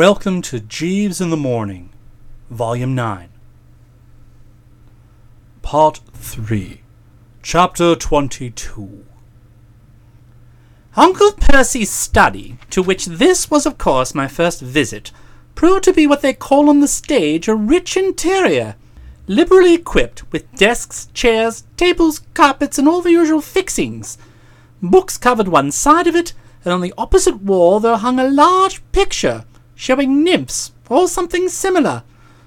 Welcome 0.00 0.40
to 0.42 0.60
Jeeves 0.60 1.20
in 1.20 1.28
the 1.28 1.36
Morning, 1.36 1.90
Volume 2.48 2.94
9, 2.94 3.28
Part 5.60 6.00
3, 6.14 6.80
Chapter 7.42 7.94
22. 7.94 9.04
Uncle 10.96 11.32
Percy's 11.32 11.90
study, 11.90 12.56
to 12.70 12.82
which 12.82 13.04
this 13.04 13.50
was 13.50 13.66
of 13.66 13.76
course 13.76 14.14
my 14.14 14.26
first 14.26 14.62
visit, 14.62 15.12
proved 15.54 15.84
to 15.84 15.92
be 15.92 16.06
what 16.06 16.22
they 16.22 16.32
call 16.32 16.70
on 16.70 16.80
the 16.80 16.88
stage 16.88 17.46
a 17.46 17.54
rich 17.54 17.94
interior, 17.94 18.76
liberally 19.26 19.74
equipped 19.74 20.22
with 20.32 20.50
desks, 20.54 21.10
chairs, 21.12 21.64
tables, 21.76 22.22
carpets, 22.32 22.78
and 22.78 22.88
all 22.88 23.02
the 23.02 23.12
usual 23.12 23.42
fixings. 23.42 24.16
Books 24.80 25.18
covered 25.18 25.48
one 25.48 25.70
side 25.70 26.06
of 26.06 26.16
it, 26.16 26.32
and 26.64 26.72
on 26.72 26.80
the 26.80 26.94
opposite 26.96 27.42
wall 27.42 27.80
there 27.80 27.98
hung 27.98 28.18
a 28.18 28.30
large 28.30 28.80
picture 28.92 29.44
showing 29.80 30.22
nymphs, 30.22 30.72
or 30.90 31.08
something 31.08 31.48
similar, 31.48 32.02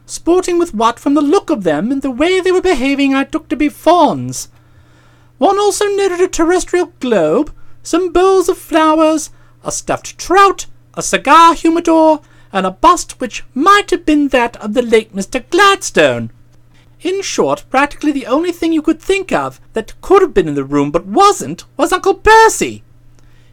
sporting 0.05 0.59
with 0.59 0.71
what, 0.71 0.99
from 0.99 1.15
the 1.15 1.21
look 1.21 1.49
of 1.49 1.63
them 1.63 1.91
and 1.91 2.03
the 2.03 2.11
way 2.11 2.39
they 2.39 2.51
were 2.51 2.61
behaving, 2.61 3.15
I 3.15 3.23
took 3.23 3.49
to 3.49 3.55
be 3.55 3.69
fawns. 3.69 4.49
One 5.39 5.57
also 5.57 5.85
noted 5.87 6.21
a 6.21 6.27
terrestrial 6.27 6.93
globe, 6.99 7.51
some 7.81 8.13
bowls 8.13 8.49
of 8.49 8.59
flowers, 8.59 9.31
a 9.63 9.71
stuffed 9.71 10.15
trout, 10.19 10.67
a 10.93 11.01
cigar 11.01 11.55
humidor, 11.55 12.21
and 12.51 12.67
a 12.67 12.71
bust 12.71 13.19
which 13.19 13.43
might 13.55 13.89
have 13.89 14.05
been 14.05 14.27
that 14.27 14.55
of 14.57 14.75
the 14.75 14.83
late 14.83 15.15
Mr. 15.15 15.43
Gladstone. 15.49 16.29
In 17.01 17.23
short, 17.23 17.65
practically 17.71 18.11
the 18.11 18.27
only 18.27 18.51
thing 18.51 18.73
you 18.73 18.83
could 18.83 19.01
think 19.01 19.31
of 19.31 19.59
that 19.73 19.99
could 20.01 20.21
have 20.21 20.35
been 20.35 20.47
in 20.47 20.53
the 20.53 20.63
room 20.63 20.91
but 20.91 21.07
wasn't 21.07 21.65
was 21.77 21.91
Uncle 21.91 22.13
Percy. 22.13 22.83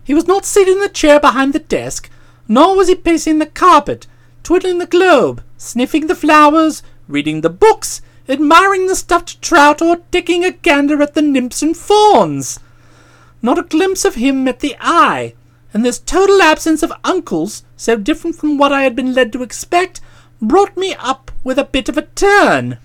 He 0.05 0.13
was 0.13 0.27
not 0.27 0.45
seated 0.45 0.75
in 0.75 0.81
the 0.81 0.91
chair 0.91 1.19
behind 1.19 1.55
the 1.55 1.61
desk, 1.61 2.11
nor 2.51 2.77
was 2.77 2.89
he 2.89 2.97
pacing 2.97 3.39
the 3.39 3.47
carpet, 3.47 4.09
twiddling 4.43 4.79
the 4.79 4.87
globe, 4.87 5.41
sniffing 5.57 6.09
the 6.09 6.17
flowers, 6.17 6.83
reading 7.07 7.43
the 7.43 7.49
books, 7.49 8.03
admiring 8.29 8.89
the 8.89 8.97
stuffed 8.97 9.41
trout, 9.41 9.81
or 9.81 9.99
taking 10.11 10.45
a 10.45 10.51
gander 10.51 11.01
at 11.01 11.15
the 11.15 11.23
nymphs 11.23 11.63
and 11.63 11.77
fawns. 11.77 12.59
Not 13.41 13.61
a 13.61 13.63
glimpse 13.63 14.05
of 14.05 14.17
him 14.17 14.43
met 14.43 14.59
the 14.59 14.75
eye, 14.81 15.35
and 15.73 15.85
this 15.85 16.01
total 16.01 16.43
absence 16.43 16.83
of 16.83 16.93
uncles, 17.05 17.63
so 17.77 17.97
different 17.97 18.35
from 18.35 18.59
what 18.59 18.73
I 18.73 18.83
had 18.83 18.97
been 18.97 19.15
led 19.15 19.33
to 19.35 19.45
expect, 19.45 20.01
brought 20.43 20.77
me 20.77 20.97
up 20.99 21.31
with 21.45 21.57
a 21.57 21.65
bit 21.65 21.89
of 21.89 21.97
a 21.97 22.03
turn. 22.03 22.79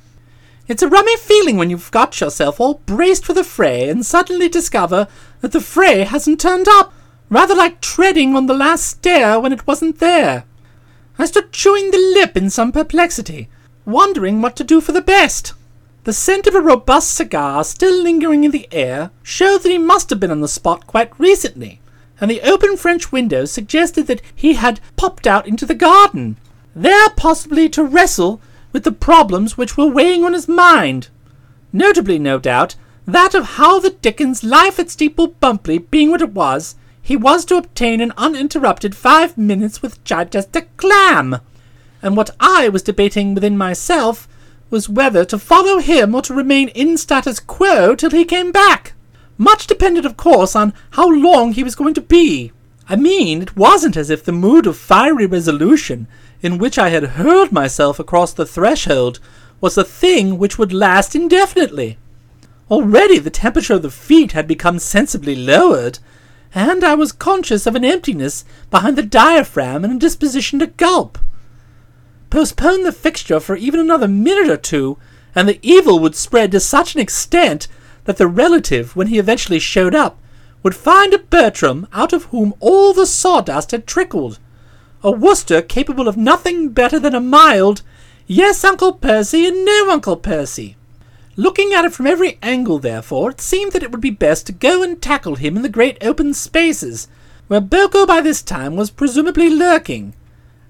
It's 0.68 0.84
a 0.84 0.88
rummy 0.88 1.18
feeling 1.18 1.58
when 1.58 1.72
you've 1.72 1.90
got 1.90 2.22
yourself 2.22 2.60
all 2.60 2.82
braced 2.86 3.26
for 3.26 3.34
the 3.34 3.44
fray 3.44 3.90
and 3.90 4.06
suddenly 4.06 4.48
discover 4.48 5.08
that 5.42 5.54
the 5.54 5.60
fray 5.60 6.04
hasn't 6.04 6.40
turned 6.40 6.68
up 6.68 6.94
rather 7.30 7.56
like 7.56 7.82
treading 7.82 8.36
on 8.36 8.46
the 8.46 8.54
last 8.54 8.86
stair 8.86 9.40
when 9.40 9.52
it 9.52 9.66
wasn't 9.66 10.00
there. 10.00 10.46
I 11.18 11.26
stood 11.26 11.52
chewing 11.52 11.92
the 11.92 11.98
lip 11.98 12.36
in 12.36 12.50
some 12.50 12.72
perplexity, 12.72 13.50
wondering 13.86 14.42
what 14.42 14.56
to 14.58 14.64
do 14.64 14.82
for 14.82 14.92
the 14.92 15.02
best. 15.02 15.54
The 16.04 16.14
scent 16.14 16.46
of 16.46 16.54
a 16.54 16.62
robust 16.62 17.16
cigar 17.16 17.64
still 17.64 18.04
lingering 18.04 18.44
in 18.44 18.52
the 18.52 18.68
air 18.72 19.12
showed 19.24 19.64
that 19.64 19.72
he 19.72 19.78
must 19.78 20.10
have 20.12 20.20
been 20.20 20.30
on 20.30 20.42
the 20.42 20.48
spot 20.48 20.86
quite 20.86 21.18
recently, 21.20 21.80
and 22.22 22.30
the 22.30 22.42
open 22.42 22.78
French 22.78 23.12
window 23.12 23.46
suggested 23.46 24.08
that 24.08 24.22
he 24.36 24.54
had 24.54 24.80
popped 24.98 25.26
out 25.26 25.48
into 25.48 25.66
the 25.66 25.74
garden, 25.74 26.38
there 26.76 27.10
possibly 27.18 27.70
to 27.70 27.84
wrestle 27.84 28.40
with 28.72 28.84
the 28.84 28.92
problems 28.92 29.58
which 29.58 29.78
were 29.78 29.88
weighing 29.88 30.24
on 30.24 30.34
his 30.34 30.48
mind. 30.48 31.08
Notably, 31.74 32.20
no 32.20 32.38
doubt, 32.40 32.76
that 33.08 33.34
of 33.34 33.46
how 33.58 33.80
the 33.80 33.90
dickens 33.90 34.44
life 34.44 34.78
at 34.80 34.90
Steeple 34.90 35.28
Bumpleigh, 35.40 35.90
being 35.90 36.12
what 36.12 36.22
it 36.22 36.34
was, 36.34 36.76
he 37.06 37.16
was 37.16 37.46
to 37.46 37.56
obtain 37.56 38.02
an 38.02 38.12
uninterrupted 38.18 38.96
five 38.96 39.38
minutes 39.38 39.80
with 39.80 40.04
Chichester 40.04 40.64
Clam. 40.76 41.40
And 42.02 42.18
what 42.18 42.32
I 42.40 42.68
was 42.68 42.82
debating 42.82 43.36
within 43.36 43.60
myself 43.60 44.28
was 44.72 44.90
whether 44.90 45.24
to 45.26 45.38
follow 45.38 45.78
him 45.78 46.16
or 46.16 46.24
to 46.24 46.34
remain 46.34 46.70
in 46.70 46.98
status 46.98 47.40
quo 47.40 47.94
till 47.94 48.10
he 48.10 48.26
came 48.26 48.52
back. 48.52 48.94
Much 49.38 49.68
depended, 49.68 50.04
of 50.04 50.18
course, 50.18 50.56
on 50.56 50.74
how 50.92 51.08
long 51.08 51.52
he 51.52 51.64
was 51.64 51.76
going 51.76 51.94
to 51.94 52.02
be. 52.02 52.52
I 52.90 52.96
mean, 52.96 53.44
it 53.44 53.56
wasn't 53.56 53.98
as 53.98 54.10
if 54.10 54.24
the 54.24 54.32
mood 54.32 54.66
of 54.66 54.76
fiery 54.76 55.28
resolution 55.28 56.08
in 56.42 56.58
which 56.58 56.80
I 56.80 56.90
had 56.90 57.04
hurled 57.04 57.52
myself 57.52 58.00
across 58.00 58.34
the 58.34 58.48
threshold 58.48 59.20
was 59.62 59.78
a 59.78 59.84
thing 59.84 60.40
which 60.40 60.58
would 60.58 60.74
last 60.74 61.16
indefinitely. 61.16 62.00
Already 62.72 63.20
the 63.20 63.30
temperature 63.30 63.76
of 63.76 63.84
the 63.84 63.92
feet 63.92 64.32
had 64.32 64.48
become 64.48 64.80
sensibly 64.80 65.36
lowered, 65.36 66.00
and 66.56 66.86
I 66.86 66.96
was 66.96 67.12
conscious 67.12 67.68
of 67.68 67.76
an 67.76 67.84
emptiness 67.84 68.46
behind 68.72 68.98
the 68.98 69.04
diaphragm 69.04 69.84
and 69.84 69.94
a 69.94 70.00
disposition 70.00 70.58
to 70.60 70.68
gulp. 70.68 71.20
Postpone 72.30 72.84
the 72.84 72.94
fixture 72.94 73.42
for 73.42 73.58
even 73.58 73.80
another 73.80 74.08
minute 74.08 74.50
or 74.50 74.56
two, 74.56 74.98
and 75.36 75.50
the 75.50 75.60
evil 75.62 76.00
would 76.00 76.16
spread 76.16 76.52
to 76.54 76.62
such 76.62 76.96
an 76.96 77.02
extent 77.02 77.68
that 78.06 78.16
the 78.16 78.28
relative, 78.28 78.96
when 78.96 79.08
he 79.08 79.20
eventually 79.20 79.60
showed 79.60 79.94
up, 79.94 80.18
would 80.64 80.76
find 80.76 81.14
a 81.14 81.20
Bertram 81.20 81.88
out 81.92 82.14
of 82.14 82.26
whom 82.26 82.54
all 82.62 82.94
the 82.94 83.06
sawdust 83.06 83.72
had 83.72 83.86
trickled, 83.86 84.40
a 85.04 85.12
Wooster 85.12 85.62
capable 85.62 86.08
of 86.08 86.16
nothing 86.16 86.70
better 86.70 87.00
than 87.00 87.14
a 87.14 87.20
mild, 87.20 87.82
yes, 88.28 88.64
Uncle 88.64 88.94
Percy, 88.94 89.46
and 89.46 89.66
no, 89.66 89.90
Uncle 89.92 90.16
Percy. 90.16 90.78
Looking 91.38 91.74
at 91.74 91.84
it 91.84 91.94
from 91.94 92.08
every 92.08 92.38
angle, 92.42 92.80
therefore, 92.80 93.32
it 93.32 93.42
seemed 93.42 93.74
that 93.74 93.84
it 93.84 93.92
would 93.92 94.00
be 94.00 94.10
best 94.10 94.46
to 94.48 94.54
go 94.54 94.82
and 94.82 95.02
tackle 95.02 95.36
him 95.36 95.58
in 95.58 95.64
the 95.64 95.70
great 95.70 95.98
open 96.02 96.34
spaces, 96.34 97.10
where 97.48 97.60
Boko 97.60 98.06
by 98.06 98.22
this 98.22 98.42
time 98.42 98.78
was 98.78 98.90
presumably 98.90 99.50
lurking, 99.50 100.14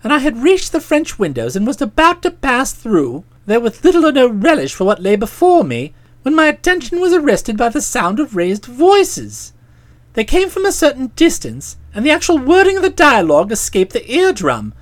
and 0.04 0.12
I 0.12 0.20
had 0.20 0.42
reached 0.42 0.72
the 0.72 0.82
French 0.82 1.20
windows 1.20 1.56
and 1.56 1.68
was 1.68 1.82
about 1.82 2.24
to 2.24 2.32
pass 2.32 2.74
through, 2.74 3.24
though 3.46 3.60
with 3.60 3.84
little 3.84 4.08
or 4.08 4.12
no 4.12 4.28
relish 4.28 4.74
for 4.74 4.86
what 4.86 5.04
lay 5.04 5.16
before 5.16 5.64
me, 5.64 5.94
when 6.24 6.34
my 6.34 6.48
attention 6.48 7.00
was 7.00 7.14
arrested 7.14 7.58
by 7.58 7.70
the 7.70 7.82
sound 7.82 8.20
of 8.20 8.36
raised 8.36 8.66
voices. 8.66 9.54
They 10.14 10.24
came 10.24 10.50
from 10.50 10.66
a 10.66 10.72
certain 10.72 11.12
distance, 11.16 11.78
and 11.94 12.04
the 12.04 12.12
actual 12.12 12.40
wording 12.40 12.78
of 12.78 12.82
the 12.82 12.90
dialogue 12.90 13.52
escaped 13.52 13.94
the 13.94 14.12
eardrum, 14.12 14.74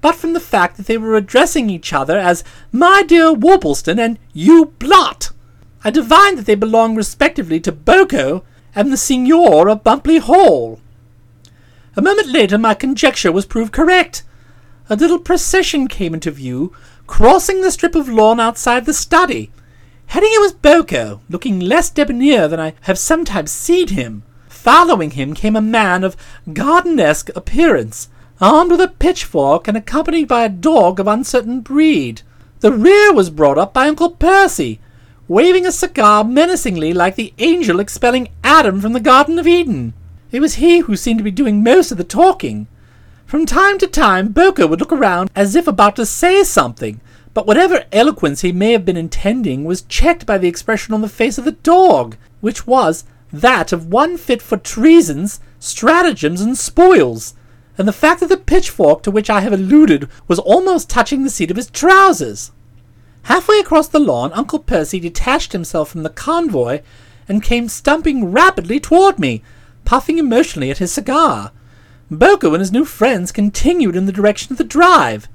but 0.00 0.14
from 0.14 0.32
the 0.32 0.40
fact 0.40 0.76
that 0.76 0.86
they 0.86 0.98
were 0.98 1.16
addressing 1.16 1.70
each 1.70 1.92
other 1.92 2.18
as 2.18 2.44
my 2.72 3.02
dear 3.02 3.34
Worplesdon 3.34 3.98
and 3.98 4.18
you 4.32 4.66
Blot. 4.78 5.30
I 5.84 5.90
divined 5.90 6.38
that 6.38 6.46
they 6.46 6.54
belonged 6.54 6.96
respectively 6.96 7.60
to 7.60 7.72
Boko 7.72 8.44
and 8.74 8.92
the 8.92 8.96
Seigneur 8.96 9.68
of 9.68 9.84
Bumpleigh 9.84 10.20
Hall. 10.20 10.80
A 11.96 12.02
moment 12.02 12.28
later 12.28 12.58
my 12.58 12.74
conjecture 12.74 13.32
was 13.32 13.46
proved 13.46 13.72
correct. 13.72 14.22
A 14.88 14.96
little 14.96 15.18
procession 15.18 15.88
came 15.88 16.14
into 16.14 16.30
view, 16.30 16.72
crossing 17.06 17.60
the 17.60 17.70
strip 17.70 17.94
of 17.94 18.08
lawn 18.08 18.38
outside 18.38 18.86
the 18.86 18.94
study. 18.94 19.50
Heading 20.06 20.30
it 20.32 20.40
was 20.40 20.52
Boko, 20.52 21.20
looking 21.28 21.60
less 21.60 21.90
debonair 21.90 22.48
than 22.48 22.60
I 22.60 22.74
have 22.82 22.98
sometimes 22.98 23.50
seen 23.50 23.88
him. 23.88 24.22
Following 24.48 25.10
him 25.12 25.34
came 25.34 25.56
a 25.56 25.60
man 25.60 26.04
of 26.04 26.16
gardenesque 26.48 27.34
appearance, 27.36 28.08
armed 28.40 28.70
with 28.70 28.80
a 28.80 28.88
pitchfork 28.88 29.66
and 29.66 29.76
accompanied 29.76 30.28
by 30.28 30.44
a 30.44 30.48
dog 30.48 31.00
of 31.00 31.06
uncertain 31.06 31.60
breed. 31.60 32.22
The 32.60 32.72
rear 32.72 33.12
was 33.12 33.30
brought 33.30 33.58
up 33.58 33.74
by 33.74 33.88
Uncle 33.88 34.10
Percy, 34.10 34.80
waving 35.26 35.66
a 35.66 35.72
cigar 35.72 36.24
menacingly 36.24 36.92
like 36.92 37.16
the 37.16 37.34
angel 37.38 37.80
expelling 37.80 38.28
Adam 38.42 38.80
from 38.80 38.92
the 38.92 39.00
Garden 39.00 39.38
of 39.38 39.46
Eden. 39.46 39.92
It 40.30 40.40
was 40.40 40.56
he 40.56 40.80
who 40.80 40.96
seemed 40.96 41.18
to 41.18 41.24
be 41.24 41.30
doing 41.30 41.62
most 41.62 41.90
of 41.90 41.98
the 41.98 42.04
talking. 42.04 42.66
From 43.26 43.44
time 43.44 43.78
to 43.78 43.86
time, 43.86 44.28
Boko 44.28 44.66
would 44.66 44.80
look 44.80 44.92
around 44.92 45.30
as 45.34 45.54
if 45.54 45.66
about 45.66 45.96
to 45.96 46.06
say 46.06 46.44
something, 46.44 47.00
but 47.34 47.46
whatever 47.46 47.84
eloquence 47.92 48.40
he 48.40 48.52
may 48.52 48.72
have 48.72 48.84
been 48.84 48.96
intending 48.96 49.64
was 49.64 49.82
checked 49.82 50.26
by 50.26 50.38
the 50.38 50.48
expression 50.48 50.94
on 50.94 51.02
the 51.02 51.08
face 51.08 51.38
of 51.38 51.44
the 51.44 51.52
dog, 51.52 52.16
which 52.40 52.66
was 52.66 53.04
that 53.32 53.72
of 53.72 53.92
one 53.92 54.16
fit 54.16 54.40
for 54.40 54.56
treasons, 54.56 55.40
stratagems, 55.58 56.40
and 56.40 56.56
spoils, 56.56 57.34
and 57.78 57.86
the 57.86 57.92
fact 57.92 58.20
that 58.20 58.28
the 58.28 58.36
pitchfork 58.36 59.02
to 59.04 59.10
which 59.10 59.30
I 59.30 59.40
have 59.40 59.52
alluded 59.52 60.08
was 60.26 60.40
almost 60.40 60.90
touching 60.90 61.22
the 61.22 61.30
seat 61.30 61.50
of 61.50 61.56
his 61.56 61.70
trousers. 61.70 62.50
Halfway 63.22 63.58
across 63.60 63.86
the 63.88 64.00
lawn, 64.00 64.32
Uncle 64.32 64.58
Percy 64.58 64.98
detached 64.98 65.52
himself 65.52 65.88
from 65.88 66.02
the 66.02 66.10
convoy 66.10 66.80
and 67.28 67.42
came 67.42 67.68
stumping 67.68 68.32
rapidly 68.32 68.80
toward 68.80 69.18
me, 69.18 69.42
puffing 69.84 70.18
emotionally 70.18 70.70
at 70.70 70.78
his 70.78 70.92
cigar. 70.92 71.52
Boko 72.10 72.52
and 72.52 72.60
his 72.60 72.72
new 72.72 72.84
friends 72.84 73.30
continued 73.30 73.94
in 73.94 74.06
the 74.06 74.12
direction 74.12 74.52
of 74.52 74.58
the 74.58 74.64
drive. 74.64 75.28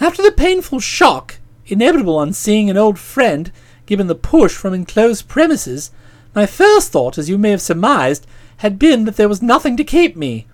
After 0.00 0.22
the 0.22 0.32
painful 0.32 0.80
shock, 0.80 1.38
inevitable 1.66 2.18
on 2.18 2.32
seeing 2.32 2.68
an 2.68 2.76
old 2.76 2.98
friend 2.98 3.50
given 3.86 4.08
the 4.08 4.14
push 4.14 4.54
from 4.54 4.74
enclosed 4.74 5.28
premises, 5.28 5.90
my 6.34 6.44
first 6.44 6.92
thought, 6.92 7.16
as 7.16 7.30
you 7.30 7.38
may 7.38 7.50
have 7.50 7.62
surmised, 7.62 8.26
had 8.58 8.78
been 8.78 9.04
that 9.04 9.16
there 9.16 9.28
was 9.28 9.40
nothing 9.40 9.76
to 9.76 9.84
keep 9.84 10.16
me. 10.16 10.46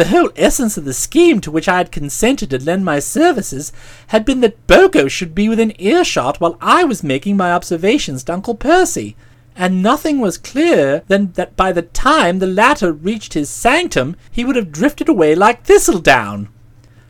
The 0.00 0.08
whole 0.08 0.30
essence 0.34 0.78
of 0.78 0.86
the 0.86 0.94
scheme 0.94 1.42
to 1.42 1.50
which 1.50 1.68
I 1.68 1.76
had 1.76 1.92
consented 1.92 2.48
to 2.48 2.58
lend 2.58 2.86
my 2.86 3.00
services 3.00 3.70
had 4.06 4.24
been 4.24 4.40
that 4.40 4.66
Boko 4.66 5.08
should 5.08 5.34
be 5.34 5.46
within 5.46 5.78
earshot 5.78 6.40
while 6.40 6.56
I 6.58 6.84
was 6.84 7.04
making 7.04 7.36
my 7.36 7.52
observations 7.52 8.24
to 8.24 8.32
Uncle 8.32 8.54
Percy, 8.54 9.14
and 9.54 9.82
nothing 9.82 10.18
was 10.18 10.38
clearer 10.38 11.02
than 11.08 11.32
that 11.32 11.54
by 11.54 11.72
the 11.72 11.82
time 11.82 12.38
the 12.38 12.46
latter 12.46 12.94
reached 12.94 13.34
his 13.34 13.50
sanctum 13.50 14.16
he 14.32 14.42
would 14.42 14.56
have 14.56 14.72
drifted 14.72 15.06
away 15.06 15.34
like 15.34 15.64
thistledown. 15.64 16.48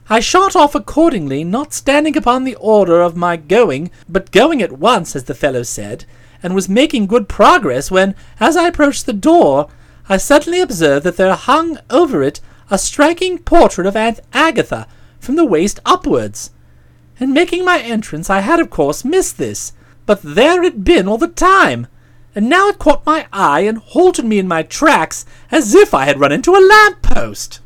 I 0.09 0.19
shot 0.19 0.57
off 0.57 0.75
accordingly, 0.75 1.45
not 1.45 1.73
standing 1.73 2.17
upon 2.17 2.43
the 2.43 2.57
order 2.57 3.03
of 3.03 3.17
my 3.17 3.37
going, 3.37 3.93
but 4.09 4.33
going 4.33 4.61
at 4.61 4.73
once, 4.73 5.15
as 5.15 5.23
the 5.23 5.35
fellow 5.37 5.63
said, 5.63 6.07
and 6.43 6.57
was 6.57 6.69
making 6.69 7.07
good 7.07 7.29
progress 7.29 7.89
when, 7.89 8.17
as 8.41 8.57
I 8.57 8.67
approached 8.67 9.07
the 9.07 9.13
door, 9.13 9.69
I 10.09 10.17
suddenly 10.17 10.61
observed 10.61 11.07
that 11.07 11.17
there 11.17 11.37
hung 11.37 11.79
over 11.89 12.25
it 12.25 12.41
a 12.71 12.79
striking 12.79 13.39
portrait 13.39 13.87
of 13.87 13.97
Aunt 13.97 14.21
Agatha 14.33 14.87
from 15.19 15.37
the 15.37 15.45
waist 15.45 15.81
upwards. 15.85 16.51
In 17.19 17.33
making 17.33 17.65
my 17.65 17.81
entrance, 17.81 18.31
I 18.31 18.41
had 18.41 18.61
of 18.61 18.71
course 18.71 19.05
missed 19.05 19.37
this, 19.37 19.73
but 20.07 20.23
there 20.23 20.63
it 20.63 20.73
had 20.73 20.85
been 20.85 21.09
all 21.09 21.19
the 21.19 21.29
time, 21.29 21.89
and 22.35 22.49
now 22.49 22.69
it 22.69 22.79
caught 22.79 23.05
my 23.05 23.27
eye 23.33 23.61
and 23.61 23.79
halted 23.79 24.25
me 24.25 24.39
in 24.39 24.49
my 24.49 24.63
tracks 24.63 25.27
as 25.51 25.75
if 25.75 25.93
I 25.93 26.05
had 26.05 26.21
run 26.21 26.33
into 26.33 26.55
a 26.55 26.67
lamp 26.67 27.03
post. 27.03 27.61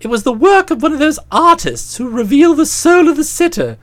It 0.00 0.08
was 0.08 0.22
the 0.22 0.32
work 0.32 0.70
of 0.70 0.82
one 0.82 0.92
of 0.92 0.98
those 0.98 1.18
artists 1.32 1.96
who 1.96 2.08
reveal 2.08 2.54
the 2.54 2.66
soul 2.66 3.08
of 3.08 3.16
the 3.16 3.24
sitter, 3.24 3.78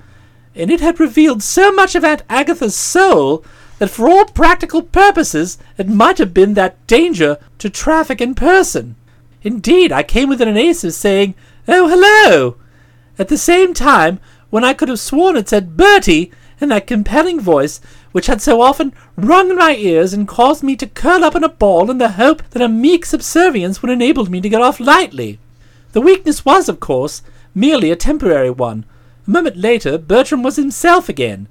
and 0.56 0.70
it 0.70 0.80
had 0.80 1.00
revealed 1.00 1.42
so 1.42 1.72
much 1.72 1.96
of 1.96 2.06
Aunt 2.06 2.22
Agatha's 2.30 2.76
soul 2.76 3.44
that 3.80 3.90
for 3.90 4.08
all 4.08 4.26
practical 4.26 4.84
purposes 4.84 5.58
it 5.78 5.90
might 5.90 6.20
have 6.20 6.34
been 6.34 6.54
that 6.54 6.86
danger 6.86 7.40
to 7.58 7.70
traffic 7.70 8.22
in 8.22 8.36
person. 8.36 8.96
Indeed, 9.44 9.92
I 9.92 10.04
came 10.04 10.30
within 10.30 10.48
an 10.48 10.58
ace 10.58 10.84
of 10.84 10.94
saying, 10.94 11.36
Oh, 11.68 11.88
hello! 11.88 12.56
At 13.20 13.28
the 13.28 13.38
same 13.38 13.74
time, 13.74 14.20
when 14.50 14.64
I 14.64 14.74
could 14.74 14.90
have 14.90 15.00
sworn 15.00 15.36
it 15.36 15.50
said 15.50 15.76
Bertie 15.76 16.32
in 16.62 16.70
that 16.70 16.88
compelling 16.88 17.40
voice 17.40 17.82
which 18.14 18.28
had 18.28 18.42
so 18.42 18.62
often 18.62 18.94
rung 19.18 19.50
in 19.50 19.58
my 19.58 19.76
ears 19.76 20.14
and 20.14 20.28
caused 20.28 20.64
me 20.64 20.76
to 20.78 20.88
curl 20.88 21.24
up 21.24 21.36
in 21.36 21.44
a 21.44 21.50
ball 21.50 21.92
in 21.92 21.98
the 21.98 22.12
hope 22.12 22.42
that 22.52 22.62
a 22.62 22.70
meek 22.70 23.06
subservience 23.06 23.82
would 23.82 23.92
enable 23.92 24.26
me 24.30 24.40
to 24.40 24.50
get 24.50 24.62
off 24.62 24.80
lightly. 24.80 25.40
The 25.92 26.02
weakness 26.02 26.46
was, 26.46 26.70
of 26.70 26.80
course, 26.80 27.22
merely 27.54 27.92
a 27.92 27.96
temporary 27.96 28.50
one. 28.52 28.86
A 29.28 29.32
moment 29.32 29.58
later, 29.58 29.98
Bertram 29.98 30.44
was 30.44 30.56
himself 30.56 31.10
again, 31.10 31.48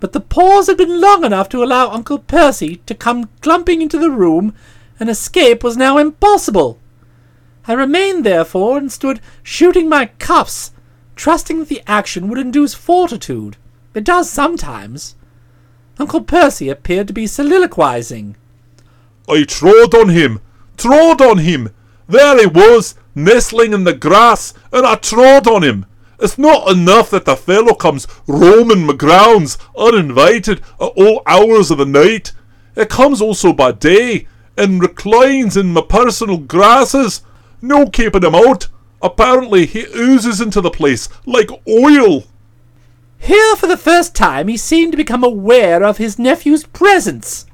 but 0.00 0.12
the 0.12 0.20
pause 0.20 0.68
had 0.68 0.76
been 0.76 1.00
long 1.00 1.24
enough 1.24 1.48
to 1.50 1.62
allow 1.62 1.90
Uncle 1.90 2.18
Percy 2.18 2.76
to 2.86 2.94
come 2.94 3.28
clumping 3.40 3.82
into 3.82 3.98
the 3.98 4.10
room, 4.10 4.54
and 5.00 5.10
escape 5.10 5.62
was 5.62 5.76
now 5.76 5.98
impossible. 5.98 6.78
I 7.66 7.72
remained, 7.72 8.24
therefore, 8.24 8.76
and 8.76 8.92
stood 8.92 9.20
shooting 9.42 9.88
my 9.88 10.06
cuffs, 10.18 10.72
trusting 11.16 11.58
that 11.60 11.68
the 11.68 11.82
action 11.86 12.28
would 12.28 12.38
induce 12.38 12.74
fortitude. 12.74 13.56
It 13.94 14.04
does 14.04 14.30
sometimes. 14.30 15.14
Uncle 15.98 16.22
Percy 16.22 16.68
appeared 16.68 17.06
to 17.06 17.14
be 17.14 17.26
soliloquizing. 17.26 18.36
I 19.28 19.44
trod 19.44 19.94
on 19.94 20.10
him, 20.10 20.40
trod 20.76 21.22
on 21.22 21.38
him. 21.38 21.70
There 22.08 22.38
he 22.38 22.46
was, 22.46 22.96
nestling 23.14 23.72
in 23.72 23.84
the 23.84 23.94
grass, 23.94 24.52
and 24.72 24.84
I 24.84 24.96
trod 24.96 25.46
on 25.46 25.62
him. 25.62 25.86
It's 26.20 26.36
not 26.36 26.70
enough 26.70 27.10
that 27.10 27.24
the 27.24 27.36
fellow 27.36 27.74
comes 27.74 28.06
roaming 28.26 28.86
my 28.86 28.94
grounds 28.94 29.58
uninvited 29.76 30.60
at 30.80 30.92
all 30.96 31.22
hours 31.26 31.70
of 31.70 31.78
the 31.78 31.86
night. 31.86 32.32
It 32.76 32.88
comes 32.88 33.20
also 33.20 33.52
by 33.52 33.72
day, 33.72 34.26
and 34.56 34.82
reclines 34.82 35.56
in 35.56 35.72
my 35.72 35.82
personal 35.82 36.38
grasses. 36.38 37.22
No 37.64 37.86
keeping 37.86 38.22
him 38.22 38.34
out. 38.34 38.68
Apparently 39.00 39.64
he 39.64 39.86
oozes 39.96 40.38
into 40.38 40.60
the 40.60 40.70
place 40.70 41.08
like 41.24 41.48
oil. 41.66 42.24
Here, 43.16 43.56
for 43.56 43.66
the 43.66 43.78
first 43.78 44.14
time, 44.14 44.48
he 44.48 44.58
seemed 44.58 44.92
to 44.92 44.98
become 44.98 45.24
aware 45.24 45.82
of 45.82 45.96
his 45.96 46.18
nephew's 46.18 46.64
presence. 46.64 47.46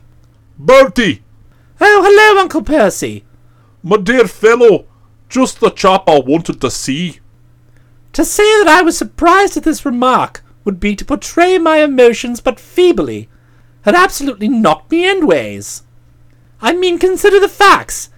Bertie! 0.58 1.22
Oh, 1.80 2.02
hello, 2.04 2.40
Uncle 2.40 2.62
Percy. 2.62 3.24
My 3.84 3.98
dear 3.98 4.26
fellow, 4.26 4.86
just 5.28 5.60
the 5.60 5.70
chap 5.70 6.08
I 6.08 6.18
wanted 6.18 6.60
to 6.60 6.72
see. 6.72 7.20
To 8.14 8.24
say 8.24 8.42
that 8.42 8.68
I 8.68 8.82
was 8.82 8.98
surprised 8.98 9.56
at 9.56 9.62
this 9.62 9.86
remark 9.86 10.42
would 10.64 10.80
be 10.80 10.96
to 10.96 11.04
portray 11.04 11.56
my 11.56 11.76
emotions 11.84 12.40
but 12.40 12.58
feebly. 12.58 13.28
It 13.86 13.94
absolutely 13.94 14.48
knocked 14.48 14.90
me 14.90 15.04
endways. 15.04 15.82
I 16.60 16.72
mean, 16.72 16.98
consider 16.98 17.38
the 17.38 17.48
facts. 17.48 18.10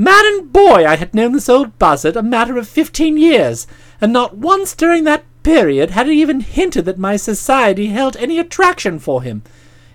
Man 0.00 0.24
and 0.24 0.50
boy, 0.50 0.86
I 0.86 0.96
had 0.96 1.12
known 1.12 1.32
this 1.32 1.50
old 1.50 1.78
buzzard 1.78 2.16
a 2.16 2.22
matter 2.22 2.56
of 2.56 2.66
fifteen 2.66 3.18
years, 3.18 3.66
and 4.00 4.14
not 4.14 4.34
once 4.34 4.74
during 4.74 5.04
that 5.04 5.26
period 5.42 5.90
had 5.90 6.06
he 6.06 6.22
even 6.22 6.40
hinted 6.40 6.86
that 6.86 6.96
my 6.96 7.16
society 7.16 7.88
held 7.88 8.16
any 8.16 8.38
attraction 8.38 8.98
for 8.98 9.20
him. 9.20 9.42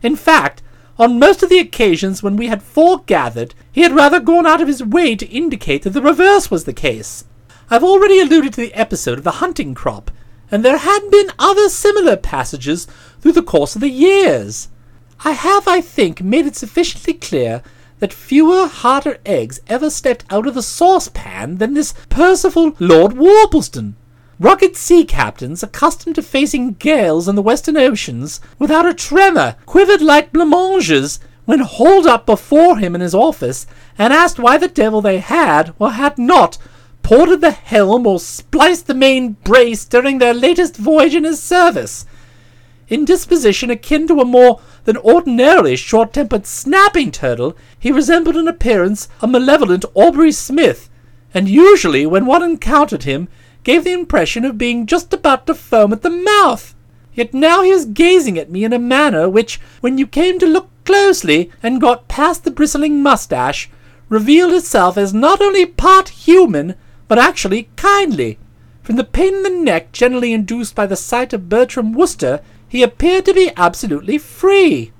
In 0.04 0.16
fact, 0.16 0.62
on 1.00 1.18
most 1.18 1.42
of 1.42 1.50
the 1.50 1.58
occasions 1.58 2.22
when 2.22 2.36
we 2.36 2.50
had 2.50 2.62
foregathered, 2.62 3.56
he 3.72 3.82
had 3.82 3.94
rather 3.94 4.20
gone 4.20 4.46
out 4.46 4.62
of 4.62 4.68
his 4.68 4.84
way 4.84 5.16
to 5.16 5.26
indicate 5.26 5.82
that 5.82 5.94
the 5.94 6.04
reverse 6.04 6.52
was 6.52 6.66
the 6.66 6.72
case. 6.72 7.26
I've 7.72 7.84
already 7.84 8.20
alluded 8.20 8.54
to 8.54 8.62
the 8.62 8.76
episode 8.76 9.18
of 9.18 9.24
the 9.24 9.42
hunting 9.42 9.74
crop, 9.74 10.12
and 10.52 10.64
there 10.64 10.78
had 10.78 11.10
been 11.10 11.32
other 11.40 11.68
similar 11.68 12.16
passages 12.16 12.86
through 13.22 13.32
the 13.32 13.42
course 13.42 13.74
of 13.74 13.82
the 13.82 13.90
years. 13.90 14.70
I 15.24 15.32
have, 15.32 15.68
I 15.68 15.82
think, 15.82 16.22
made 16.22 16.46
it 16.46 16.56
sufficiently 16.56 17.14
clear 17.16 17.64
that 18.00 18.14
fewer 18.14 18.68
harder 18.68 19.18
eggs 19.26 19.60
ever 19.68 19.90
stepped 19.90 20.26
out 20.30 20.48
of 20.48 20.54
the 20.54 20.62
saucepan 20.62 21.58
than 21.58 21.74
this 21.74 21.94
Percival 22.10 22.76
Lord 22.80 23.14
Worplesdon. 23.14 23.94
Rugged 24.40 24.76
sea 24.76 25.06
captains, 25.06 25.64
accustomed 25.64 26.16
to 26.16 26.22
facing 26.22 26.74
gales 26.74 27.28
in 27.28 27.36
the 27.36 27.42
western 27.42 27.78
oceans, 27.78 28.42
without 28.60 28.86
a 28.86 28.94
tremor, 28.94 29.56
quivered 29.66 30.02
like 30.02 30.34
blancmanges 30.34 31.20
when 31.46 31.60
hauled 31.60 32.06
up 32.06 32.26
before 32.26 32.78
him 32.78 32.96
in 32.96 33.02
his 33.02 33.16
office 33.16 33.66
and 33.98 34.12
asked 34.12 34.40
why 34.40 34.58
the 34.58 34.68
devil 34.68 35.02
they 35.02 35.20
had, 35.20 35.74
or 35.80 35.92
had 35.92 36.18
not, 36.18 36.58
ported 37.02 37.40
the 37.40 37.52
helm 37.52 38.06
or 38.08 38.20
spliced 38.20 38.88
the 38.88 38.94
main 38.94 39.34
brace 39.44 39.86
during 39.86 40.18
their 40.18 40.34
latest 40.34 40.76
voyage 40.76 41.16
in 41.16 41.24
his 41.24 41.42
service. 41.42 42.06
In 42.88 43.06
disposition 43.06 43.70
akin 43.70 44.08
to 44.08 44.20
a 44.20 44.26
more 44.26 44.60
than 44.86 44.98
ordinarily 44.98 45.76
short-tempered 45.76 46.46
snapping 46.46 47.12
turtle, 47.12 47.56
he 47.78 47.92
resembled 47.92 48.38
in 48.38 48.48
appearance 48.48 49.10
a 49.22 49.28
malevolent 49.28 49.86
Aubrey 49.94 50.32
Smith, 50.32 50.90
and 51.34 51.50
usually, 51.50 52.06
when 52.06 52.26
one 52.26 52.42
encountered 52.42 53.04
him, 53.04 53.28
gave 53.64 53.84
the 53.84 53.92
impression 53.92 54.46
of 54.46 54.58
being 54.58 54.86
just 54.86 55.14
about 55.14 55.46
to 55.48 55.54
foam 55.54 55.92
at 55.92 56.02
the 56.02 56.10
mouth. 56.10 56.74
Yet 57.14 57.34
now 57.34 57.64
he 57.64 57.72
was 57.72 57.86
gazing 57.86 58.38
at 58.38 58.52
me 58.52 58.64
in 58.64 58.74
a 58.74 58.80
manner 58.80 59.30
which, 59.30 59.60
when 59.82 59.98
you 59.98 60.08
came 60.08 60.40
to 60.40 60.46
look 60.46 60.70
closely 60.86 61.52
and 61.64 61.82
got 61.82 62.08
past 62.08 62.44
the 62.44 62.52
bristling 62.52 63.02
mustache, 63.02 63.70
revealed 64.08 64.54
itself 64.54 64.98
as 64.98 65.14
not 65.14 65.42
only 65.42 65.66
part 65.66 66.10
human, 66.10 66.76
but 67.08 67.18
actually 67.18 67.70
kindly. 67.76 68.38
From 68.84 68.98
the 68.98 69.04
pain 69.04 69.34
in 69.34 69.44
the 69.44 69.50
neck 69.50 69.92
generally 69.92 70.32
induced 70.32 70.76
by 70.76 70.86
the 70.86 70.96
sight 70.96 71.34
of 71.34 71.50
Bertram 71.50 71.92
Wooster, 71.94 72.42
he 72.76 72.84
appeared 72.84 73.24
to 73.24 73.34
be 73.34 73.52
absolutely 73.56 74.18
free. 74.18 74.92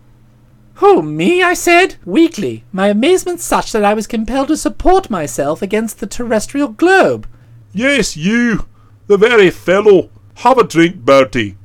Who, 0.76 1.02
me? 1.02 1.44
I 1.44 1.54
said, 1.54 1.98
weakly, 2.06 2.64
my 2.72 2.88
amazement 2.88 3.42
such 3.42 3.74
that 3.74 3.84
I 3.84 3.94
was 3.94 4.08
compelled 4.08 4.48
to 4.48 4.56
support 4.56 5.10
myself 5.10 5.62
against 5.62 6.00
the 6.00 6.08
terrestrial 6.08 6.70
globe. 6.70 7.28
Yes, 7.74 8.16
you, 8.16 8.66
the 9.08 9.18
very 9.18 9.50
fellow. 9.50 10.10
Have 10.36 10.58
a 10.58 10.64
drink, 10.64 10.98
Bertie. 10.98 11.58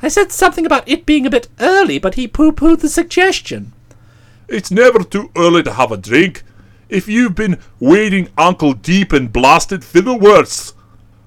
I 0.00 0.06
said 0.06 0.30
something 0.30 0.64
about 0.64 0.88
it 0.88 1.04
being 1.04 1.26
a 1.26 1.30
bit 1.30 1.48
early, 1.58 1.98
but 1.98 2.14
he 2.14 2.28
pooh 2.28 2.52
poohed 2.52 2.80
the 2.80 2.88
suggestion. 2.88 3.72
It's 4.46 4.70
never 4.70 5.02
too 5.02 5.32
early 5.36 5.64
to 5.64 5.72
have 5.72 5.90
a 5.90 5.96
drink. 5.96 6.44
If 6.88 7.08
you've 7.08 7.34
been 7.34 7.58
wading 7.80 8.28
ankle 8.38 8.72
deep 8.72 9.12
in 9.12 9.28
blasted 9.28 9.80
fittleworths. 9.80 10.74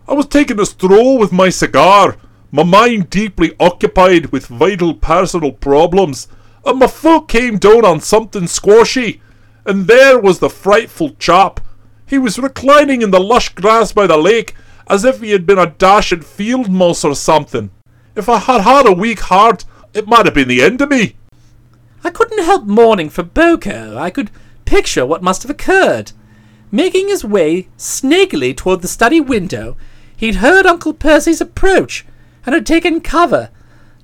I 0.07 0.13
was 0.13 0.27
taking 0.27 0.61
a 0.61 0.65
stroll 0.65 1.17
with 1.17 1.33
my 1.33 1.49
cigar, 1.49 2.15
my 2.51 2.63
mind 2.63 3.09
deeply 3.09 3.55
occupied 3.59 4.27
with 4.27 4.47
vital 4.47 4.93
personal 4.93 5.51
problems, 5.51 6.27
and 6.65 6.79
my 6.79 6.87
foot 6.87 7.27
came 7.27 7.57
down 7.57 7.85
on 7.85 8.01
something 8.01 8.47
squashy, 8.47 9.21
and 9.65 9.87
there 9.87 10.19
was 10.19 10.39
the 10.39 10.49
frightful 10.49 11.11
chap. 11.19 11.59
He 12.07 12.17
was 12.17 12.39
reclining 12.39 13.01
in 13.01 13.11
the 13.11 13.19
lush 13.19 13.49
grass 13.49 13.91
by 13.91 14.07
the 14.07 14.17
lake, 14.17 14.55
as 14.87 15.05
if 15.05 15.21
he 15.21 15.31
had 15.31 15.45
been 15.45 15.59
a 15.59 15.67
dashed 15.67 16.23
field 16.23 16.71
mouse 16.71 17.03
or 17.03 17.15
something. 17.15 17.69
If 18.15 18.27
I 18.27 18.39
had 18.39 18.61
had 18.61 18.87
a 18.87 18.91
weak 18.91 19.19
heart, 19.19 19.63
it 19.93 20.07
might 20.07 20.25
have 20.25 20.33
been 20.33 20.47
the 20.47 20.63
end 20.63 20.81
of 20.81 20.89
me. 20.89 21.15
I 22.03 22.09
couldn't 22.09 22.43
help 22.43 22.65
mourning 22.65 23.09
for 23.09 23.23
Boko. 23.23 23.97
I 23.97 24.09
could 24.09 24.31
picture 24.65 25.05
what 25.05 25.21
must 25.21 25.43
have 25.43 25.51
occurred. 25.51 26.13
Making 26.71 27.09
his 27.09 27.23
way 27.23 27.67
snakily 27.77 28.55
toward 28.55 28.81
the 28.81 28.87
study 28.87 29.19
window, 29.19 29.77
he'd 30.17 30.35
heard 30.35 30.65
Uncle 30.65 30.93
Percy's 30.93 31.41
approach 31.41 32.05
and 32.45 32.55
had 32.55 32.65
taken 32.65 33.01
cover, 33.01 33.49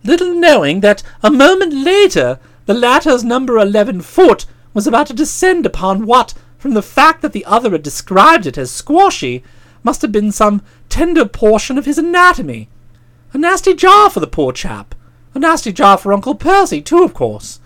little 0.04 0.34
knowing 0.34 0.82
that 0.82 1.04
a 1.24 1.32
moment 1.32 1.74
later 1.74 2.40
the 2.66 2.74
latter's 2.74 3.24
number 3.24 3.58
eleven 3.58 4.02
foot 4.02 4.46
was 4.74 4.88
about 4.88 5.08
to 5.08 5.14
descend 5.14 5.66
upon 5.66 6.06
what, 6.06 6.34
from 6.58 6.74
the 6.74 6.82
fact 6.82 7.22
that 7.22 7.32
the 7.32 7.46
other 7.46 7.72
had 7.72 7.84
described 7.84 8.46
it 8.46 8.58
as 8.58 8.72
squashy, 8.72 9.44
must 9.84 10.02
have 10.02 10.12
been 10.12 10.32
some 10.32 10.62
tender 10.90 11.26
portion 11.26 11.78
of 11.78 11.86
his 11.86 11.98
anatomy. 11.98 12.68
A 13.34 13.38
nasty 13.38 13.74
jar 13.74 14.10
for 14.10 14.20
the 14.20 14.28
poor 14.28 14.52
chap. 14.52 14.96
A 15.34 15.40
nasty 15.40 15.72
jar 15.72 15.98
for 15.98 16.14
Uncle 16.14 16.36
Percy, 16.36 16.82
too, 16.82 17.04
of 17.04 17.14
course. 17.14 17.60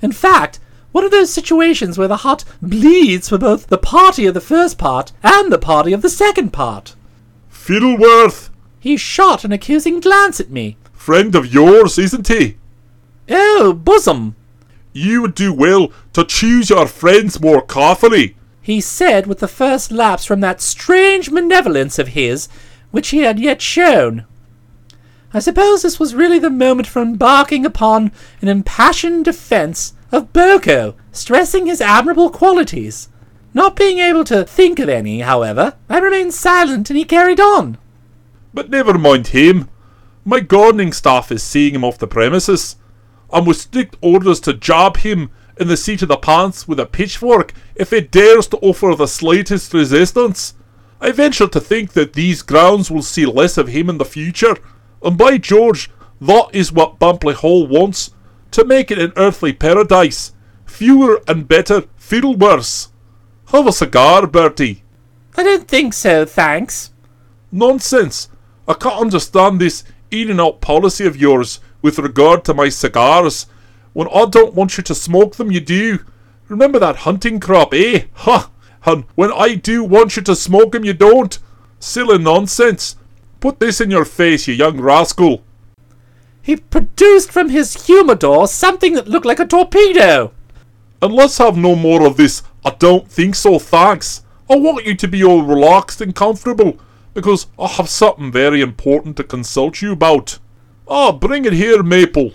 In 0.00 0.12
fact, 0.12 0.60
one 0.92 1.04
of 1.04 1.10
those 1.10 1.32
situations 1.32 1.98
where 1.98 2.08
the 2.08 2.18
heart 2.18 2.44
bleeds 2.62 3.28
for 3.28 3.36
both 3.36 3.66
the 3.66 3.78
party 3.78 4.26
of 4.26 4.34
the 4.34 4.40
first 4.40 4.78
part 4.78 5.12
and 5.22 5.52
the 5.52 5.58
party 5.58 5.92
of 5.92 6.02
the 6.02 6.08
second 6.08 6.52
part. 6.52 6.94
Fittleworth! 7.48 8.50
He 8.88 8.96
shot 8.96 9.44
an 9.44 9.52
accusing 9.52 10.00
glance 10.00 10.40
at 10.40 10.48
me. 10.48 10.78
Friend 10.94 11.34
of 11.34 11.52
yours, 11.52 11.98
isn't 11.98 12.28
he? 12.28 12.56
Oh, 13.28 13.74
bosom, 13.74 14.34
You 14.94 15.20
would 15.20 15.34
do 15.34 15.52
well 15.52 15.92
to 16.14 16.24
choose 16.24 16.70
your 16.70 16.86
friends 16.86 17.38
more 17.38 17.60
carefully. 17.60 18.34
he 18.62 18.80
said 18.80 19.26
with 19.26 19.40
the 19.40 19.46
first 19.46 19.92
lapse 19.92 20.24
from 20.24 20.40
that 20.40 20.62
strange 20.62 21.30
malevolence 21.30 21.98
of 21.98 22.08
his 22.16 22.48
which 22.90 23.08
he 23.10 23.18
had 23.18 23.38
yet 23.38 23.60
shown. 23.60 24.24
I 25.34 25.40
suppose 25.40 25.82
this 25.82 26.00
was 26.00 26.14
really 26.14 26.38
the 26.38 26.48
moment 26.48 26.88
for 26.88 27.02
embarking 27.02 27.66
upon 27.66 28.10
an 28.40 28.48
impassioned 28.48 29.26
defence 29.26 29.92
of 30.10 30.32
Boko, 30.32 30.94
stressing 31.12 31.66
his 31.66 31.82
admirable 31.82 32.30
qualities. 32.30 33.10
Not 33.52 33.76
being 33.76 33.98
able 33.98 34.24
to 34.24 34.44
think 34.46 34.78
of 34.78 34.88
any, 34.88 35.20
however, 35.20 35.74
I 35.90 35.98
remained 35.98 36.32
silent 36.32 36.88
and 36.88 36.98
he 36.98 37.04
carried 37.04 37.38
on. 37.38 37.76
But 38.54 38.70
never 38.70 38.98
mind 38.98 39.28
him. 39.28 39.68
My 40.24 40.40
gardening 40.40 40.92
staff 40.92 41.30
is 41.32 41.42
seeing 41.42 41.74
him 41.74 41.84
off 41.84 41.98
the 41.98 42.06
premises, 42.06 42.76
and 43.32 43.46
with 43.46 43.56
strict 43.56 43.96
orders 44.00 44.40
to 44.40 44.52
jab 44.54 44.98
him 44.98 45.30
in 45.58 45.68
the 45.68 45.76
seat 45.76 46.02
of 46.02 46.08
the 46.08 46.16
pants 46.16 46.68
with 46.68 46.80
a 46.80 46.86
pitchfork 46.86 47.52
if 47.74 47.90
he 47.90 48.00
dares 48.00 48.46
to 48.48 48.58
offer 48.58 48.94
the 48.94 49.08
slightest 49.08 49.74
resistance. 49.74 50.54
I 51.00 51.12
venture 51.12 51.46
to 51.48 51.60
think 51.60 51.92
that 51.92 52.12
these 52.14 52.42
grounds 52.42 52.90
will 52.90 53.02
see 53.02 53.26
less 53.26 53.56
of 53.56 53.68
him 53.68 53.88
in 53.88 53.98
the 53.98 54.04
future, 54.04 54.56
and 55.02 55.16
by 55.16 55.38
George, 55.38 55.90
that 56.20 56.48
is 56.52 56.72
what 56.72 56.98
Bumpleigh 56.98 57.34
Hall 57.34 57.66
wants 57.66 58.10
to 58.50 58.64
make 58.64 58.90
it 58.90 58.98
an 58.98 59.12
earthly 59.16 59.52
paradise. 59.52 60.32
Fewer 60.66 61.22
and 61.28 61.46
better, 61.46 61.82
Fittleworths. 61.98 62.88
Have 63.46 63.66
a 63.66 63.72
cigar, 63.72 64.26
Bertie. 64.26 64.82
I 65.36 65.42
don't 65.42 65.68
think 65.68 65.94
so, 65.94 66.24
thanks. 66.24 66.92
Nonsense! 67.52 68.28
I 68.68 68.74
can't 68.74 69.00
understand 69.00 69.60
this 69.60 69.82
in 70.10 70.30
and 70.30 70.40
out 70.40 70.60
policy 70.60 71.06
of 71.06 71.16
yours 71.16 71.58
with 71.80 71.98
regard 71.98 72.44
to 72.44 72.54
my 72.54 72.68
cigars. 72.68 73.46
When 73.94 74.08
I 74.14 74.26
don't 74.26 74.54
want 74.54 74.76
you 74.76 74.82
to 74.84 74.94
smoke 74.94 75.36
them, 75.36 75.50
you 75.50 75.60
do. 75.60 76.00
Remember 76.48 76.78
that 76.78 76.96
hunting 76.96 77.40
crop, 77.40 77.72
eh? 77.72 78.04
Ha! 78.12 78.50
And 78.84 79.04
when 79.14 79.32
I 79.32 79.54
do 79.54 79.82
want 79.82 80.16
you 80.16 80.22
to 80.22 80.36
smoke 80.36 80.74
'em, 80.74 80.84
you 80.84 80.92
don't. 80.92 81.38
Silly 81.80 82.18
nonsense. 82.18 82.96
Put 83.40 83.58
this 83.58 83.80
in 83.80 83.90
your 83.90 84.04
face, 84.04 84.46
you 84.46 84.54
young 84.54 84.80
rascal. 84.80 85.42
He 86.42 86.56
produced 86.56 87.30
from 87.30 87.50
his 87.50 87.86
humidor 87.86 88.48
something 88.48 88.94
that 88.94 89.08
looked 89.08 89.26
like 89.26 89.40
a 89.40 89.46
torpedo. 89.46 90.32
And 91.00 91.14
let's 91.14 91.38
have 91.38 91.56
no 91.56 91.74
more 91.74 92.06
of 92.06 92.16
this. 92.16 92.42
I 92.64 92.70
don't 92.70 93.08
think 93.08 93.34
so, 93.34 93.58
thanks. 93.58 94.22
I 94.50 94.56
want 94.56 94.86
you 94.86 94.94
to 94.94 95.08
be 95.08 95.22
all 95.22 95.42
relaxed 95.42 96.00
and 96.00 96.14
comfortable, 96.14 96.78
because 97.18 97.48
I 97.58 97.66
have 97.66 97.88
something 97.88 98.30
very 98.30 98.60
important 98.60 99.16
to 99.16 99.24
consult 99.24 99.82
you 99.82 99.90
about. 99.90 100.38
Ah, 100.86 101.10
bring 101.10 101.44
it 101.46 101.52
here, 101.52 101.82
Maple. 101.82 102.34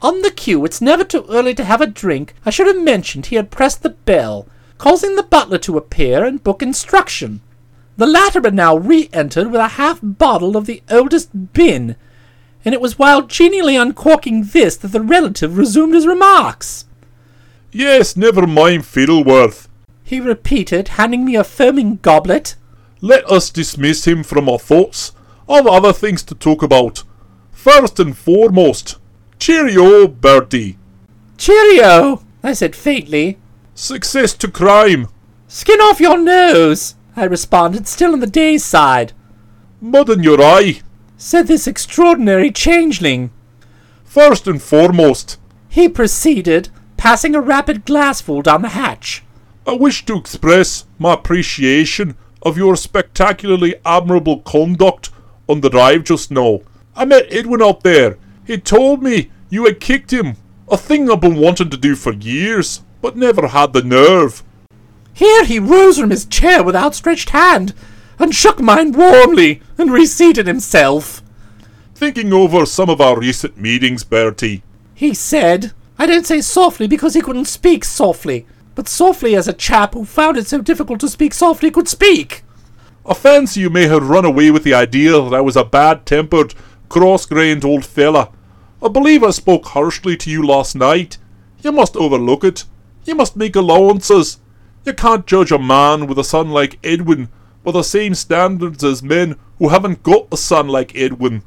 On 0.00 0.22
the 0.22 0.30
cue, 0.30 0.64
it's 0.64 0.80
never 0.80 1.04
too 1.04 1.26
early 1.28 1.52
to 1.52 1.62
have 1.62 1.82
a 1.82 1.86
drink, 1.86 2.32
I 2.42 2.48
should 2.48 2.66
have 2.66 2.82
mentioned 2.82 3.26
he 3.26 3.36
had 3.36 3.50
pressed 3.50 3.82
the 3.82 3.90
bell, 3.90 4.48
causing 4.78 5.16
the 5.16 5.22
butler 5.22 5.58
to 5.58 5.76
appear 5.76 6.24
and 6.24 6.42
book 6.42 6.62
instruction. 6.62 7.42
The 7.98 8.06
latter 8.06 8.40
had 8.42 8.54
now 8.54 8.78
re 8.78 9.10
entered 9.12 9.52
with 9.52 9.60
a 9.60 9.76
half 9.76 10.00
bottle 10.02 10.56
of 10.56 10.64
the 10.64 10.82
oldest 10.90 11.52
bin, 11.52 11.94
and 12.64 12.72
it 12.72 12.80
was 12.80 12.98
while 12.98 13.26
genially 13.26 13.76
uncorking 13.76 14.44
this 14.44 14.78
that 14.78 14.92
the 14.92 15.02
relative 15.02 15.58
resumed 15.58 15.92
his 15.92 16.06
remarks. 16.06 16.86
Yes, 17.72 18.16
never 18.16 18.46
mind 18.46 18.86
Fittleworth. 18.86 19.68
He 20.02 20.18
repeated, 20.18 20.88
handing 20.88 21.26
me 21.26 21.36
a 21.36 21.44
foaming 21.44 21.96
goblet. 21.96 22.56
Let 23.04 23.30
us 23.30 23.50
dismiss 23.50 24.06
him 24.06 24.22
from 24.22 24.48
our 24.48 24.58
thoughts. 24.58 25.12
I've 25.46 25.66
other 25.66 25.92
things 25.92 26.22
to 26.22 26.34
talk 26.34 26.62
about. 26.62 27.02
First 27.52 28.00
and 28.00 28.16
foremost, 28.16 28.96
cheerio, 29.38 30.08
Bertie. 30.08 30.78
Cheerio! 31.36 32.22
I 32.42 32.54
said 32.54 32.74
faintly. 32.74 33.36
Success 33.74 34.32
to 34.32 34.50
crime. 34.50 35.08
Skin 35.48 35.80
off 35.80 36.00
your 36.00 36.16
nose! 36.16 36.94
I 37.14 37.24
responded, 37.24 37.86
still 37.86 38.14
on 38.14 38.20
the 38.20 38.26
day's 38.26 38.64
side. 38.64 39.12
Mud 39.82 40.08
in 40.08 40.22
your 40.22 40.40
eye. 40.40 40.80
Said 41.18 41.46
this 41.46 41.66
extraordinary 41.66 42.50
changeling. 42.50 43.30
First 44.02 44.46
and 44.46 44.62
foremost, 44.62 45.38
He 45.68 45.90
proceeded, 45.90 46.70
passing 46.96 47.34
a 47.34 47.42
rapid 47.42 47.84
glassful 47.84 48.40
down 48.40 48.62
the 48.62 48.70
hatch. 48.70 49.22
I 49.66 49.74
wish 49.74 50.06
to 50.06 50.16
express 50.16 50.86
my 50.98 51.12
appreciation 51.12 52.16
of 52.44 52.58
your 52.58 52.76
spectacularly 52.76 53.74
admirable 53.84 54.40
conduct 54.40 55.10
on 55.48 55.60
the 55.60 55.70
drive 55.70 56.04
just 56.04 56.30
now. 56.30 56.60
I 56.94 57.04
met 57.04 57.32
Edwin 57.32 57.62
out 57.62 57.82
there. 57.82 58.18
He 58.46 58.58
told 58.58 59.02
me 59.02 59.30
you 59.48 59.64
had 59.64 59.80
kicked 59.80 60.12
him, 60.12 60.36
a 60.68 60.76
thing 60.76 61.10
I've 61.10 61.20
been 61.20 61.36
wanting 61.36 61.70
to 61.70 61.76
do 61.76 61.96
for 61.96 62.12
years, 62.12 62.82
but 63.00 63.16
never 63.16 63.48
had 63.48 63.72
the 63.72 63.82
nerve. 63.82 64.42
Here 65.12 65.44
he 65.44 65.58
rose 65.58 65.98
from 65.98 66.10
his 66.10 66.24
chair 66.24 66.62
with 66.62 66.74
outstretched 66.74 67.30
hand, 67.30 67.74
and 68.18 68.34
shook 68.34 68.60
mine 68.60 68.92
warmly, 68.92 69.60
and 69.78 69.92
reseated 69.92 70.46
himself. 70.46 71.22
Thinking 71.94 72.32
over 72.32 72.66
some 72.66 72.90
of 72.90 73.00
our 73.00 73.18
recent 73.18 73.56
meetings, 73.56 74.04
Bertie. 74.04 74.62
He 74.94 75.14
said, 75.14 75.72
I 75.98 76.06
don't 76.06 76.26
say 76.26 76.40
softly 76.40 76.88
because 76.88 77.14
he 77.14 77.20
couldn't 77.20 77.44
speak 77.46 77.84
softly, 77.84 78.46
but 78.74 78.88
softly 78.88 79.36
as 79.36 79.48
a 79.48 79.52
chap 79.52 79.94
who 79.94 80.04
found 80.04 80.36
it 80.36 80.46
so 80.46 80.60
difficult 80.60 81.00
to 81.00 81.08
speak 81.08 81.34
softly 81.34 81.70
could 81.70 81.88
speak. 81.88 82.42
I 83.06 83.14
fancy 83.14 83.60
you 83.60 83.70
may 83.70 83.86
have 83.86 84.08
run 84.08 84.24
away 84.24 84.50
with 84.50 84.64
the 84.64 84.74
idea 84.74 85.12
that 85.12 85.34
I 85.34 85.40
was 85.40 85.56
a 85.56 85.64
bad 85.64 86.06
tempered, 86.06 86.54
cross 86.88 87.26
grained 87.26 87.64
old 87.64 87.84
fella. 87.84 88.30
I 88.82 88.88
believe 88.88 89.22
I 89.22 89.30
spoke 89.30 89.66
harshly 89.66 90.16
to 90.18 90.30
you 90.30 90.46
last 90.46 90.74
night. 90.74 91.18
You 91.62 91.72
must 91.72 91.96
overlook 91.96 92.44
it. 92.44 92.64
You 93.04 93.14
must 93.14 93.36
make 93.36 93.56
allowances. 93.56 94.38
You 94.84 94.92
can't 94.92 95.26
judge 95.26 95.52
a 95.52 95.58
man 95.58 96.06
with 96.06 96.18
a 96.18 96.24
son 96.24 96.50
like 96.50 96.78
Edwin 96.84 97.28
by 97.62 97.72
the 97.72 97.82
same 97.82 98.14
standards 98.14 98.84
as 98.84 99.02
men 99.02 99.36
who 99.58 99.68
haven't 99.68 100.02
got 100.02 100.28
a 100.30 100.36
son 100.36 100.68
like 100.68 100.94
Edwin. 100.94 101.42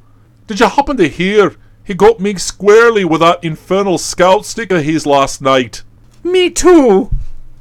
Did 0.47 0.59
you 0.59 0.67
happen 0.67 0.97
to 0.97 1.07
hear 1.07 1.55
he 1.83 1.93
got 1.93 2.19
me 2.19 2.35
squarely 2.35 3.05
with 3.05 3.21
that 3.21 3.43
infernal 3.43 3.97
scout 3.97 4.45
stick 4.45 4.71
of 4.71 4.83
his 4.83 5.05
last 5.05 5.41
night? 5.41 5.83
Me 6.23 6.49
too. 6.49 7.11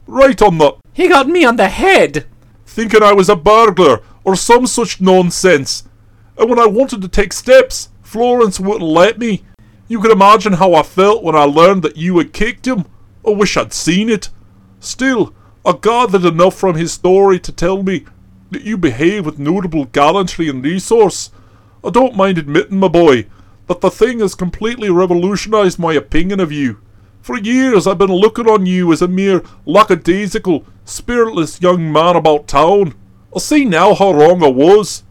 Right 0.06 0.40
on 0.40 0.58
the 0.58 0.74
He 0.92 1.08
got 1.08 1.28
me 1.28 1.44
on 1.44 1.56
the 1.56 1.68
head. 1.68 2.26
thinking 2.64 3.02
I 3.02 3.12
was 3.12 3.28
a 3.28 3.36
burglar 3.36 4.02
or 4.24 4.36
some 4.36 4.66
such 4.66 5.00
nonsense. 5.00 5.84
And 6.38 6.50
when 6.50 6.58
I 6.58 6.66
wanted 6.66 7.00
to 7.02 7.08
take 7.08 7.32
steps, 7.32 7.88
Florence 8.02 8.60
wouldn't 8.60 8.90
let 8.90 9.18
me. 9.18 9.44
You 9.88 10.00
can 10.00 10.10
imagine 10.10 10.54
how 10.54 10.74
I 10.74 10.82
felt 10.82 11.22
when 11.22 11.34
I 11.34 11.44
learned 11.44 11.82
that 11.82 11.96
you 11.96 12.18
had 12.18 12.32
kicked 12.32 12.66
him. 12.66 12.84
I 13.26 13.30
wish 13.30 13.56
I'd 13.56 13.72
seen 13.72 14.08
it. 14.08 14.30
Still, 14.80 15.34
I 15.64 15.74
gathered 15.80 16.24
enough 16.24 16.54
from 16.54 16.76
his 16.76 16.92
story 16.92 17.38
to 17.40 17.52
tell 17.52 17.82
me 17.82 18.04
that 18.50 18.62
you 18.62 18.76
behave 18.76 19.26
with 19.26 19.38
notable 19.38 19.86
gallantry 19.86 20.48
and 20.48 20.62
resource. 20.62 21.30
I 21.84 21.90
don't 21.90 22.16
mind 22.16 22.38
admitting, 22.38 22.78
my 22.78 22.88
boy, 22.88 23.26
that 23.66 23.80
the 23.80 23.90
thing 23.90 24.20
has 24.20 24.34
completely 24.34 24.90
revolutionized 24.90 25.78
my 25.78 25.94
opinion 25.94 26.40
of 26.40 26.52
you. 26.52 26.80
For 27.26 27.36
years 27.36 27.88
I've 27.88 27.98
been 27.98 28.12
looking 28.12 28.48
on 28.48 28.66
you 28.66 28.92
as 28.92 29.02
a 29.02 29.08
mere 29.08 29.42
lackadaisical, 29.64 30.64
spiritless 30.84 31.60
young 31.60 31.90
man 31.90 32.14
about 32.14 32.46
town. 32.46 32.94
I 33.34 33.40
see 33.40 33.64
now 33.64 33.96
how 33.96 34.12
wrong 34.12 34.44
I 34.44 34.48
was. 34.48 35.02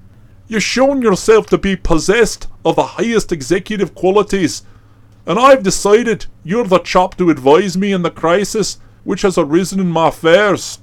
You've 0.48 0.63
shown 0.63 1.01
yourself 1.01 1.48
to 1.48 1.57
be 1.57 1.75
possessed 1.75 2.48
of 2.63 2.77
the 2.77 2.86
highest 2.95 3.34
executive 3.34 3.95
qualities, 3.95 4.63
and 5.25 5.38
I've 5.38 5.62
decided 5.62 6.27
you're 6.41 6.63
the 6.63 6.79
chap 6.79 7.17
to 7.17 7.29
advise 7.29 7.75
me 7.75 7.91
in 7.91 8.03
the 8.03 8.12
crisis 8.12 8.79
which 9.03 9.24
has 9.24 9.38
arisen 9.38 9.81
in 9.81 9.91
my 9.91 10.07
affairs. 10.07 10.79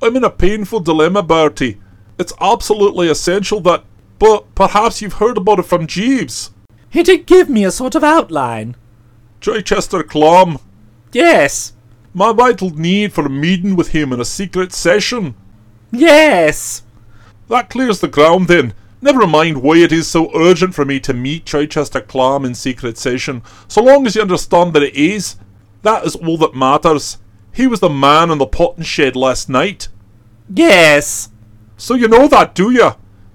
I'm 0.00 0.14
in 0.14 0.22
a 0.22 0.30
painful 0.30 0.78
dilemma, 0.78 1.24
Bertie. 1.24 1.80
It's 2.16 2.32
absolutely 2.40 3.08
essential 3.08 3.58
that. 3.62 3.82
But 4.20 4.54
perhaps 4.54 5.02
you've 5.02 5.14
heard 5.14 5.36
about 5.36 5.58
it 5.58 5.64
from 5.64 5.88
Jeeves. 5.88 6.52
He 6.88 7.02
did 7.02 7.26
give 7.26 7.50
me 7.50 7.64
a 7.64 7.72
sort 7.72 7.96
of 7.96 8.04
outline. 8.04 8.76
Chichester 9.40 10.02
Clam. 10.02 10.58
Yes. 11.12 11.72
My 12.12 12.32
vital 12.32 12.70
need 12.70 13.12
for 13.12 13.26
a 13.26 13.30
meeting 13.30 13.76
with 13.76 13.88
him 13.88 14.12
in 14.12 14.20
a 14.20 14.24
secret 14.24 14.72
session. 14.72 15.34
Yes. 15.90 16.82
That 17.48 17.70
clears 17.70 18.00
the 18.00 18.08
ground 18.08 18.48
then. 18.48 18.74
Never 19.02 19.26
mind 19.26 19.62
why 19.62 19.78
it 19.78 19.92
is 19.92 20.06
so 20.06 20.30
urgent 20.38 20.74
for 20.74 20.84
me 20.84 21.00
to 21.00 21.14
meet 21.14 21.46
Chichester 21.46 22.02
Clam 22.02 22.44
in 22.44 22.54
secret 22.54 22.98
session, 22.98 23.42
so 23.66 23.82
long 23.82 24.06
as 24.06 24.14
you 24.14 24.20
understand 24.20 24.74
that 24.74 24.82
it 24.82 24.94
is. 24.94 25.36
That 25.82 26.04
is 26.04 26.16
all 26.16 26.36
that 26.38 26.54
matters. 26.54 27.16
He 27.52 27.66
was 27.66 27.80
the 27.80 27.88
man 27.88 28.30
in 28.30 28.38
the 28.38 28.46
potting 28.46 28.84
shed 28.84 29.16
last 29.16 29.48
night. 29.48 29.88
Yes. 30.52 31.30
So 31.78 31.94
you 31.94 32.08
know 32.08 32.28
that, 32.28 32.54
do 32.54 32.70
you? 32.70 32.90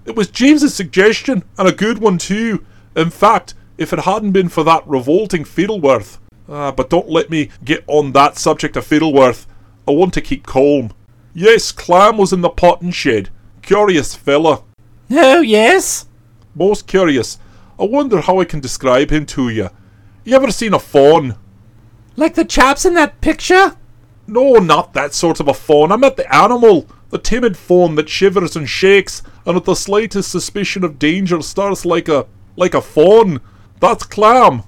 It 0.06 0.16
was 0.16 0.28
Jeeves's 0.28 0.76
suggestion, 0.76 1.44
and 1.58 1.68
a 1.68 1.72
good 1.72 1.98
one 1.98 2.20
too. 2.20 2.64
In 2.96 3.10
fact, 3.10 3.56
if 3.78 3.94
it 3.94 4.00
hadn't 4.00 4.32
been 4.32 4.50
for 4.50 4.64
that 4.64 4.88
revolting 4.88 5.44
Fittleworth. 5.44 6.20
Ah, 6.48 6.72
but 6.72 6.90
don't 6.90 7.10
let 7.10 7.30
me 7.30 7.50
get 7.64 7.84
on 7.88 8.12
that 8.12 8.38
subject 8.38 8.78
of 8.78 8.86
Fittleworth. 8.86 9.48
I 9.88 9.92
want 9.92 10.14
to 10.14 10.22
keep 10.22 10.46
calm. 10.46 10.92
Yes, 11.34 11.72
Clam 11.72 12.18
was 12.18 12.32
in 12.32 12.42
the 12.42 12.50
potting 12.50 12.92
shed. 12.92 13.30
Curious 13.62 14.16
fella. 14.16 14.64
Oh, 15.12 15.42
yes. 15.42 16.08
Most 16.54 16.88
curious. 16.88 17.38
I 17.80 17.84
wonder 17.84 18.22
how 18.22 18.40
I 18.40 18.46
can 18.46 18.60
describe 18.62 19.12
him 19.12 19.26
to 19.28 19.50
you. 19.50 19.70
You 20.24 20.36
ever 20.36 20.52
seen 20.52 20.74
a 20.74 20.80
fawn? 20.80 21.36
Like 22.16 22.36
the 22.36 22.46
chaps 22.46 22.86
in 22.86 22.94
that 22.94 23.20
picture? 23.22 23.76
No, 24.28 24.54
not 24.54 24.94
that 24.94 25.14
sort 25.14 25.40
of 25.40 25.48
a 25.48 25.54
fawn. 25.54 25.92
I 25.92 25.98
meant 25.98 26.16
the 26.16 26.34
animal. 26.34 26.88
The 27.10 27.18
timid 27.18 27.58
fawn 27.58 27.96
that 27.96 28.10
shivers 28.10 28.56
and 28.56 28.68
shakes, 28.68 29.22
and 29.46 29.56
at 29.56 29.66
the 29.66 29.76
slightest 29.76 30.32
suspicion 30.32 30.84
of 30.84 30.98
danger 30.98 31.42
starts 31.42 31.86
like 31.86 32.08
a 32.08 32.26
like 32.56 32.74
a 32.74 32.82
fawn. 32.82 33.42
That's 33.86 34.04
Clam. 34.04 34.64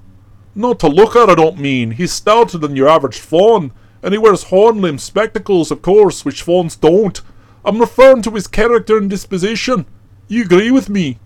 Not 0.54 0.80
to 0.82 0.88
look 0.88 1.16
at, 1.16 1.28
I 1.28 1.34
don't 1.34 1.58
mean. 1.58 1.90
He's 1.90 2.12
stouter 2.12 2.60
than 2.60 2.76
your 2.76 2.88
average 2.88 3.18
fawn, 3.18 3.72
and 4.04 4.14
he 4.14 4.20
wears 4.20 4.44
horn-rimmed 4.44 5.02
spectacles, 5.02 5.72
of 5.72 5.82
course, 5.82 6.24
which 6.24 6.44
fawns 6.44 6.76
don't. 6.76 7.20
I'm 7.66 7.80
referring 7.80 8.22
to 8.22 8.32
his 8.32 8.46
character 8.46 8.96
and 8.96 9.10
disposition. 9.10 9.88
You 10.28 10.44
agree 10.44 10.70
with 10.70 10.88
me? 10.88 11.18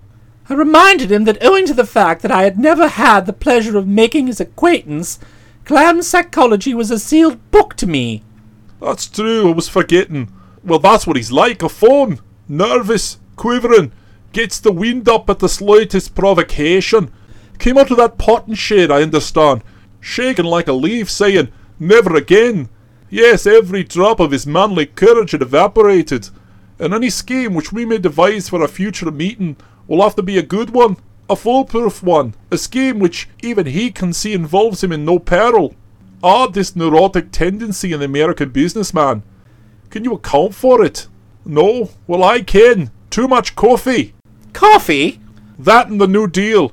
I 0.48 0.54
reminded 0.54 1.12
him 1.12 1.26
that 1.26 1.44
owing 1.44 1.66
to 1.66 1.74
the 1.74 1.86
fact 1.86 2.22
that 2.22 2.32
I 2.32 2.44
had 2.44 2.58
never 2.58 2.88
had 2.88 3.26
the 3.26 3.34
pleasure 3.34 3.78
of 3.78 3.88
making 3.88 4.28
his 4.28 4.40
acquaintance, 4.40 5.20
Clam's 5.66 6.08
psychology 6.08 6.74
was 6.74 6.92
a 6.92 6.98
sealed 6.98 7.52
book 7.52 7.74
to 7.76 7.88
me. 7.88 8.24
That's 8.80 9.06
true, 9.06 9.50
I 9.50 9.54
was 9.54 9.68
forgetting. 9.68 10.32
Well, 10.64 10.80
that's 10.80 11.06
what 11.06 11.18
he's 11.18 11.34
like, 11.34 11.62
a 11.62 11.68
fawn. 11.68 12.22
Nervous, 12.48 13.20
quivering, 13.36 13.92
gets 14.32 14.62
the 14.62 14.72
wind 14.72 15.10
up 15.10 15.30
at 15.30 15.40
the 15.40 15.50
slightest 15.50 16.16
provocation. 16.16 17.12
Came 17.62 17.78
out 17.78 17.92
of 17.92 17.98
that 17.98 18.18
pot 18.18 18.48
and 18.48 18.58
shed, 18.58 18.90
I 18.90 19.04
understand, 19.04 19.62
shaking 20.00 20.46
like 20.46 20.68
a 20.68 20.74
leaf, 20.74 21.12
saying, 21.12 21.50
Never 21.80 22.16
again. 22.16 22.70
Yes, 23.08 23.46
every 23.46 23.84
drop 23.84 24.20
of 24.20 24.32
his 24.32 24.48
manly 24.48 24.88
courage 24.88 25.30
had 25.30 25.44
evaporated, 25.44 26.30
and 26.80 26.92
any 26.92 27.12
scheme 27.12 27.54
which 27.54 27.72
we 27.72 27.86
may 27.86 28.00
devise 28.00 28.50
for 28.50 28.64
a 28.64 28.68
future 28.68 29.12
meeting 29.12 29.58
will 29.88 30.02
have 30.02 30.16
to 30.16 30.24
be 30.24 30.40
a 30.40 30.42
good 30.42 30.72
one, 30.72 30.98
a 31.30 31.36
foolproof 31.36 32.02
one, 32.02 32.34
a 32.50 32.58
scheme 32.58 32.98
which 32.98 33.30
even 33.44 33.68
he 33.68 33.92
can 33.92 34.12
see 34.12 34.34
involves 34.34 34.84
him 34.84 34.92
in 34.92 35.06
no 35.06 35.20
peril. 35.20 35.76
Ah, 36.24 36.48
this 36.48 36.76
neurotic 36.76 37.32
tendency 37.32 37.94
in 37.94 38.00
the 38.00 38.06
American 38.06 38.50
businessman. 38.50 39.22
Can 39.92 40.04
you 40.04 40.14
account 40.14 40.56
for 40.56 40.84
it? 40.84 41.08
No? 41.46 41.92
Well, 42.08 42.24
I 42.24 42.42
can. 42.42 42.90
Too 43.12 43.28
much 43.28 43.56
coffee. 43.56 44.16
Coffee? 44.52 45.20
That 45.60 45.90
and 45.90 46.02
the 46.02 46.08
New 46.08 46.26
Deal. 46.26 46.72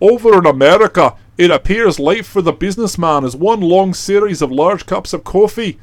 Over 0.00 0.38
in 0.38 0.46
America, 0.46 1.16
it 1.36 1.50
appears 1.50 1.98
life 1.98 2.26
for 2.26 2.40
the 2.40 2.52
businessman 2.52 3.24
is 3.24 3.34
one 3.34 3.60
long 3.60 3.94
series 3.94 4.40
of 4.40 4.52
large 4.52 4.86
cups 4.86 5.12
of 5.12 5.24
coffee, 5.24 5.78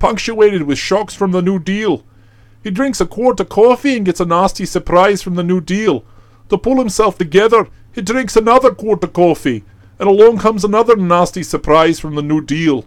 punctuated 0.00 0.64
with 0.64 0.78
shocks 0.78 1.14
from 1.14 1.30
the 1.30 1.42
New 1.42 1.60
Deal. 1.60 2.04
He 2.64 2.70
drinks 2.70 3.00
a 3.00 3.06
quart 3.06 3.38
of 3.38 3.48
coffee 3.48 3.96
and 3.96 4.04
gets 4.04 4.20
a 4.20 4.24
nasty 4.24 4.66
surprise 4.66 5.22
from 5.22 5.36
the 5.36 5.44
New 5.44 5.60
Deal. 5.60 6.04
To 6.48 6.58
pull 6.58 6.78
himself 6.78 7.16
together, 7.16 7.68
he 7.92 8.02
drinks 8.02 8.36
another 8.36 8.72
quart 8.72 9.04
of 9.04 9.12
coffee, 9.12 9.64
and 10.00 10.08
along 10.08 10.38
comes 10.38 10.64
another 10.64 10.96
nasty 10.96 11.44
surprise 11.44 12.00
from 12.00 12.16
the 12.16 12.22
New 12.22 12.40
Deal. 12.40 12.84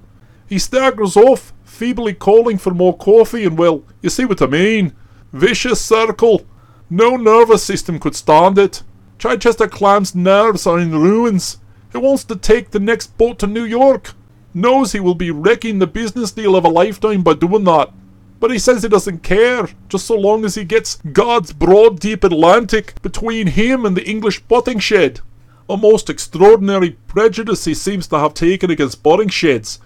He 0.47 0.59
staggers 0.59 1.15
off, 1.15 1.53
feebly 1.63 2.13
calling 2.13 2.57
for 2.57 2.73
more 2.73 2.95
coffee, 2.97 3.45
and 3.45 3.57
well, 3.57 3.83
you 4.01 4.09
see 4.09 4.25
what 4.25 4.41
I 4.41 4.47
mean. 4.47 4.93
Vicious 5.31 5.79
circle. 5.79 6.45
No 6.89 7.15
nervous 7.15 7.63
system 7.63 7.99
could 7.99 8.15
stand 8.15 8.57
it. 8.57 8.83
Chichester 9.23 9.69
Clam's 9.69 10.13
nerves 10.13 10.67
are 10.67 10.77
in 10.77 10.91
ruins. 10.91 11.59
He 11.93 11.97
wants 11.97 12.25
to 12.25 12.35
take 12.35 12.71
the 12.71 12.79
next 12.81 13.17
boat 13.17 13.39
to 13.39 13.47
New 13.47 13.63
York. 13.63 14.15
Knows 14.53 14.91
he 14.91 14.99
will 14.99 15.15
be 15.15 15.31
wrecking 15.31 15.79
the 15.79 15.87
business 15.87 16.33
deal 16.33 16.57
of 16.57 16.65
a 16.65 16.67
lifetime 16.67 17.23
by 17.23 17.35
doing 17.35 17.63
that. 17.63 17.93
But 18.41 18.51
he 18.51 18.59
says 18.59 18.83
he 18.83 18.89
doesn't 18.89 19.23
care, 19.23 19.69
just 19.87 20.07
so 20.07 20.17
long 20.17 20.43
as 20.43 20.55
he 20.55 20.65
gets 20.65 20.95
God's 21.13 21.53
broad 21.53 22.01
deep 22.01 22.25
Atlantic 22.25 23.01
between 23.01 23.47
him 23.47 23.85
and 23.85 23.95
the 23.95 24.05
English 24.05 24.45
potting 24.49 24.79
shed. 24.79 25.21
A 25.69 25.77
most 25.77 26.09
extraordinary 26.09 26.97
prejudice 27.07 27.63
he 27.63 27.73
seems 27.73 28.07
to 28.07 28.19
have 28.19 28.33
taken 28.33 28.71
against 28.71 29.03
potting 29.03 29.29
sheds. 29.29 29.79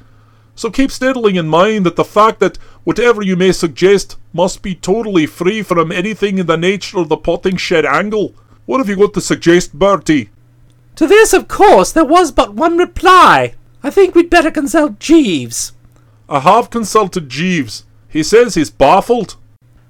So 0.56 0.72
keep 0.72 0.90
steadily 0.90 1.38
in 1.38 1.48
mind 1.48 1.86
that 1.86 1.96
the 1.96 2.04
fact 2.04 2.40
that 2.40 2.58
whatever 2.86 3.22
you 3.22 3.36
may 3.36 3.52
suggest 3.52 4.18
must 4.34 4.64
be 4.64 4.74
totally 4.74 5.28
free 5.28 5.62
from 5.62 5.92
anything 5.92 6.40
in 6.40 6.48
the 6.48 6.58
nature 6.58 6.98
of 6.98 7.10
the 7.10 7.18
potting 7.18 7.58
shed 7.58 7.86
angle. 7.86 8.34
What 8.68 8.80
have 8.80 8.90
you 8.90 8.98
got 8.98 9.14
to 9.14 9.22
suggest, 9.22 9.74
Bertie? 9.74 10.30
To 10.98 11.08
this, 11.08 11.32
of 11.32 11.48
course, 11.48 11.94
there 11.94 12.04
was 12.04 12.34
but 12.34 12.54
one 12.54 12.78
reply. 12.78 13.56
I 13.82 13.90
think 13.90 14.14
we'd 14.14 14.30
better 14.30 14.52
consult 14.52 15.00
Jeeves. 15.00 15.72
I 16.28 16.42
have 16.42 16.70
consulted 16.70 17.30
Jeeves. 17.30 17.86
He 18.10 18.24
says 18.24 18.56
he's 18.56 18.70
baffled. 18.70 19.38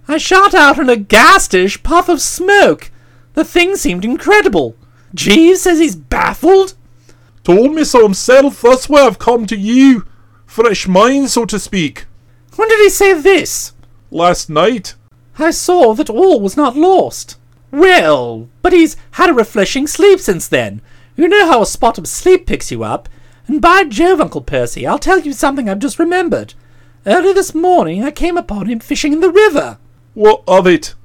I 0.07 0.19
shot 0.19 0.53
out 0.53 0.77
in 0.77 0.89
a 0.89 0.95
ghastish 0.95 1.81
puff 1.81 2.07
of 2.07 2.21
smoke. 2.21 2.91
The 3.33 3.43
thing 3.43 3.77
seemed 3.77 4.05
incredible. 4.05 4.75
Jeeves 5.15 5.63
says 5.63 5.79
he's 5.79 5.95
baffled? 5.95 6.75
Told 7.43 7.73
me 7.73 7.83
so 7.83 8.03
himself. 8.03 8.61
That's 8.61 8.87
why 8.87 9.07
I've 9.07 9.17
come 9.17 9.47
to 9.47 9.57
you. 9.57 10.05
Fresh 10.45 10.87
mind, 10.87 11.31
so 11.31 11.45
to 11.45 11.57
speak. 11.57 12.05
When 12.55 12.69
did 12.69 12.79
he 12.79 12.91
say 12.91 13.19
this? 13.19 13.73
Last 14.11 14.51
night. 14.51 14.93
I 15.39 15.49
saw 15.49 15.95
that 15.95 16.11
all 16.11 16.39
was 16.39 16.55
not 16.55 16.77
lost. 16.77 17.36
Well, 17.71 18.49
but 18.61 18.73
he's 18.73 18.95
had 19.11 19.29
a 19.29 19.33
refreshing 19.33 19.87
sleep 19.87 20.19
since 20.19 20.47
then. 20.47 20.81
You 21.15 21.27
know 21.27 21.47
how 21.47 21.61
a 21.61 21.65
spot 21.65 21.97
of 21.97 22.07
sleep 22.07 22.45
picks 22.45 22.71
you 22.71 22.83
up. 22.83 23.09
And 23.47 23.61
by 23.61 23.85
Jove, 23.85 24.21
Uncle 24.21 24.41
Percy, 24.41 24.85
I'll 24.85 24.99
tell 24.99 25.19
you 25.19 25.33
something 25.33 25.69
I've 25.69 25.79
just 25.79 25.99
remembered. 25.99 26.53
Early 27.05 27.33
this 27.33 27.55
morning 27.55 28.03
I 28.03 28.11
came 28.11 28.37
upon 28.37 28.67
him 28.67 28.79
fishing 28.79 29.13
in 29.13 29.21
the 29.21 29.31
river. 29.31 29.77
What 30.13 30.43
of 30.47 30.67
it? 30.67 30.95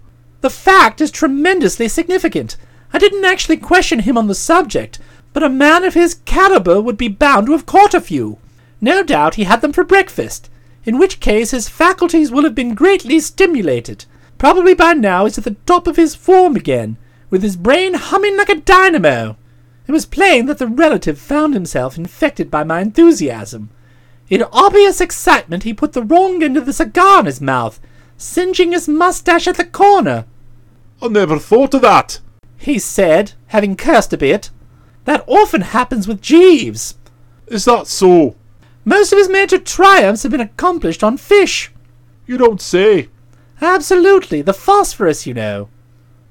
The 0.40 0.50
fact 0.50 1.00
is 1.00 1.10
tremendously 1.10 1.88
significant. 1.88 2.56
I 2.92 2.98
didn't 2.98 3.24
actually 3.24 3.58
question 3.58 4.00
him 4.00 4.18
on 4.18 4.26
the 4.26 4.34
subject, 4.34 4.98
but 5.32 5.44
a 5.44 5.48
man 5.48 5.84
of 5.84 5.94
his 5.94 6.14
caliber 6.24 6.80
would 6.80 6.96
be 6.96 7.08
bound 7.08 7.46
to 7.46 7.52
have 7.52 7.66
caught 7.66 7.94
a 7.94 8.00
few. 8.00 8.38
No 8.80 9.04
doubt 9.04 9.36
he 9.36 9.44
had 9.44 9.60
them 9.60 9.72
for 9.72 9.84
breakfast, 9.84 10.50
in 10.84 10.98
which 10.98 11.20
case 11.20 11.52
his 11.52 11.68
faculties 11.68 12.32
will 12.32 12.42
have 12.42 12.54
been 12.54 12.74
greatly 12.74 13.20
stimulated. 13.20 14.04
Probably 14.42 14.74
by 14.74 14.92
now 14.92 15.24
he's 15.24 15.38
at 15.38 15.44
the 15.44 15.54
top 15.66 15.86
of 15.86 15.94
his 15.94 16.16
form 16.16 16.56
again, 16.56 16.96
with 17.30 17.44
his 17.44 17.56
brain 17.56 17.94
humming 17.94 18.36
like 18.36 18.48
a 18.48 18.56
dynamo. 18.56 19.36
It 19.86 19.92
was 19.92 20.04
plain 20.04 20.46
that 20.46 20.58
the 20.58 20.66
relative 20.66 21.16
found 21.16 21.54
himself 21.54 21.96
infected 21.96 22.50
by 22.50 22.64
my 22.64 22.80
enthusiasm. 22.80 23.70
In 24.28 24.42
obvious 24.50 25.00
excitement, 25.00 25.62
he 25.62 25.72
put 25.72 25.92
the 25.92 26.02
wrong 26.02 26.42
end 26.42 26.56
of 26.56 26.66
the 26.66 26.72
cigar 26.72 27.20
in 27.20 27.26
his 27.26 27.40
mouth, 27.40 27.78
singeing 28.16 28.72
his 28.72 28.88
mustache 28.88 29.46
at 29.46 29.58
the 29.58 29.64
corner. 29.64 30.24
I 31.00 31.06
never 31.06 31.38
thought 31.38 31.74
of 31.74 31.82
that. 31.82 32.18
He 32.56 32.80
said, 32.80 33.34
having 33.46 33.76
cursed 33.76 34.12
a 34.12 34.18
bit. 34.18 34.50
That 35.04 35.22
often 35.28 35.60
happens 35.60 36.08
with 36.08 36.20
Jeeves. 36.20 36.96
Is 37.46 37.64
that 37.66 37.86
so? 37.86 38.34
Most 38.84 39.12
of 39.12 39.18
his 39.18 39.28
major 39.28 39.58
triumphs 39.58 40.24
have 40.24 40.32
been 40.32 40.40
accomplished 40.40 41.04
on 41.04 41.16
fish. 41.16 41.70
You 42.26 42.38
don't 42.38 42.60
say. 42.60 43.08
Absolutely, 43.62 44.42
the 44.42 44.52
phosphorus, 44.52 45.24
you 45.24 45.34
know. 45.34 45.68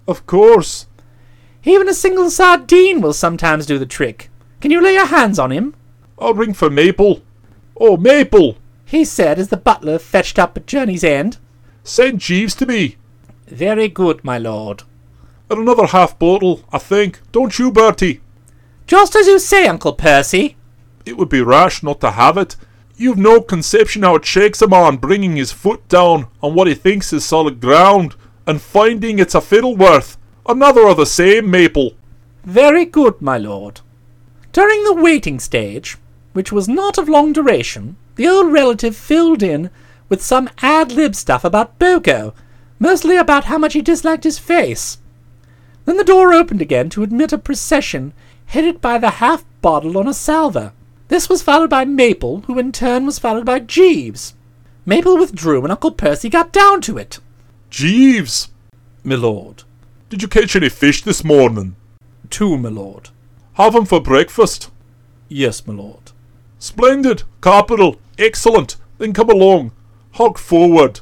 Of 0.05 0.25
course. 0.25 0.87
Even 1.63 1.87
a 1.87 1.93
single 1.93 2.29
sardine 2.29 2.99
will 2.99 3.13
sometimes 3.13 3.65
do 3.65 3.79
the 3.79 3.85
trick. 3.85 4.29
Can 4.59 4.69
you 4.69 4.81
lay 4.81 4.93
your 4.93 5.05
hands 5.05 5.39
on 5.39 5.49
him? 5.51 5.73
I'll 6.19 6.33
ring 6.33 6.53
for 6.53 6.69
Maple. 6.69 7.21
Oh, 7.79 7.95
Maple! 7.95 8.57
He 8.83 9.05
said 9.05 9.39
as 9.39 9.47
the 9.47 9.55
butler 9.55 9.97
fetched 9.97 10.37
up 10.37 10.57
at 10.57 10.67
journey's 10.67 11.05
end. 11.05 11.37
Send 11.85 12.19
Jeeves 12.19 12.53
to 12.55 12.65
me. 12.65 12.97
Very 13.47 13.87
good, 13.87 14.25
my 14.25 14.37
lord. 14.37 14.83
And 15.49 15.59
another 15.59 15.87
half 15.87 16.19
bottle, 16.19 16.63
I 16.73 16.79
think. 16.79 17.21
Don't 17.31 17.57
you, 17.57 17.71
Bertie? 17.71 18.19
Just 18.87 19.15
as 19.15 19.27
you 19.27 19.39
say, 19.39 19.67
Uncle 19.67 19.93
Percy. 19.93 20.57
It 21.05 21.15
would 21.15 21.29
be 21.29 21.41
rash 21.41 21.81
not 21.81 22.01
to 22.01 22.11
have 22.11 22.37
it. 22.37 22.57
You've 23.01 23.17
no 23.17 23.41
conception 23.41 24.03
how 24.03 24.13
it 24.13 24.25
shakes 24.25 24.61
a 24.61 24.67
man 24.67 24.97
bringing 24.97 25.35
his 25.35 25.51
foot 25.51 25.87
down 25.89 26.27
on 26.39 26.53
what 26.53 26.67
he 26.67 26.75
thinks 26.75 27.11
is 27.11 27.25
solid 27.25 27.59
ground 27.59 28.13
and 28.45 28.61
finding 28.61 29.17
it's 29.17 29.33
a 29.33 29.41
fittleworth. 29.41 30.19
Another 30.47 30.85
of 30.87 30.97
the 30.97 31.07
same, 31.07 31.49
Maple. 31.49 31.93
Very 32.43 32.85
good, 32.85 33.19
my 33.19 33.39
lord. 33.39 33.81
During 34.51 34.83
the 34.83 34.93
waiting 34.93 35.39
stage, 35.39 35.97
which 36.33 36.51
was 36.51 36.67
not 36.69 36.99
of 36.99 37.09
long 37.09 37.33
duration, 37.33 37.95
the 38.17 38.27
old 38.27 38.53
relative 38.53 38.95
filled 38.95 39.41
in 39.41 39.71
with 40.07 40.21
some 40.21 40.47
ad 40.59 40.91
lib 40.91 41.15
stuff 41.15 41.43
about 41.43 41.79
Boko, 41.79 42.35
mostly 42.77 43.15
about 43.15 43.45
how 43.45 43.57
much 43.57 43.73
he 43.73 43.81
disliked 43.81 44.25
his 44.25 44.37
face. 44.37 44.99
Then 45.85 45.97
the 45.97 46.03
door 46.03 46.35
opened 46.35 46.61
again 46.61 46.91
to 46.91 47.01
admit 47.01 47.33
a 47.33 47.39
procession 47.39 48.13
headed 48.45 48.79
by 48.79 48.99
the 48.99 49.09
half 49.09 49.43
bottle 49.63 49.97
on 49.97 50.07
a 50.07 50.13
salver. 50.13 50.71
This 51.11 51.27
was 51.27 51.43
followed 51.43 51.69
by 51.69 51.83
Maple, 51.83 52.39
who 52.47 52.57
in 52.57 52.71
turn 52.71 53.05
was 53.05 53.19
followed 53.19 53.45
by 53.45 53.59
Jeeves. 53.59 54.33
Maple 54.85 55.17
withdrew 55.17 55.61
and 55.61 55.69
Uncle 55.69 55.91
Percy 55.91 56.29
got 56.29 56.53
down 56.53 56.79
to 56.83 56.97
it. 56.97 57.19
Jeeves! 57.69 58.47
My 59.03 59.15
lord. 59.15 59.63
Did 60.09 60.21
you 60.21 60.29
catch 60.29 60.55
any 60.55 60.69
fish 60.69 61.03
this 61.03 61.21
morning? 61.21 61.75
Two, 62.29 62.57
my 62.57 62.69
lord. 62.69 63.09
Have 63.55 63.75
'em 63.75 63.83
for 63.83 63.99
breakfast. 63.99 64.69
Yes, 65.27 65.67
my 65.67 65.73
lord. 65.73 66.13
Splendid! 66.59 67.23
Capital! 67.41 67.97
Excellent! 68.17 68.77
Then 68.97 69.11
come 69.11 69.29
along. 69.29 69.73
Hog 70.11 70.37
forward. 70.37 71.01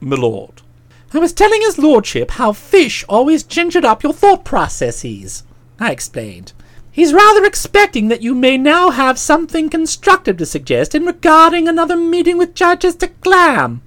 My 0.00 0.16
lord. 0.16 0.62
I 1.12 1.18
was 1.18 1.32
telling 1.32 1.60
his 1.60 1.78
lordship 1.78 2.32
how 2.32 2.52
fish 2.52 3.04
always 3.08 3.44
gingered 3.44 3.84
up 3.84 4.02
your 4.02 4.14
thought 4.14 4.44
processes, 4.44 5.44
I 5.78 5.92
explained. 5.92 6.52
He's 6.94 7.12
rather 7.12 7.44
expecting 7.44 8.06
that 8.06 8.22
you 8.22 8.36
may 8.36 8.56
now 8.56 8.90
have 8.90 9.18
something 9.18 9.68
constructive 9.68 10.36
to 10.36 10.46
suggest 10.46 10.94
in 10.94 11.04
regarding 11.04 11.66
another 11.66 11.96
meeting 11.96 12.38
with 12.38 12.54
Chichester 12.54 13.08
Clam. 13.20 13.82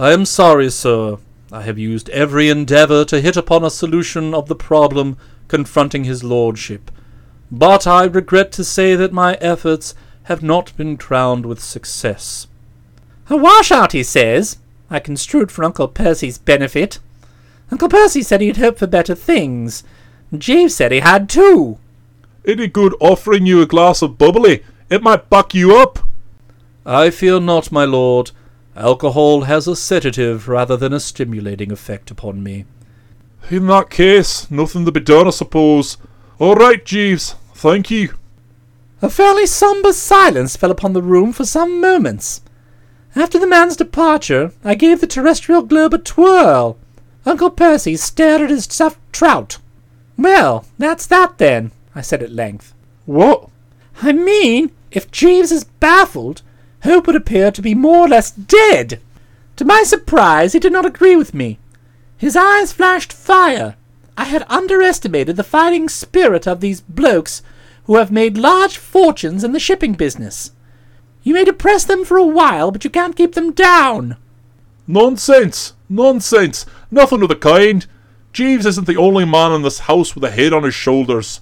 I 0.00 0.10
am 0.10 0.24
sorry, 0.24 0.68
sir. 0.68 1.18
I 1.52 1.62
have 1.62 1.78
used 1.78 2.10
every 2.10 2.48
endeavour 2.48 3.04
to 3.04 3.20
hit 3.20 3.36
upon 3.36 3.62
a 3.62 3.70
solution 3.70 4.34
of 4.34 4.48
the 4.48 4.56
problem 4.56 5.16
confronting 5.46 6.02
his 6.02 6.24
lordship, 6.24 6.90
but 7.52 7.86
I 7.86 8.06
regret 8.06 8.50
to 8.52 8.64
say 8.64 8.96
that 8.96 9.12
my 9.12 9.34
efforts 9.34 9.94
have 10.24 10.42
not 10.42 10.76
been 10.76 10.96
crowned 10.96 11.46
with 11.46 11.62
success. 11.62 12.48
A 13.28 13.36
washout, 13.36 13.92
he 13.92 14.02
says. 14.02 14.58
I 14.90 14.98
construed 14.98 15.52
for 15.52 15.62
Uncle 15.64 15.86
Percy's 15.86 16.38
benefit. 16.38 16.98
Uncle 17.70 17.88
Percy 17.88 18.24
said 18.24 18.40
he'd 18.40 18.56
hoped 18.56 18.80
for 18.80 18.88
better 18.88 19.14
things. 19.14 19.84
Jeeves 20.36 20.74
said 20.74 20.90
he 20.90 20.98
had 20.98 21.28
too. 21.28 21.78
Any 22.46 22.68
good 22.68 22.94
offering 23.00 23.46
you 23.46 23.60
a 23.60 23.66
glass 23.66 24.02
of 24.02 24.16
bubbly? 24.18 24.62
It 24.88 25.02
might 25.02 25.28
buck 25.28 25.54
you 25.54 25.76
up. 25.76 25.98
I 26.86 27.10
fear 27.10 27.38
not, 27.38 27.70
my 27.70 27.84
lord. 27.84 28.30
Alcohol 28.74 29.42
has 29.42 29.68
a 29.68 29.76
sedative 29.76 30.48
rather 30.48 30.76
than 30.76 30.92
a 30.92 31.00
stimulating 31.00 31.70
effect 31.70 32.10
upon 32.10 32.42
me. 32.42 32.64
In 33.50 33.66
that 33.66 33.90
case, 33.90 34.50
nothing 34.50 34.84
to 34.84 34.92
be 34.92 35.00
done, 35.00 35.26
I 35.26 35.30
suppose. 35.30 35.98
All 36.38 36.54
right, 36.54 36.84
Jeeves. 36.84 37.34
Thank 37.54 37.90
you. 37.90 38.14
A 39.02 39.10
fairly 39.10 39.46
sombre 39.46 39.92
silence 39.92 40.56
fell 40.56 40.70
upon 40.70 40.92
the 40.92 41.02
room 41.02 41.32
for 41.32 41.44
some 41.44 41.80
moments. 41.80 42.40
After 43.14 43.38
the 43.38 43.46
man's 43.46 43.76
departure, 43.76 44.52
I 44.64 44.74
gave 44.74 45.00
the 45.00 45.06
terrestrial 45.06 45.62
globe 45.62 45.94
a 45.94 45.98
twirl. 45.98 46.78
Uncle 47.26 47.50
Percy 47.50 47.96
stared 47.96 48.40
at 48.40 48.50
his 48.50 48.64
stuffed 48.64 49.00
trout. 49.12 49.58
Well, 50.16 50.64
that's 50.78 51.06
that 51.06 51.38
then, 51.38 51.72
I 51.94 52.00
said 52.00 52.22
at 52.22 52.32
length. 52.32 52.74
What? 53.06 53.48
I 54.02 54.12
mean, 54.12 54.70
if 54.90 55.10
Jeeves 55.10 55.52
is 55.52 55.64
baffled, 55.64 56.42
Hope 56.84 57.06
would 57.06 57.16
appear 57.16 57.50
to 57.50 57.62
be 57.62 57.74
more 57.74 58.06
or 58.06 58.08
less 58.08 58.30
dead. 58.30 59.00
To 59.56 59.64
my 59.64 59.82
surprise, 59.82 60.52
he 60.52 60.58
did 60.58 60.72
not 60.72 60.86
agree 60.86 61.16
with 61.16 61.34
me. 61.34 61.58
His 62.16 62.36
eyes 62.36 62.72
flashed 62.72 63.12
fire. 63.12 63.76
I 64.16 64.24
had 64.24 64.46
underestimated 64.48 65.36
the 65.36 65.44
fighting 65.44 65.88
spirit 65.88 66.46
of 66.46 66.60
these 66.60 66.80
blokes 66.80 67.42
who 67.84 67.96
have 67.96 68.12
made 68.12 68.38
large 68.38 68.76
fortunes 68.76 69.44
in 69.44 69.52
the 69.52 69.60
shipping 69.60 69.94
business. 69.94 70.52
You 71.22 71.34
may 71.34 71.44
depress 71.44 71.84
them 71.84 72.04
for 72.04 72.16
a 72.16 72.26
while, 72.26 72.70
but 72.70 72.84
you 72.84 72.90
can't 72.90 73.16
keep 73.16 73.34
them 73.34 73.52
down. 73.52 74.16
Nonsense! 74.86 75.74
Nonsense! 75.88 76.66
Nothing 76.90 77.22
of 77.22 77.28
the 77.28 77.36
kind! 77.36 77.86
Jeeves 78.32 78.64
isn't 78.64 78.86
the 78.86 78.96
only 78.96 79.24
man 79.24 79.52
in 79.52 79.62
this 79.62 79.80
house 79.80 80.14
with 80.14 80.24
a 80.24 80.30
head 80.30 80.52
on 80.52 80.62
his 80.62 80.74
shoulders. 80.74 81.40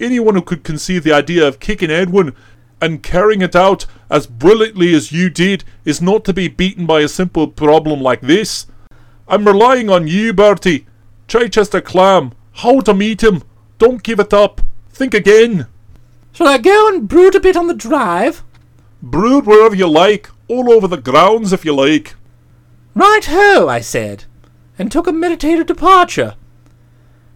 Anyone 0.00 0.34
who 0.34 0.40
could 0.40 0.64
conceive 0.64 1.04
the 1.04 1.12
idea 1.12 1.46
of 1.46 1.60
kicking 1.60 1.90
Edwin 1.90 2.34
and 2.80 3.02
carrying 3.02 3.42
it 3.42 3.54
out 3.54 3.84
as 4.08 4.26
brilliantly 4.26 4.94
as 4.94 5.12
you 5.12 5.28
did 5.28 5.62
is 5.84 6.00
not 6.00 6.24
to 6.24 6.32
be 6.32 6.48
beaten 6.48 6.86
by 6.86 7.02
a 7.02 7.08
simple 7.08 7.46
problem 7.46 8.00
like 8.00 8.22
this. 8.22 8.66
I'm 9.28 9.46
relying 9.46 9.90
on 9.90 10.08
you, 10.08 10.32
Bertie. 10.32 10.86
Chichester 11.28 11.82
Clam. 11.82 12.32
How 12.52 12.80
to 12.80 12.94
meet 12.94 13.22
him. 13.22 13.42
Don't 13.78 14.02
give 14.02 14.18
it 14.18 14.32
up. 14.32 14.62
Think 14.88 15.12
again. 15.12 15.66
Shall 16.32 16.48
I 16.48 16.56
go 16.56 16.88
and 16.88 17.06
brood 17.06 17.34
a 17.34 17.40
bit 17.40 17.56
on 17.56 17.66
the 17.66 17.74
drive? 17.74 18.42
Brood 19.02 19.44
wherever 19.44 19.74
you 19.74 19.86
like, 19.86 20.30
all 20.48 20.72
over 20.72 20.88
the 20.88 20.96
grounds 20.96 21.52
if 21.52 21.64
you 21.64 21.74
like. 21.74 22.14
Right 22.94 23.24
ho, 23.26 23.68
I 23.68 23.80
said, 23.80 24.24
and 24.78 24.90
took 24.90 25.06
a 25.06 25.12
meditative 25.12 25.66
departure. 25.66 26.34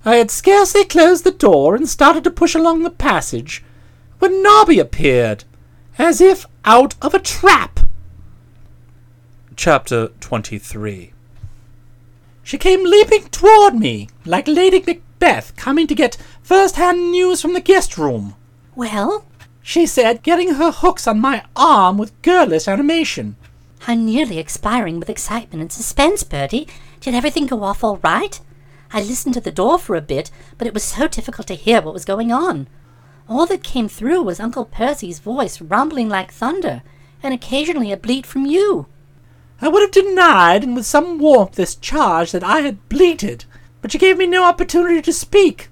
I 0.04 0.16
had 0.16 0.30
scarcely 0.30 0.84
closed 0.84 1.24
the 1.24 1.30
door 1.30 1.74
and 1.74 1.88
started 1.88 2.24
to 2.24 2.30
push 2.30 2.54
along 2.54 2.82
the 2.82 2.90
passage 2.90 3.64
when 4.18 4.42
Nobby 4.42 4.78
appeared, 4.78 5.44
as 5.98 6.20
if 6.20 6.44
out 6.64 6.94
of 7.00 7.14
a 7.14 7.18
trap. 7.18 7.80
Chapter 9.56 10.08
23 10.20 11.12
She 12.42 12.58
came 12.58 12.84
leaping 12.84 13.24
toward 13.28 13.74
me, 13.74 14.08
like 14.26 14.46
Lady 14.46 14.82
Macbeth 14.86 15.56
coming 15.56 15.86
to 15.86 15.94
get 15.94 16.18
first-hand 16.42 17.10
news 17.10 17.40
from 17.40 17.54
the 17.54 17.60
guest 17.60 17.96
room. 17.96 18.34
Well, 18.74 19.24
She 19.62 19.86
said, 19.86 20.22
getting 20.22 20.54
her 20.54 20.70
hooks 20.70 21.06
on 21.06 21.20
my 21.20 21.42
arm 21.56 21.96
with 21.96 22.20
girlish 22.20 22.68
animation. 22.68 23.36
I'm 23.86 24.04
nearly 24.04 24.38
expiring 24.38 25.00
with 25.00 25.08
excitement 25.08 25.62
and 25.62 25.72
suspense, 25.72 26.22
Bertie. 26.22 26.68
Did 27.00 27.14
everything 27.14 27.46
go 27.46 27.62
off 27.62 27.82
all 27.82 27.96
right? 28.02 28.38
I 28.94 29.02
listened 29.02 29.34
to 29.34 29.40
the 29.40 29.50
door 29.50 29.80
for 29.80 29.96
a 29.96 30.00
bit, 30.00 30.30
but 30.56 30.68
it 30.68 30.72
was 30.72 30.84
so 30.84 31.08
difficult 31.08 31.48
to 31.48 31.56
hear 31.56 31.82
what 31.82 31.92
was 31.92 32.04
going 32.04 32.30
on. 32.30 32.68
All 33.28 33.44
that 33.46 33.64
came 33.64 33.88
through 33.88 34.22
was 34.22 34.38
Uncle 34.38 34.64
Percy's 34.64 35.18
voice 35.18 35.60
rumbling 35.60 36.08
like 36.08 36.30
thunder, 36.30 36.84
and 37.20 37.34
occasionally 37.34 37.90
a 37.90 37.96
bleat 37.96 38.24
from 38.24 38.46
you. 38.46 38.86
I 39.60 39.66
would 39.66 39.82
have 39.82 39.90
denied, 39.90 40.62
and 40.62 40.76
with 40.76 40.86
some 40.86 41.18
warmth, 41.18 41.56
this 41.56 41.74
charge 41.74 42.30
that 42.30 42.44
I 42.44 42.60
had 42.60 42.88
bleated, 42.88 43.46
but 43.82 43.90
she 43.90 43.98
gave 43.98 44.16
me 44.16 44.28
no 44.28 44.44
opportunity 44.44 45.02
to 45.02 45.12
speak. 45.12 45.70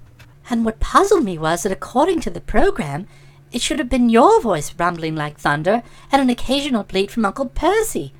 And 0.49 0.65
what 0.65 0.81
puzzled 0.81 1.23
me 1.23 1.37
was 1.37 1.63
that 1.63 1.71
according 1.71 2.19
to 2.21 2.29
the 2.29 2.41
program, 2.41 3.07
it 3.53 3.61
should 3.61 3.79
have 3.79 3.87
been 3.87 4.09
your 4.09 4.41
voice 4.41 4.75
rumbling 4.77 5.15
like 5.15 5.39
thunder 5.39 5.81
and 6.11 6.21
an 6.21 6.29
occasional 6.29 6.83
bleat 6.83 7.09
from 7.09 7.23
Uncle 7.23 7.45
Percy. 7.45 8.11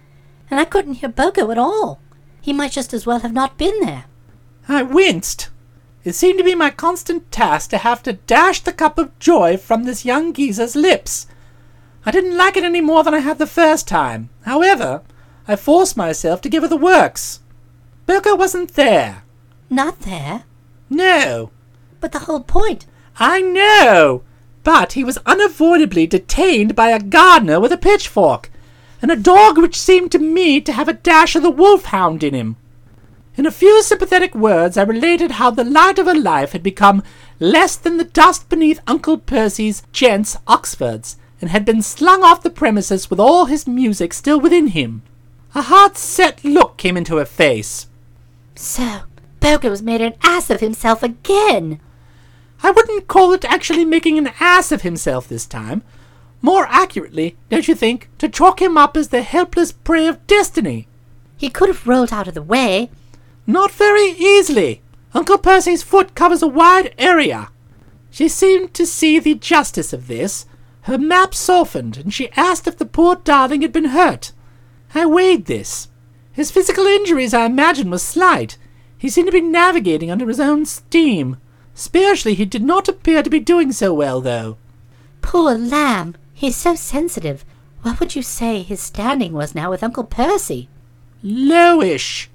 And 0.50 0.62
I 0.62 0.64
couldn't 0.64 0.96
hear 0.96 1.10
Boko 1.10 1.52
at 1.52 1.58
all. 1.58 2.00
He 2.40 2.54
might 2.54 2.72
just 2.72 2.94
as 2.94 3.06
well 3.06 3.20
have 3.20 3.34
not 3.34 3.58
been 3.58 3.82
there. 3.82 4.06
I 4.68 4.84
winced. 4.84 5.50
It 6.04 6.16
seemed 6.16 6.38
to 6.38 6.44
be 6.44 6.56
my 6.56 6.70
constant 6.70 7.32
task 7.32 7.70
to 7.72 7.78
have 7.78 8.04
to 8.04 8.14
dash 8.14 8.60
the 8.62 8.74
cup 8.74 8.98
of 8.98 9.18
joy 9.20 9.58
from 9.58 9.84
this 9.84 10.06
young 10.06 10.34
geezer's 10.34 10.76
lips. 10.76 11.28
I 12.06 12.12
didn't 12.12 12.38
like 12.38 12.58
it 12.58 12.64
any 12.64 12.82
more 12.82 13.04
than 13.04 13.14
I 13.14 13.20
had 13.20 13.40
the 13.40 13.48
first 13.48 13.88
time. 13.88 14.30
However, 14.46 15.02
I 15.48 15.56
forced 15.56 15.96
myself 15.96 16.42
to 16.42 16.50
give 16.50 16.64
her 16.64 16.70
the 16.70 16.78
works. 16.78 17.40
Boko 18.06 18.36
wasn't 18.36 18.74
there. 18.74 19.24
Not 19.70 20.02
there. 20.02 20.44
No, 20.90 21.52
But 22.00 22.12
the 22.12 22.20
whole 22.20 22.42
point. 22.42 22.86
I 23.18 23.42
know. 23.42 24.24
But 24.64 24.94
he 24.94 25.04
was 25.04 25.18
unavoidably 25.26 26.06
detained 26.06 26.76
by 26.76 26.90
a 26.90 27.00
gardener 27.00 27.60
with 27.60 27.72
a 27.72 27.78
pitchfork, 27.78 28.52
and 29.02 29.10
a 29.10 29.16
dog 29.16 29.58
which 29.58 29.80
seemed 29.80 30.12
to 30.12 30.20
me 30.20 30.62
to 30.62 30.74
have 30.74 30.88
a 30.88 30.94
dash 30.94 31.36
of 31.36 31.44
the 31.44 31.50
wolfhound 31.50 32.24
in 32.24 32.34
him. 32.34 32.58
In 33.36 33.48
a 33.48 33.52
few 33.52 33.82
sympathetic 33.82 34.36
words, 34.36 34.78
I 34.78 34.84
related 34.84 35.32
how 35.32 35.50
the 35.50 35.64
light 35.64 35.98
of 35.98 36.06
her 36.06 36.14
life 36.14 36.52
had 36.52 36.62
become 36.62 37.02
less 37.40 37.76
than 37.76 37.98
the 37.98 38.04
dust 38.04 38.48
beneath 38.48 38.80
Uncle 38.86 39.18
Percy's 39.18 39.82
gents' 39.92 40.38
Oxfords, 40.46 41.18
and 41.42 41.50
had 41.50 41.66
been 41.66 41.82
slung 41.82 42.24
off 42.24 42.44
the 42.44 42.52
premises 42.52 43.10
with 43.10 43.20
all 43.20 43.46
his 43.46 43.66
music 43.66 44.14
still 44.14 44.40
within 44.40 44.68
him. 44.68 45.02
A 45.56 45.64
hard-set 45.64 46.44
look 46.44 46.78
came 46.78 46.96
into 46.96 47.18
her 47.18 47.26
face. 47.26 47.88
So, 48.56 49.02
Boko's 49.40 49.82
made 49.82 50.02
an 50.02 50.14
ass 50.22 50.52
of 50.52 50.60
himself 50.60 51.02
again. 51.02 51.80
I 52.62 52.70
wouldn't 52.70 53.08
call 53.08 53.34
it 53.34 53.46
actually 53.46 53.84
making 53.84 54.20
an 54.20 54.30
ass 54.40 54.72
of 54.72 54.84
himself 54.84 55.28
this 55.28 55.48
time. 55.48 55.82
More 56.42 56.68
accurately, 56.70 57.36
don't 57.50 57.68
you 57.68 57.74
think, 57.74 58.10
to 58.20 58.30
chalk 58.30 58.62
him 58.62 58.78
up 58.78 58.96
as 58.96 59.10
the 59.10 59.24
helpless 59.24 59.72
prey 59.72 60.08
of 60.08 60.26
destiny? 60.28 60.88
He 61.36 61.50
could 61.50 61.70
have 61.70 61.88
rolled 61.88 62.14
out 62.14 62.28
of 62.28 62.36
the 62.36 62.42
way. 62.42 62.90
Not 63.46 63.72
very 63.72 64.12
easily. 64.12 64.82
Uncle 65.14 65.38
Percy's 65.38 65.84
foot 65.84 66.16
covers 66.16 66.42
a 66.42 66.48
wide 66.48 66.96
area. 66.98 67.50
She 68.10 68.28
seemed 68.28 68.74
to 68.76 68.86
see 68.86 69.20
the 69.20 69.36
justice 69.36 69.94
of 69.94 70.08
this. 70.08 70.46
Her 70.82 70.98
map 70.98 71.34
softened, 71.34 71.98
and 71.98 72.14
she 72.14 72.32
asked 72.36 72.68
if 72.68 72.78
the 72.78 72.86
poor 72.86 73.16
darling 73.16 73.62
had 73.62 73.72
been 73.72 73.86
hurt. 73.86 74.32
I 74.94 75.06
weighed 75.06 75.46
this. 75.46 75.90
His 76.32 76.52
physical 76.52 76.86
injuries, 76.86 77.34
I 77.34 77.46
imagine, 77.46 77.90
were 77.90 78.00
slight. 78.00 78.58
He 78.98 79.10
seemed 79.10 79.28
to 79.28 79.32
be 79.32 79.42
navigating 79.42 80.10
under 80.10 80.28
his 80.28 80.40
own 80.40 80.66
steam. 80.66 81.38
Spiritually, 81.74 82.36
he 82.36 82.46
did 82.46 82.64
not 82.64 82.88
appear 82.88 83.24
to 83.24 83.30
be 83.30 83.40
doing 83.40 83.72
so 83.72 83.94
well, 83.94 84.22
though. 84.22 84.58
Poor 85.22 85.58
lamb. 85.58 86.16
He's 86.34 86.56
so 86.56 86.76
sensitive. 86.76 87.46
What 87.82 88.00
would 88.00 88.16
you 88.16 88.22
say 88.22 88.62
his 88.62 88.80
standing 88.80 89.34
was 89.34 89.56
now 89.56 89.70
with 89.70 89.84
Uncle 89.84 90.04
Percy? 90.04 90.70
Lowish. 91.24 92.28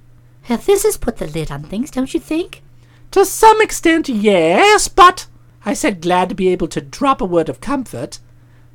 This 0.49 0.83
has 0.85 0.97
put 0.97 1.19
the 1.19 1.27
lid 1.27 1.51
on 1.51 1.63
things, 1.63 1.91
don't 1.91 2.15
you 2.15 2.21
think? 2.21 2.63
To 3.11 3.25
some 3.25 3.61
extent, 3.61 4.09
yes, 4.09 4.89
but, 4.89 5.27
I 5.65 5.75
said, 5.75 6.01
glad 6.01 6.29
to 6.31 6.35
be 6.35 6.49
able 6.49 6.69
to 6.69 6.81
drop 6.81 7.21
a 7.21 7.27
word 7.27 7.49
of 7.49 7.61
comfort, 7.61 8.19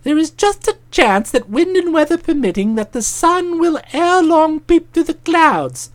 there 0.03 0.17
is 0.17 0.31
just 0.31 0.67
a 0.67 0.77
chance 0.91 1.31
that 1.31 1.49
wind 1.49 1.75
and 1.77 1.93
weather 1.93 2.17
permitting 2.17 2.75
that 2.75 2.91
the 2.91 3.01
sun 3.01 3.59
will 3.59 3.79
ere 3.93 4.21
long 4.21 4.59
peep 4.59 4.91
through 4.91 5.05
the 5.05 5.13
clouds. 5.13 5.91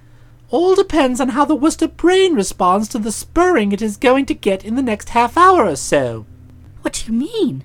All 0.51 0.75
depends 0.75 1.21
on 1.21 1.31
how 1.31 1.45
the 1.45 1.55
Wooster 1.55 1.89
brain 1.89 2.35
responds 2.35 2.89
to 2.89 2.99
the 2.99 3.13
spurring 3.13 3.71
it 3.71 3.83
is 3.83 3.97
going 3.99 4.25
to 4.27 4.35
get 4.35 4.65
in 4.65 4.77
the 4.77 4.83
next 4.83 5.11
half 5.11 5.37
hour 5.37 5.67
or 5.67 5.77
so. 5.77 6.25
What 6.81 6.95
do 6.95 7.13
you 7.13 7.19
mean? 7.19 7.65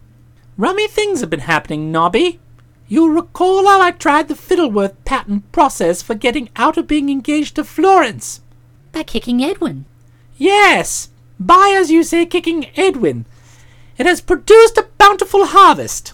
Rummy 0.58 0.88
things 0.88 1.22
have 1.22 1.30
been 1.30 1.42
happening, 1.42 1.92
Nobby. 1.92 2.40
You'll 2.94 3.10
recall 3.10 3.66
how 3.66 3.82
I 3.82 3.90
tried 3.90 4.28
the 4.28 4.36
Fittleworth 4.36 5.04
patent 5.04 5.52
process 5.52 6.04
for 6.04 6.14
getting 6.14 6.50
out 6.56 6.78
of 6.78 6.86
being 6.86 7.10
engaged 7.10 7.56
to 7.56 7.64
Florence. 7.64 8.42
By 8.92 9.02
kicking 9.02 9.44
Edwin. 9.44 9.86
Yes, 10.38 11.10
by, 11.40 11.74
as 11.76 11.90
you 11.90 12.04
say, 12.04 12.28
kicking 12.28 12.68
Edwin. 12.76 13.26
It 13.98 14.06
has 14.06 14.22
produced 14.22 14.78
a 14.78 14.86
bountiful 15.00 15.48
harvest. 15.48 16.14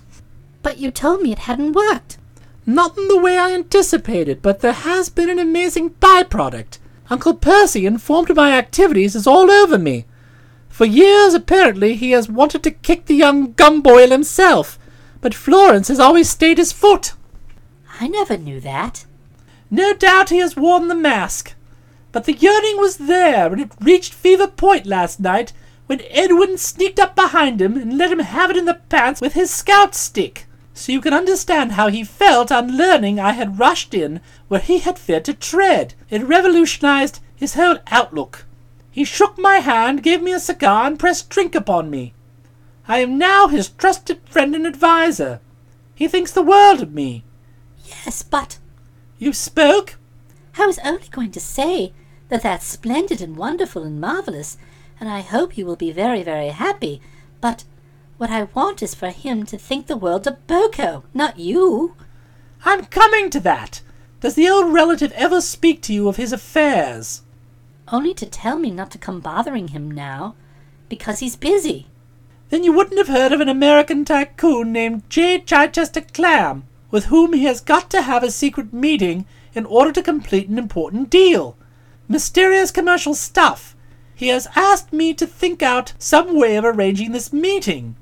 But 0.63 0.77
you 0.77 0.89
told 0.89 1.21
me 1.21 1.33
it 1.33 1.39
hadn't 1.39 1.73
worked. 1.73 2.17
Not 2.65 2.97
in 2.97 3.09
the 3.09 3.19
way 3.19 3.37
I 3.37 3.51
anticipated, 3.51 4.41
but 4.41 4.61
there 4.61 4.71
has 4.71 5.09
been 5.09 5.29
an 5.29 5.37
amazing 5.37 5.89
byproduct. 5.95 6.77
Uncle 7.09 7.33
Percy, 7.33 7.85
informed 7.85 8.29
of 8.29 8.37
my 8.37 8.53
activities, 8.53 9.17
is 9.17 9.27
all 9.27 9.51
over 9.51 9.77
me. 9.77 10.05
For 10.69 10.85
years, 10.85 11.33
apparently, 11.33 11.95
he 11.95 12.11
has 12.11 12.29
wanted 12.29 12.63
to 12.63 12.71
kick 12.71 13.07
the 13.07 13.15
young 13.15 13.51
gumboil 13.51 14.11
himself, 14.11 14.78
but 15.21 15.33
Florence 15.33 15.87
has 15.87 15.99
always 15.99 16.29
stayed 16.29 16.57
his 16.57 16.71
foot. 16.71 17.13
I 17.99 18.07
never 18.07 18.37
knew 18.37 18.59
that. 18.61 19.05
No 19.69 19.93
doubt 19.93 20.29
he 20.29 20.39
has 20.39 20.55
worn 20.55 20.87
the 20.87 20.95
mask. 20.95 21.53
But 22.11 22.25
the 22.25 22.33
yearning 22.33 22.77
was 22.77 22.97
there, 22.97 23.51
and 23.51 23.61
it 23.61 23.71
reached 23.79 24.13
fever 24.13 24.47
point 24.47 24.85
last 24.85 25.19
night 25.19 25.53
when 25.85 26.01
Edwin 26.09 26.57
sneaked 26.57 26.99
up 26.99 27.15
behind 27.15 27.61
him 27.61 27.75
and 27.77 27.97
let 27.97 28.11
him 28.11 28.19
have 28.19 28.49
it 28.49 28.57
in 28.57 28.65
the 28.65 28.81
pants 28.89 29.21
with 29.21 29.33
his 29.33 29.51
scout 29.51 29.93
stick. 29.93 30.45
So 30.73 30.91
you 30.91 31.01
can 31.01 31.13
understand 31.13 31.73
how 31.73 31.89
he 31.89 32.03
felt 32.03 32.51
on 32.51 32.77
learning 32.77 33.19
I 33.19 33.33
had 33.33 33.59
rushed 33.59 33.93
in 33.93 34.21
where 34.47 34.59
he 34.59 34.79
had 34.79 34.97
feared 34.97 35.25
to 35.25 35.33
tread. 35.33 35.93
It 36.09 36.23
revolutionized 36.23 37.19
his 37.35 37.55
whole 37.55 37.79
outlook. 37.87 38.45
He 38.89 39.03
shook 39.03 39.37
my 39.37 39.57
hand, 39.57 40.03
gave 40.03 40.21
me 40.21 40.31
a 40.31 40.39
cigar, 40.39 40.87
and 40.87 40.97
pressed 40.97 41.29
drink 41.29 41.53
upon 41.53 41.89
me. 41.89 42.13
I 42.89 42.99
am 42.99 43.19
now 43.19 43.47
his 43.47 43.69
trusted 43.69 44.19
friend 44.25 44.55
and 44.55 44.65
adviser. 44.65 45.41
He 45.93 46.07
thinks 46.07 46.31
the 46.31 46.41
world 46.41 46.81
of 46.81 46.91
me. 46.91 47.23
Yes, 47.85 48.23
but 48.23 48.57
You 49.19 49.31
spoke? 49.31 49.97
I 50.57 50.65
was 50.65 50.79
only 50.79 51.07
going 51.09 51.29
to 51.31 51.39
say 51.39 51.93
that 52.29 52.41
that's 52.41 52.65
splendid 52.65 53.21
and 53.21 53.37
wonderful 53.37 53.83
and 53.83 54.01
marvelous, 54.01 54.57
and 54.99 55.07
I 55.07 55.19
hope 55.21 55.53
he 55.53 55.63
will 55.63 55.75
be 55.75 55.91
very, 55.91 56.23
very 56.23 56.47
happy. 56.47 56.99
But 57.41 57.63
what 58.17 58.31
I 58.31 58.43
want 58.55 58.81
is 58.81 58.95
for 58.95 59.09
him 59.09 59.45
to 59.45 59.57
think 59.57 59.85
the 59.85 59.95
world 59.95 60.25
of 60.25 60.47
Boko, 60.47 61.03
not 61.13 61.37
you. 61.37 61.95
I'm 62.65 62.85
coming 62.85 63.29
to 63.29 63.39
that. 63.41 63.83
Does 64.19 64.33
the 64.33 64.49
old 64.49 64.73
relative 64.73 65.11
ever 65.11 65.41
speak 65.41 65.81
to 65.83 65.93
you 65.93 66.07
of 66.07 66.15
his 66.15 66.33
affairs? 66.33 67.21
Only 67.89 68.15
to 68.15 68.25
tell 68.25 68.57
me 68.57 68.71
not 68.71 68.89
to 68.91 68.97
come 68.97 69.19
bothering 69.19 69.69
him 69.69 69.91
now, 69.91 70.35
because 70.87 71.19
he's 71.19 71.35
busy. 71.35 71.88
Then 72.49 72.63
you 72.63 72.73
wouldn't 72.73 72.97
have 72.97 73.07
heard 73.07 73.31
of 73.31 73.41
an 73.41 73.49
American 73.49 74.05
tycoon 74.05 74.71
named 74.71 75.03
J. 75.09 75.39
Chichester 75.39 76.01
Clam, 76.01 76.63
with 76.89 77.05
whom 77.05 77.33
he 77.33 77.43
has 77.43 77.61
got 77.61 77.89
to 77.91 78.01
have 78.01 78.23
a 78.23 78.31
secret 78.31 78.73
meeting 78.73 79.25
in 79.53 79.65
order 79.65 79.91
to 79.91 80.01
complete 80.01 80.49
an 80.49 80.57
important 80.57 81.09
deal. 81.09 81.55
Mysterious 82.07 82.71
commercial 82.71 83.13
stuff. 83.13 83.75
He 84.15 84.29
has 84.29 84.47
asked 84.55 84.91
me 84.91 85.13
to 85.13 85.27
think 85.27 85.61
out 85.61 85.93
some 85.99 86.37
way 86.37 86.55
of 86.55 86.65
arranging 86.65 87.11
this 87.11 87.31
meeting. 87.31 87.95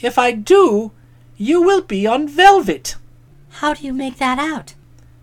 If 0.00 0.18
I 0.18 0.32
do, 0.32 0.92
you 1.36 1.60
will 1.62 1.82
be 1.82 2.06
on 2.06 2.26
velvet. 2.26 2.96
How 3.50 3.74
do 3.74 3.84
you 3.84 3.92
make 3.92 4.16
that 4.18 4.38
out? 4.38 4.74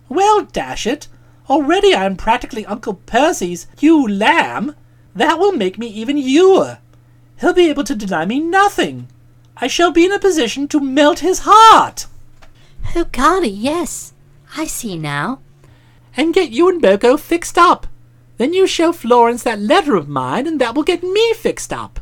Well, 0.07 0.43
dash 0.43 0.85
it, 0.85 1.07
already 1.49 1.93
I 1.93 2.05
am 2.05 2.15
practically 2.15 2.65
Uncle 2.65 2.93
Percy's 2.93 3.67
ewe 3.79 4.07
Lamb. 4.07 4.75
That 5.15 5.39
will 5.39 5.53
make 5.53 5.79
me 5.79 5.87
even 5.87 6.17
Ewer. 6.17 6.77
He'll 7.41 7.53
be 7.53 7.69
able 7.69 7.83
to 7.85 7.95
deny 7.95 8.25
me 8.25 8.39
nothing. 8.39 9.07
I 9.57 9.67
shall 9.67 9.91
be 9.91 10.05
in 10.05 10.11
a 10.11 10.19
position 10.19 10.67
to 10.69 10.79
melt 10.79 11.19
his 11.19 11.39
heart 11.45 12.07
Oh, 12.95 13.05
golly, 13.11 13.49
yes. 13.49 14.13
I 14.57 14.65
see 14.65 14.97
now. 14.97 15.39
and 16.17 16.33
get 16.33 16.49
you 16.51 16.67
and 16.69 16.81
Boko 16.81 17.17
fixed 17.17 17.57
up. 17.57 17.85
Then 18.37 18.53
you 18.53 18.65
show 18.65 18.91
Florence 18.91 19.43
that 19.43 19.59
letter 19.59 19.95
of 19.95 20.09
mine, 20.09 20.47
and 20.47 20.59
that 20.59 20.73
will 20.73 20.83
get 20.83 21.03
me 21.03 21.33
fixed 21.33 21.71
up. 21.71 21.99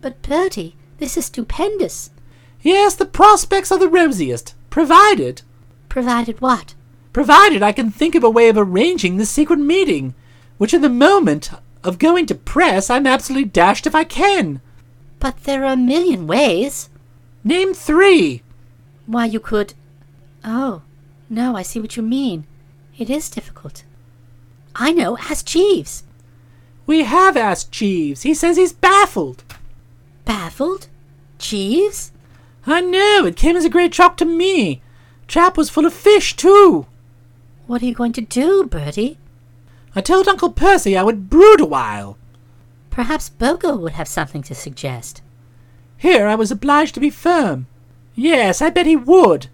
But, 0.00 0.22
Bertie, 0.22 0.76
this 0.98 1.16
is 1.18 1.26
stupendous. 1.26 2.10
Yes, 2.62 2.94
the 2.94 3.04
prospects 3.04 3.70
are 3.70 3.78
the 3.78 3.88
rosiest, 3.88 4.54
provided, 4.70 5.42
Provided 5.88 6.40
what? 6.40 6.74
provided 7.12 7.62
I 7.62 7.70
can 7.72 7.90
think 7.90 8.14
of 8.16 8.24
a 8.24 8.30
way 8.30 8.48
of 8.48 8.56
arranging 8.56 9.18
the 9.18 9.26
secret 9.26 9.58
meeting, 9.58 10.14
which 10.58 10.72
in 10.74 10.80
the 10.80 10.88
moment 10.88 11.50
of 11.84 11.98
going 11.98 12.24
to 12.26 12.34
press 12.34 12.88
I'm 12.90 13.06
absolutely 13.06 13.48
dashed 13.50 13.86
if 13.86 13.94
I 13.94 14.04
can. 14.04 14.60
But 15.24 15.44
there 15.44 15.64
are 15.64 15.72
a 15.72 15.76
million 15.94 16.26
ways. 16.26 16.90
Name 17.42 17.72
three. 17.72 18.42
Why, 19.06 19.24
you 19.24 19.40
could. 19.40 19.72
Oh, 20.44 20.82
no, 21.30 21.56
I 21.56 21.62
see 21.62 21.80
what 21.80 21.96
you 21.96 22.02
mean. 22.02 22.46
It 22.98 23.08
is 23.08 23.30
difficult. 23.30 23.84
I 24.74 24.92
know, 24.92 25.16
ask 25.16 25.46
Jeeves. 25.46 26.04
We 26.84 27.04
have 27.04 27.38
asked 27.38 27.72
Jeeves. 27.72 28.20
He 28.20 28.34
says 28.34 28.58
he's 28.58 28.74
baffled. 28.74 29.44
Baffled? 30.26 30.88
Jeeves? 31.38 32.12
I 32.66 32.82
know, 32.82 33.24
it 33.24 33.34
came 33.34 33.56
as 33.56 33.64
a 33.64 33.70
great 33.70 33.94
shock 33.94 34.18
to 34.18 34.26
me. 34.26 34.82
Chap 35.26 35.56
was 35.56 35.70
full 35.70 35.86
of 35.86 35.94
fish, 35.94 36.36
too. 36.36 36.84
What 37.66 37.80
are 37.80 37.86
you 37.86 37.94
going 37.94 38.12
to 38.12 38.20
do, 38.20 38.64
Bertie? 38.64 39.16
I 39.96 40.02
told 40.02 40.28
Uncle 40.28 40.52
Percy 40.52 40.98
I 40.98 41.02
would 41.02 41.30
brood 41.30 41.62
a 41.62 41.64
while. 41.64 42.18
Perhaps 42.94 43.30
Boko 43.30 43.74
would 43.74 43.94
have 43.94 44.06
something 44.06 44.40
to 44.44 44.54
suggest. 44.54 45.20
Here 45.96 46.28
I 46.28 46.36
was 46.36 46.52
obliged 46.52 46.94
to 46.94 47.00
be 47.00 47.10
firm. 47.10 47.66
Yes, 48.14 48.62
I 48.62 48.70
bet 48.70 48.86
he 48.86 48.94
would. 48.94 49.48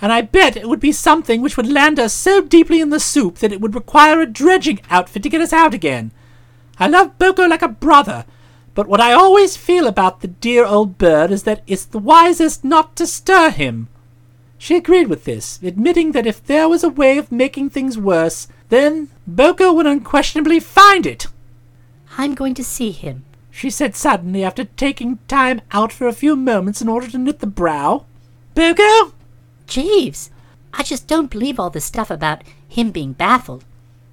And 0.00 0.12
I 0.12 0.20
bet 0.20 0.56
it 0.56 0.68
would 0.68 0.78
be 0.78 0.92
something 0.92 1.40
which 1.40 1.56
would 1.56 1.66
land 1.66 1.98
us 1.98 2.14
so 2.14 2.40
deeply 2.40 2.80
in 2.80 2.90
the 2.90 3.00
soup 3.00 3.38
that 3.38 3.50
it 3.50 3.60
would 3.60 3.74
require 3.74 4.20
a 4.20 4.26
dredging 4.26 4.78
outfit 4.90 5.24
to 5.24 5.28
get 5.28 5.40
us 5.40 5.52
out 5.52 5.74
again. 5.74 6.12
I 6.78 6.86
love 6.86 7.18
Boko 7.18 7.48
like 7.48 7.62
a 7.62 7.68
brother, 7.68 8.24
but 8.76 8.86
what 8.86 9.00
I 9.00 9.12
always 9.12 9.56
feel 9.56 9.88
about 9.88 10.20
the 10.20 10.28
dear 10.28 10.64
old 10.64 10.98
bird 10.98 11.32
is 11.32 11.42
that 11.42 11.64
it's 11.66 11.84
the 11.84 11.98
wisest 11.98 12.62
not 12.62 12.94
to 12.94 13.08
stir 13.08 13.50
him. 13.50 13.88
She 14.56 14.76
agreed 14.76 15.08
with 15.08 15.24
this, 15.24 15.58
admitting 15.64 16.12
that 16.12 16.28
if 16.28 16.44
there 16.44 16.68
was 16.68 16.84
a 16.84 16.88
way 16.88 17.18
of 17.18 17.32
making 17.32 17.70
things 17.70 17.98
worse, 17.98 18.46
then 18.68 19.08
Boko 19.26 19.72
would 19.72 19.86
unquestionably 19.86 20.60
find 20.60 21.06
it. 21.08 21.26
I'm 22.20 22.34
going 22.34 22.54
to 22.54 22.64
see 22.64 22.90
him. 22.90 23.24
she 23.50 23.70
said 23.70 23.94
suddenly 23.94 24.42
after 24.44 24.64
taking 24.64 25.18
time 25.28 25.60
out 25.70 25.92
for 25.92 26.06
a 26.08 26.12
few 26.12 26.34
moments 26.36 26.82
in 26.82 26.88
order 26.88 27.08
to 27.08 27.16
knit 27.18 27.38
the 27.38 27.46
brow. 27.46 28.06
Boko? 28.54 29.12
Jeeves! 29.68 30.30
I 30.74 30.82
just 30.82 31.06
don't 31.06 31.30
believe 31.30 31.58
all 31.60 31.70
this 31.70 31.84
stuff 31.84 32.10
about 32.10 32.42
him 32.68 32.90
being 32.90 33.12
baffled. 33.12 33.64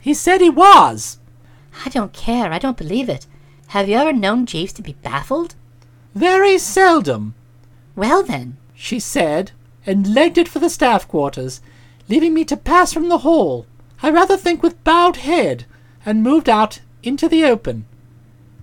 He 0.01 0.13
said 0.13 0.39
he 0.39 0.49
was. 0.51 1.17
I 1.83 1.89
don't 1.89 2.13
care. 2.13 2.51
I 2.53 2.59
don't 2.59 2.77
believe 2.77 3.09
it. 3.09 3.25
Have 3.69 3.89
you 3.89 3.95
ever 3.95 4.13
known 4.13 4.45
Jeeves 4.45 4.73
to 4.73 4.81
be 4.83 4.93
baffled? 4.93 5.55
Very 6.13 6.57
seldom, 6.59 7.33
Well, 7.95 8.21
then. 8.23 8.57
she 8.75 8.99
said, 8.99 9.51
and 9.85 10.13
legged 10.13 10.37
it 10.37 10.47
for 10.47 10.59
the 10.59 10.69
staff 10.69 11.07
quarters, 11.07 11.59
leaving 12.07 12.33
me 12.33 12.45
to 12.45 12.55
pass 12.57 12.93
from 12.93 13.09
the 13.09 13.19
hall, 13.19 13.65
I 14.03 14.11
rather 14.11 14.37
think 14.37 14.61
with 14.61 14.81
bowed 14.83 15.17
head, 15.17 15.65
and 16.05 16.21
moved 16.23 16.47
out 16.47 16.79
into 17.03 17.27
the 17.27 17.43
open. 17.43 17.85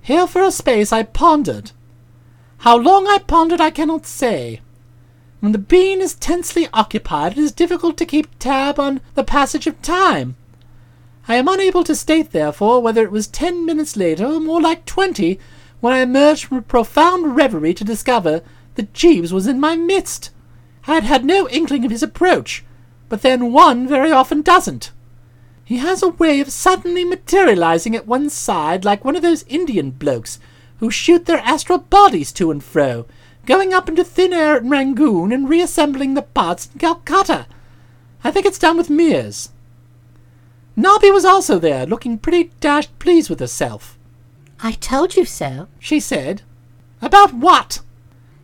Here 0.04 0.26
for 0.26 0.42
a 0.42 0.50
space 0.50 0.92
I 0.92 1.04
pondered. 1.04 1.70
How 2.58 2.76
long 2.76 3.06
I 3.06 3.18
pondered 3.18 3.60
I 3.60 3.70
cannot 3.70 4.04
say. 4.04 4.60
When 5.38 5.52
the 5.52 5.58
being 5.58 6.00
is 6.00 6.14
tensely 6.14 6.68
occupied, 6.72 7.32
it 7.32 7.38
is 7.38 7.52
difficult 7.52 7.96
to 7.98 8.04
keep 8.04 8.36
tab 8.40 8.80
on 8.80 9.00
the 9.14 9.22
passage 9.22 9.68
of 9.68 9.80
time. 9.80 10.34
I 11.28 11.36
am 11.36 11.46
unable 11.46 11.84
to 11.84 11.94
state, 11.94 12.32
therefore, 12.32 12.82
whether 12.82 13.04
it 13.04 13.12
was 13.12 13.28
ten 13.28 13.64
minutes 13.64 13.96
later 13.96 14.26
or 14.26 14.40
more 14.40 14.60
like 14.60 14.86
twenty 14.86 15.38
when 15.78 15.92
I 15.92 16.00
emerged 16.00 16.46
from 16.46 16.58
a 16.58 16.62
profound 16.62 17.36
reverie 17.36 17.74
to 17.74 17.84
discover 17.84 18.42
that 18.74 18.92
Jeeves 18.92 19.32
was 19.32 19.46
in 19.46 19.60
my 19.60 19.76
midst. 19.76 20.30
I 20.88 20.94
had 20.94 21.04
had 21.04 21.24
no 21.24 21.48
inkling 21.48 21.84
of 21.84 21.92
his 21.92 22.02
approach, 22.02 22.64
but 23.08 23.22
then 23.22 23.52
one 23.52 23.86
very 23.86 24.10
often 24.10 24.42
doesn't. 24.42 24.90
He 25.64 25.78
has 25.78 26.02
a 26.02 26.08
way 26.08 26.40
of 26.40 26.50
suddenly 26.50 27.04
materializing 27.04 27.94
at 27.94 28.06
one 28.06 28.30
side 28.30 28.84
like 28.84 29.04
one 29.04 29.16
of 29.16 29.22
those 29.22 29.44
Indian 29.44 29.90
blokes 29.90 30.38
who 30.78 30.90
shoot 30.90 31.26
their 31.26 31.38
astral 31.38 31.78
bodies 31.78 32.32
to 32.32 32.50
and 32.50 32.62
fro, 32.62 33.06
going 33.46 33.72
up 33.72 33.88
into 33.88 34.02
thin 34.02 34.32
air 34.32 34.56
at 34.56 34.64
Rangoon 34.64 35.32
and 35.32 35.48
reassembling 35.48 36.14
the 36.14 36.22
parts 36.22 36.68
in 36.72 36.78
Calcutta. 36.78 37.46
I 38.24 38.30
think 38.30 38.46
it's 38.46 38.58
done 38.58 38.76
with 38.76 38.90
Mears. 38.90 39.50
Nobby 40.74 41.10
was 41.10 41.24
also 41.24 41.58
there, 41.58 41.86
looking 41.86 42.18
pretty 42.18 42.50
dashed 42.60 42.98
pleased 42.98 43.28
with 43.28 43.40
herself. 43.40 43.98
I 44.60 44.72
told 44.72 45.16
you 45.16 45.24
so. 45.24 45.68
She 45.78 46.00
said, 46.00 46.42
About 47.00 47.34
what? 47.34 47.80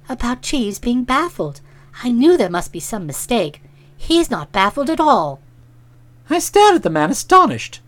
About 0.09 0.42
Jeeves 0.42 0.78
being 0.78 1.04
baffled. 1.04 1.61
I 2.02 2.11
knew 2.11 2.37
there 2.37 2.50
must 2.50 2.72
be 2.72 2.81
some 2.81 3.07
mistake. 3.07 3.62
He's 3.96 4.31
not 4.31 4.52
baffled 4.52 4.90
at 4.90 5.00
all. 5.00 5.40
I 6.31 6.38
stared 6.38 6.75
at 6.75 6.83
the 6.83 6.91
man 6.91 7.11
astonished. 7.11 7.81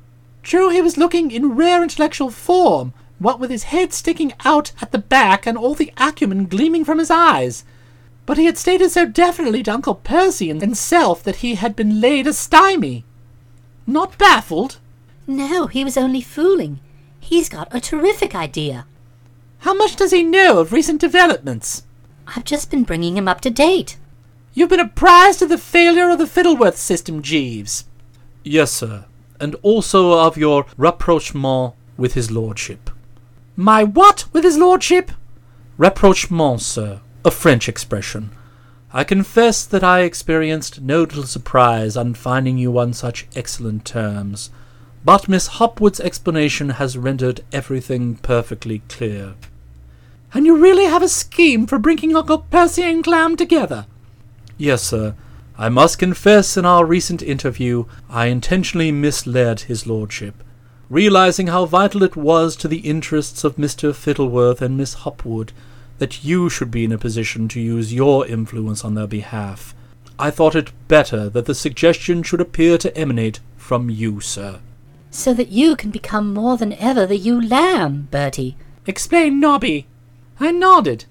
True, 0.42 0.70
he 0.70 0.80
was 0.80 0.96
looking 0.96 1.30
in 1.30 1.56
rare 1.56 1.82
intellectual 1.82 2.30
form, 2.30 2.94
what 3.18 3.38
with 3.38 3.50
his 3.50 3.64
head 3.64 3.92
sticking 3.92 4.32
out 4.44 4.72
at 4.80 4.92
the 4.92 4.98
back 4.98 5.46
and 5.46 5.58
all 5.58 5.74
the 5.74 5.92
acumen 5.98 6.46
gleaming 6.46 6.84
from 6.84 6.98
his 6.98 7.10
eyes. 7.10 7.64
But 8.24 8.38
he 8.38 8.46
had 8.46 8.56
stated 8.56 8.90
so 8.90 9.04
definitely 9.04 9.62
to 9.64 9.72
Uncle 9.72 9.94
Percy 9.94 10.50
and 10.50 10.60
himself 10.60 11.22
that 11.24 11.36
he 11.36 11.56
had 11.56 11.76
been 11.76 12.00
laid 12.00 12.26
a 12.26 12.32
stymie. 12.32 13.04
Not 13.86 14.16
baffled. 14.16 14.78
No, 15.26 15.66
he 15.66 15.84
was 15.84 15.96
only 15.96 16.20
fooling. 16.20 16.80
He's 17.18 17.48
got 17.48 17.68
a 17.70 17.80
terrific 17.80 18.34
idea. 18.34 18.86
How 19.58 19.74
much 19.74 19.96
does 19.96 20.12
he 20.12 20.22
know 20.22 20.58
of 20.58 20.72
recent 20.72 21.00
developments? 21.00 21.82
I've 22.26 22.44
just 22.44 22.70
been 22.70 22.84
bringing 22.84 23.16
him 23.16 23.28
up 23.28 23.40
to 23.42 23.50
date. 23.50 23.98
You've 24.54 24.70
been 24.70 24.80
apprised 24.80 25.42
of 25.42 25.48
the 25.48 25.58
failure 25.58 26.08
of 26.08 26.18
the 26.18 26.26
Fittleworth 26.26 26.76
system, 26.76 27.22
Jeeves. 27.22 27.84
Yes, 28.42 28.72
sir, 28.72 29.04
and 29.38 29.54
also 29.62 30.12
of 30.18 30.36
your 30.36 30.66
rapprochement 30.76 31.74
with 31.96 32.14
his 32.14 32.30
lordship. 32.30 32.90
My 33.56 33.84
what 33.84 34.24
with 34.32 34.44
his 34.44 34.56
lordship? 34.56 35.10
Rapprochement, 35.76 36.62
sir, 36.62 37.00
a 37.24 37.30
French 37.30 37.68
expression. 37.68 38.30
I 38.92 39.04
confess 39.04 39.64
that 39.66 39.84
I 39.84 40.00
experienced 40.00 40.80
no 40.80 41.02
little 41.02 41.24
surprise 41.24 41.96
on 41.96 42.14
finding 42.14 42.58
you 42.58 42.78
on 42.78 42.92
such 42.92 43.28
excellent 43.36 43.84
terms, 43.84 44.50
but 45.04 45.28
Miss 45.28 45.46
Hopwood's 45.46 46.00
explanation 46.00 46.70
has 46.70 46.98
rendered 46.98 47.42
everything 47.52 48.16
perfectly 48.16 48.82
clear. 48.88 49.34
And 50.32 50.46
you 50.46 50.56
really 50.56 50.84
have 50.84 51.02
a 51.02 51.08
scheme 51.08 51.66
for 51.66 51.78
bringing 51.78 52.16
Uncle 52.16 52.38
Percy 52.38 52.82
and 52.82 53.04
Clam 53.04 53.36
together? 53.36 53.86
Yes, 54.56 54.82
sir. 54.82 55.14
I 55.60 55.68
must 55.68 55.98
confess 55.98 56.56
in 56.56 56.64
our 56.64 56.86
recent 56.86 57.20
interview 57.22 57.84
I 58.08 58.28
intentionally 58.28 58.90
misled 58.90 59.60
his 59.60 59.86
lordship, 59.86 60.42
realizing 60.88 61.48
how 61.48 61.66
vital 61.66 62.02
it 62.02 62.16
was 62.16 62.56
to 62.56 62.66
the 62.66 62.78
interests 62.78 63.44
of 63.44 63.56
Mr. 63.56 63.94
Fittleworth 63.94 64.62
and 64.62 64.78
Miss 64.78 64.94
Hopwood 64.94 65.52
that 65.98 66.24
you 66.24 66.48
should 66.48 66.70
be 66.70 66.84
in 66.84 66.92
a 66.92 66.96
position 66.96 67.46
to 67.48 67.60
use 67.60 67.92
your 67.92 68.26
influence 68.26 68.86
on 68.86 68.94
their 68.94 69.06
behalf. 69.06 69.74
I 70.18 70.30
thought 70.30 70.54
it 70.54 70.72
better 70.88 71.28
that 71.28 71.44
the 71.44 71.54
suggestion 71.54 72.22
should 72.22 72.40
appear 72.40 72.78
to 72.78 72.96
emanate 72.96 73.40
from 73.58 73.90
you, 73.90 74.18
sir. 74.18 74.60
So 75.10 75.34
that 75.34 75.52
you 75.52 75.76
can 75.76 75.90
become 75.90 76.32
more 76.32 76.56
than 76.56 76.72
ever 76.72 77.04
the 77.04 77.18
ewe 77.18 77.38
lamb, 77.38 78.08
Bertie. 78.10 78.56
Explain, 78.86 79.38
Nobby. 79.38 79.86
I 80.40 80.52
nodded. 80.52 81.04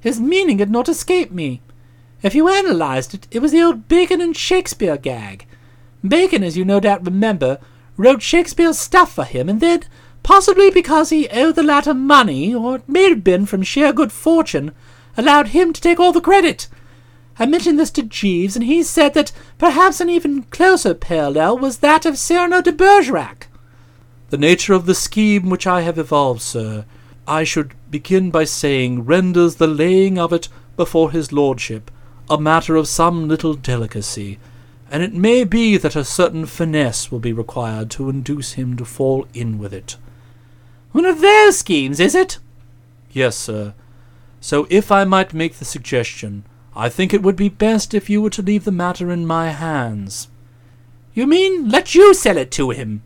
His 0.00 0.20
meaning 0.20 0.58
had 0.58 0.70
not 0.70 0.90
escaped 0.90 1.32
me. 1.32 1.62
If 2.24 2.34
you 2.34 2.48
analyzed 2.48 3.12
it, 3.12 3.28
it 3.30 3.40
was 3.40 3.52
the 3.52 3.60
old 3.60 3.86
Bacon 3.86 4.22
and 4.22 4.34
Shakespeare 4.34 4.96
gag. 4.96 5.46
Bacon, 6.02 6.42
as 6.42 6.56
you 6.56 6.64
no 6.64 6.80
doubt 6.80 7.04
remember, 7.04 7.58
wrote 7.98 8.22
Shakespeare's 8.22 8.78
stuff 8.78 9.14
for 9.14 9.24
him, 9.24 9.46
and 9.46 9.60
then, 9.60 9.82
possibly 10.22 10.70
because 10.70 11.10
he 11.10 11.28
owed 11.28 11.54
the 11.54 11.62
latter 11.62 11.92
money, 11.92 12.54
or 12.54 12.76
it 12.76 12.88
may 12.88 13.10
have 13.10 13.22
been 13.22 13.44
from 13.44 13.62
sheer 13.62 13.92
good 13.92 14.10
fortune, 14.10 14.72
allowed 15.18 15.48
him 15.48 15.74
to 15.74 15.80
take 15.82 16.00
all 16.00 16.12
the 16.12 16.20
credit. 16.22 16.66
I 17.38 17.44
mentioned 17.44 17.78
this 17.78 17.90
to 17.90 18.02
Jeeves, 18.02 18.56
and 18.56 18.64
he 18.64 18.82
said 18.82 19.12
that 19.12 19.32
perhaps 19.58 20.00
an 20.00 20.08
even 20.08 20.44
closer 20.44 20.94
parallel 20.94 21.58
was 21.58 21.80
that 21.80 22.06
of 22.06 22.16
Cyrano 22.16 22.62
de 22.62 22.72
Bergerac. 22.72 23.48
The 24.30 24.38
nature 24.38 24.72
of 24.72 24.86
the 24.86 24.94
scheme 24.94 25.50
which 25.50 25.66
I 25.66 25.82
have 25.82 25.98
evolved, 25.98 26.40
sir, 26.40 26.86
I 27.28 27.44
should 27.44 27.74
begin 27.90 28.30
by 28.30 28.44
saying 28.44 29.04
renders 29.04 29.56
the 29.56 29.66
laying 29.66 30.18
of 30.18 30.32
it 30.32 30.48
before 30.74 31.10
his 31.10 31.30
lordship 31.30 31.90
a 32.28 32.40
matter 32.40 32.76
of 32.76 32.88
some 32.88 33.28
little 33.28 33.54
delicacy, 33.54 34.38
and 34.90 35.02
it 35.02 35.12
may 35.12 35.44
be 35.44 35.76
that 35.76 35.96
a 35.96 36.04
certain 36.04 36.46
finesse 36.46 37.10
will 37.10 37.18
be 37.18 37.32
required 37.32 37.90
to 37.90 38.08
induce 38.08 38.52
him 38.52 38.76
to 38.76 38.84
fall 38.84 39.26
in 39.34 39.58
with 39.58 39.72
it. 39.72 39.96
One 40.92 41.04
of 41.04 41.20
those 41.20 41.58
schemes, 41.58 42.00
is 42.00 42.14
it? 42.14 42.38
Yes, 43.10 43.36
sir. 43.36 43.74
So 44.40 44.66
if 44.70 44.92
I 44.92 45.04
might 45.04 45.34
make 45.34 45.54
the 45.54 45.64
suggestion, 45.64 46.44
I 46.76 46.88
think 46.88 47.12
it 47.12 47.22
would 47.22 47.36
be 47.36 47.48
best 47.48 47.94
if 47.94 48.10
you 48.10 48.20
were 48.20 48.30
to 48.30 48.42
leave 48.42 48.64
the 48.64 48.72
matter 48.72 49.10
in 49.10 49.26
my 49.26 49.50
hands. 49.50 50.28
You 51.14 51.26
mean 51.26 51.68
let 51.68 51.94
you 51.94 52.14
sell 52.14 52.36
it 52.36 52.50
to 52.52 52.70
him? 52.70 53.02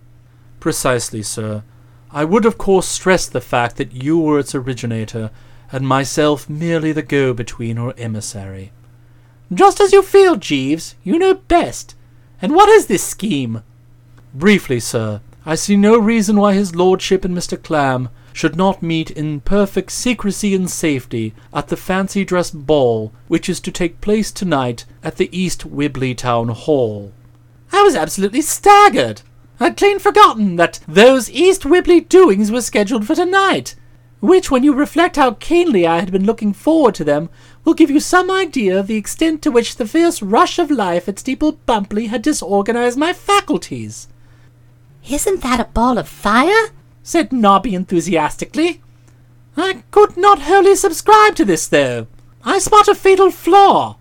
Precisely, 0.60 1.22
sir. 1.22 1.62
I 2.10 2.24
would 2.24 2.46
of 2.46 2.56
course 2.56 2.88
stress 2.88 3.26
the 3.26 3.40
fact 3.40 3.76
that 3.76 3.92
you 3.92 4.18
were 4.18 4.38
its 4.38 4.54
originator, 4.54 5.30
and 5.70 5.86
myself 5.86 6.48
merely 6.48 6.92
the 6.92 7.02
go-between 7.02 7.76
or 7.76 7.94
emissary. 7.98 8.72
Just 9.52 9.80
as 9.80 9.92
you 9.92 10.02
feel, 10.02 10.36
Jeeves. 10.36 10.94
You 11.02 11.18
know 11.18 11.34
best. 11.34 11.94
And 12.42 12.54
what 12.54 12.68
is 12.68 12.86
this 12.86 13.02
scheme? 13.02 13.62
Briefly, 14.34 14.78
sir, 14.78 15.20
I 15.46 15.54
see 15.54 15.76
no 15.76 15.98
reason 15.98 16.36
why 16.36 16.52
his 16.52 16.76
lordship 16.76 17.24
and 17.24 17.36
Mr. 17.36 17.60
Clam 17.60 18.10
should 18.32 18.54
not 18.54 18.82
meet 18.82 19.10
in 19.10 19.40
perfect 19.40 19.90
secrecy 19.90 20.54
and 20.54 20.70
safety 20.70 21.34
at 21.52 21.68
the 21.68 21.76
fancy 21.76 22.24
dress 22.24 22.50
ball 22.50 23.12
which 23.26 23.48
is 23.48 23.58
to 23.60 23.72
take 23.72 24.00
place 24.00 24.30
tonight 24.30 24.84
at 25.02 25.16
the 25.16 25.28
East 25.36 25.64
Wibley 25.64 26.14
Town 26.14 26.48
Hall. 26.48 27.12
I 27.72 27.82
was 27.82 27.96
absolutely 27.96 28.42
staggered. 28.42 29.22
I'd 29.58 29.76
clean 29.76 29.98
forgotten 29.98 30.54
that 30.56 30.78
those 30.86 31.28
East 31.30 31.64
Wibley 31.64 32.00
doings 32.00 32.52
were 32.52 32.60
scheduled 32.60 33.06
for 33.06 33.16
tonight, 33.16 33.74
which, 34.20 34.50
when 34.50 34.64
you 34.64 34.74
reflect 34.74 35.16
how 35.16 35.32
keenly 35.32 35.86
I 35.86 36.00
had 36.00 36.10
been 36.10 36.24
looking 36.24 36.52
forward 36.52 36.94
to 36.96 37.04
them, 37.04 37.28
will 37.64 37.74
give 37.74 37.90
you 37.90 38.00
some 38.00 38.30
idea 38.30 38.78
of 38.78 38.86
the 38.86 38.96
extent 38.96 39.42
to 39.42 39.50
which 39.50 39.76
the 39.76 39.86
fierce 39.86 40.22
rush 40.22 40.58
of 40.58 40.70
life 40.70 41.08
at 41.08 41.18
Steeple 41.18 41.52
Bumpleigh 41.66 42.08
had 42.08 42.22
disorganized 42.22 42.98
my 42.98 43.12
faculties. 43.12 44.08
Isn't 45.08 45.42
that 45.42 45.60
a 45.60 45.64
ball 45.64 45.98
of 45.98 46.08
fire? 46.08 46.68
said 47.02 47.32
Nobby 47.32 47.74
enthusiastically. 47.74 48.82
I 49.56 49.82
could 49.90 50.16
not 50.16 50.42
wholly 50.42 50.76
subscribe 50.76 51.34
to 51.36 51.44
this, 51.44 51.68
though. 51.68 52.06
I 52.44 52.58
spot 52.58 52.88
a 52.88 52.94
fatal 52.94 53.30
flaw. 53.30 53.96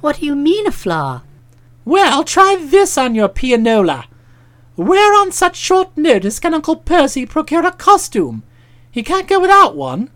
What 0.00 0.20
do 0.20 0.26
you 0.26 0.34
mean, 0.34 0.66
a 0.66 0.72
flaw? 0.72 1.22
Well, 1.84 2.24
try 2.24 2.56
this 2.60 2.96
on 2.96 3.14
your 3.14 3.28
pianola. 3.28 4.06
Where 4.76 5.14
on 5.14 5.32
such 5.32 5.56
short 5.56 5.96
notice 5.96 6.40
can 6.40 6.54
Uncle 6.54 6.76
Percy 6.76 7.26
procure 7.26 7.66
a 7.66 7.72
costume? 7.72 8.42
He 8.92 9.02
can't 9.02 9.26
go 9.26 9.40
without 9.40 9.74
one. 9.74 10.10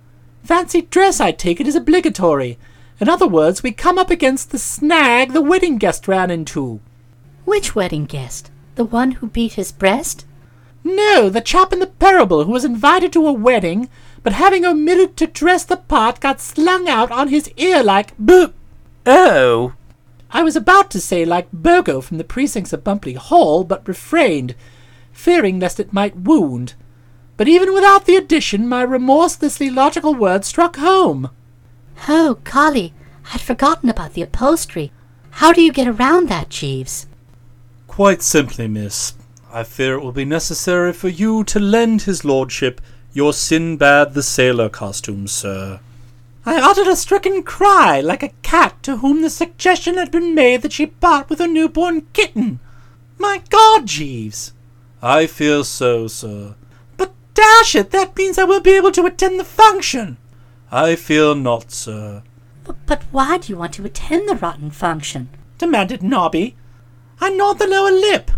Fancy 0.45 0.83
dress, 0.83 1.19
I 1.19 1.33
take 1.33 1.61
it, 1.61 1.67
is 1.67 1.75
obligatory. 1.75 2.59
In 3.01 3.09
other 3.09 3.27
words, 3.27 3.63
we 3.63 3.73
come 3.73 3.99
up 3.99 4.11
against 4.11 4.51
the 4.51 4.59
snag 4.59 5.33
the 5.33 5.43
wedding 5.43 5.79
guest 5.79 6.07
ran 6.07 6.31
into. 6.31 6.81
Which 7.47 7.75
wedding 7.75 8.05
guest? 8.05 8.51
The 8.75 8.85
one 8.85 9.13
who 9.13 9.29
beat 9.29 9.55
his 9.55 9.73
breast? 9.73 10.27
No, 10.85 11.29
the 11.31 11.41
chap 11.41 11.73
in 11.73 11.81
the 11.81 11.87
parable 11.87 12.45
who 12.45 12.53
was 12.53 12.65
invited 12.65 13.13
to 13.15 13.27
a 13.27 13.33
wedding, 13.33 13.89
but 14.23 14.35
having 14.35 14.65
omitted 14.65 15.17
to 15.17 15.27
dress 15.27 15.65
the 15.65 15.79
part, 15.79 16.21
got 16.21 16.41
slung 16.41 16.87
out 16.89 17.11
on 17.11 17.29
his 17.29 17.51
ear 17.57 17.83
like 17.83 18.17
boop. 18.19 18.53
Oh! 19.07 19.73
I 20.31 20.43
was 20.43 20.55
about 20.55 20.91
to 20.91 21.01
say 21.01 21.25
like 21.25 21.49
Boko 21.53 22.01
from 22.03 22.19
the 22.19 22.25
precincts 22.25 22.73
of 22.73 22.85
Bumpleigh 22.85 23.19
Hall, 23.19 23.65
but 23.65 23.89
refrained, 23.89 24.55
fearing 25.13 25.59
lest 25.59 25.81
it 25.81 25.93
might 25.93 26.17
wound. 26.17 26.75
But 27.37 27.49
even 27.49 27.75
without 27.75 28.07
the 28.07 28.17
addition, 28.17 28.69
my 28.69 28.83
remorselessly 28.83 29.71
logical 29.71 30.15
words 30.15 30.49
struck 30.49 30.77
home. 30.77 31.31
Oh, 32.09 32.39
golly, 32.45 32.95
I'd 33.33 33.41
forgotten 33.41 33.89
about 33.89 34.15
the 34.15 34.23
upholstery. 34.23 34.93
How 35.31 35.53
do 35.53 35.61
you 35.61 35.73
get 35.73 35.89
around 35.89 36.29
that, 36.29 36.49
Jeeves? 36.49 37.07
Quite 37.87 38.23
simply, 38.23 38.69
miss. 38.69 39.15
I 39.53 39.65
fear 39.65 39.95
it 39.95 40.03
will 40.03 40.13
be 40.13 40.25
necessary 40.25 40.93
for 40.93 41.09
you 41.09 41.45
to 41.45 41.59
lend 41.59 42.03
his 42.03 42.25
lordship 42.25 42.81
your 43.13 43.33
Sinbad 43.33 44.13
the 44.13 44.23
Sailor 44.23 44.69
costume, 44.69 45.27
sir. 45.27 45.81
I 46.45 46.61
uttered 46.61 46.87
a 46.87 46.95
stricken 46.95 47.43
cry, 47.43 48.01
like 48.01 48.23
a 48.23 48.33
cat 48.43 48.83
to 48.83 48.99
whom 48.99 49.23
the 49.23 49.31
suggestion 49.31 49.97
had 49.97 50.11
been 50.11 50.35
made 50.35 50.63
that 50.63 50.73
she 50.73 50.87
part 50.87 51.31
with 51.31 51.41
a 51.41 51.47
newborn 51.47 52.07
kitten. 52.13 52.61
My 53.19 53.43
God, 53.49 53.87
Jeeves! 53.87 54.53
I 55.03 55.27
fear 55.27 55.65
so, 55.65 56.07
sir. 56.07 56.55
But 57.37 57.43
dash 57.43 57.75
it, 57.75 57.91
that 57.91 58.17
means 58.17 58.39
I 58.39 58.45
won't 58.45 58.65
be 58.65 58.77
able 58.77 58.93
to 58.93 59.05
attend 59.05 59.39
the 59.39 59.45
function. 59.45 60.17
I 60.73 60.97
fear 60.97 61.35
not, 61.35 61.71
sir. 61.71 62.23
But, 62.65 62.77
but 62.87 63.03
why 63.11 63.39
do 63.39 63.53
you 63.53 63.59
want 63.59 63.75
to 63.75 63.85
attend 63.85 64.29
the 64.29 64.37
rotten 64.37 64.71
function? 64.71 65.29
demanded 65.59 66.03
Nobby. 66.03 66.57
I 67.21 67.31
gnawed 67.31 67.59
the 67.59 67.67
lower 67.67 67.91
lip. 67.91 68.31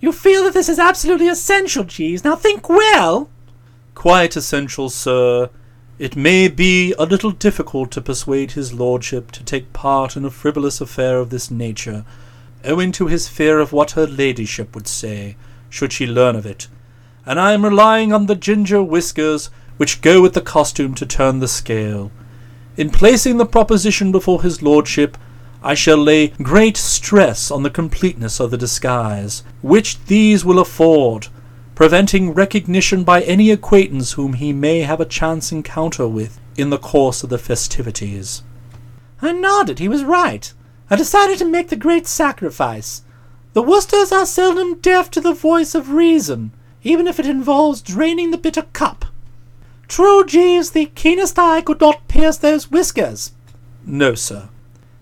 You 0.00 0.12
feel 0.12 0.44
that 0.44 0.54
this 0.54 0.68
is 0.68 0.78
absolutely 0.78 1.28
essential, 1.28 1.84
Jeeves. 1.84 2.24
Now 2.24 2.36
think 2.36 2.68
well. 2.68 3.28
Quite 3.94 4.36
essential, 4.36 4.88
sir. 4.88 5.50
It 5.98 6.16
may 6.16 6.48
be 6.48 6.94
a 6.98 7.04
little 7.04 7.30
difficult 7.30 7.90
to 7.92 8.00
persuade 8.00 8.52
his 8.52 8.72
lordship 8.72 9.30
to 9.32 9.44
take 9.44 9.72
part 9.72 10.16
in 10.16 10.24
a 10.24 10.30
frivolous 10.30 10.80
affair 10.80 11.18
of 11.18 11.30
this 11.30 11.50
nature, 11.50 12.04
owing 12.64 12.92
to 12.92 13.06
his 13.06 13.28
fear 13.28 13.58
of 13.58 13.72
what 13.72 13.92
her 13.92 14.06
ladyship 14.06 14.74
would 14.74 14.88
say, 14.88 15.36
should 15.70 15.92
she 15.92 16.06
learn 16.06 16.36
of 16.36 16.44
it, 16.44 16.68
and 17.26 17.40
I 17.40 17.52
am 17.52 17.64
relying 17.64 18.12
on 18.12 18.26
the 18.26 18.36
ginger 18.36 18.82
whiskers 18.82 19.50
which 19.76 20.00
go 20.00 20.22
with 20.22 20.34
the 20.34 20.40
costume 20.40 20.94
to 20.94 21.04
turn 21.04 21.40
the 21.40 21.48
scale. 21.48 22.10
In 22.76 22.90
placing 22.90 23.36
the 23.36 23.44
proposition 23.46 24.12
before 24.12 24.42
his 24.42 24.62
lordship, 24.62 25.18
I 25.62 25.74
shall 25.74 25.98
lay 25.98 26.28
great 26.28 26.76
stress 26.76 27.50
on 27.50 27.62
the 27.62 27.70
completeness 27.70 28.38
of 28.38 28.50
the 28.50 28.56
disguise, 28.56 29.42
which 29.62 30.02
these 30.04 30.44
will 30.44 30.60
afford, 30.60 31.28
preventing 31.74 32.32
recognition 32.32 33.02
by 33.02 33.22
any 33.22 33.50
acquaintance 33.50 34.12
whom 34.12 34.34
he 34.34 34.52
may 34.52 34.80
have 34.80 35.00
a 35.00 35.04
chance 35.04 35.50
encounter 35.50 36.06
with 36.06 36.38
in 36.56 36.70
the 36.70 36.78
course 36.78 37.22
of 37.22 37.30
the 37.30 37.38
festivities. 37.38 38.42
I 39.20 39.32
nodded. 39.32 39.78
He 39.78 39.88
was 39.88 40.04
right. 40.04 40.52
I 40.88 40.96
decided 40.96 41.38
to 41.38 41.44
make 41.44 41.68
the 41.68 41.76
great 41.76 42.06
sacrifice. 42.06 43.02
The 43.54 43.62
Woosters 43.62 44.12
are 44.12 44.26
seldom 44.26 44.78
deaf 44.80 45.10
to 45.12 45.20
the 45.20 45.34
voice 45.34 45.74
of 45.74 45.90
reason. 45.90 46.52
Even 46.86 47.08
if 47.08 47.18
it 47.18 47.26
involves 47.26 47.82
draining 47.82 48.30
the 48.30 48.38
bitter 48.38 48.62
cup. 48.62 49.06
True, 49.88 50.24
Jeeves, 50.24 50.70
the 50.70 50.86
keenest 50.86 51.36
eye 51.36 51.60
could 51.60 51.80
not 51.80 52.06
pierce 52.06 52.36
those 52.36 52.70
whiskers. 52.70 53.32
No, 53.84 54.14
sir. 54.14 54.50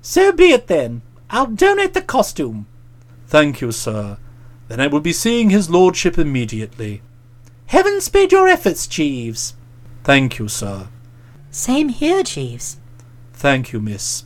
So 0.01 0.33
be 0.33 0.45
it 0.45 0.67
then. 0.67 1.03
I'll 1.29 1.47
donate 1.47 1.93
the 1.93 2.01
costume. 2.01 2.67
Thank 3.27 3.61
you, 3.61 3.71
sir. 3.71 4.17
Then 4.69 4.81
I 4.81 4.87
will 4.87 5.01
be 5.01 5.13
seeing 5.13 5.51
his 5.51 5.69
lordship 5.69 6.17
immediately. 6.17 7.03
Heaven 7.67 8.01
speed 8.01 8.33
your 8.33 8.49
efforts, 8.49 8.87
Jeeves. 8.87 9.55
Thank 10.05 10.39
you, 10.39 10.49
sir. 10.49 10.89
Same 11.51 11.91
here, 11.91 12.23
Jeeves. 12.23 12.79
Thank 13.35 13.73
you, 13.73 13.81
miss. 13.81 14.25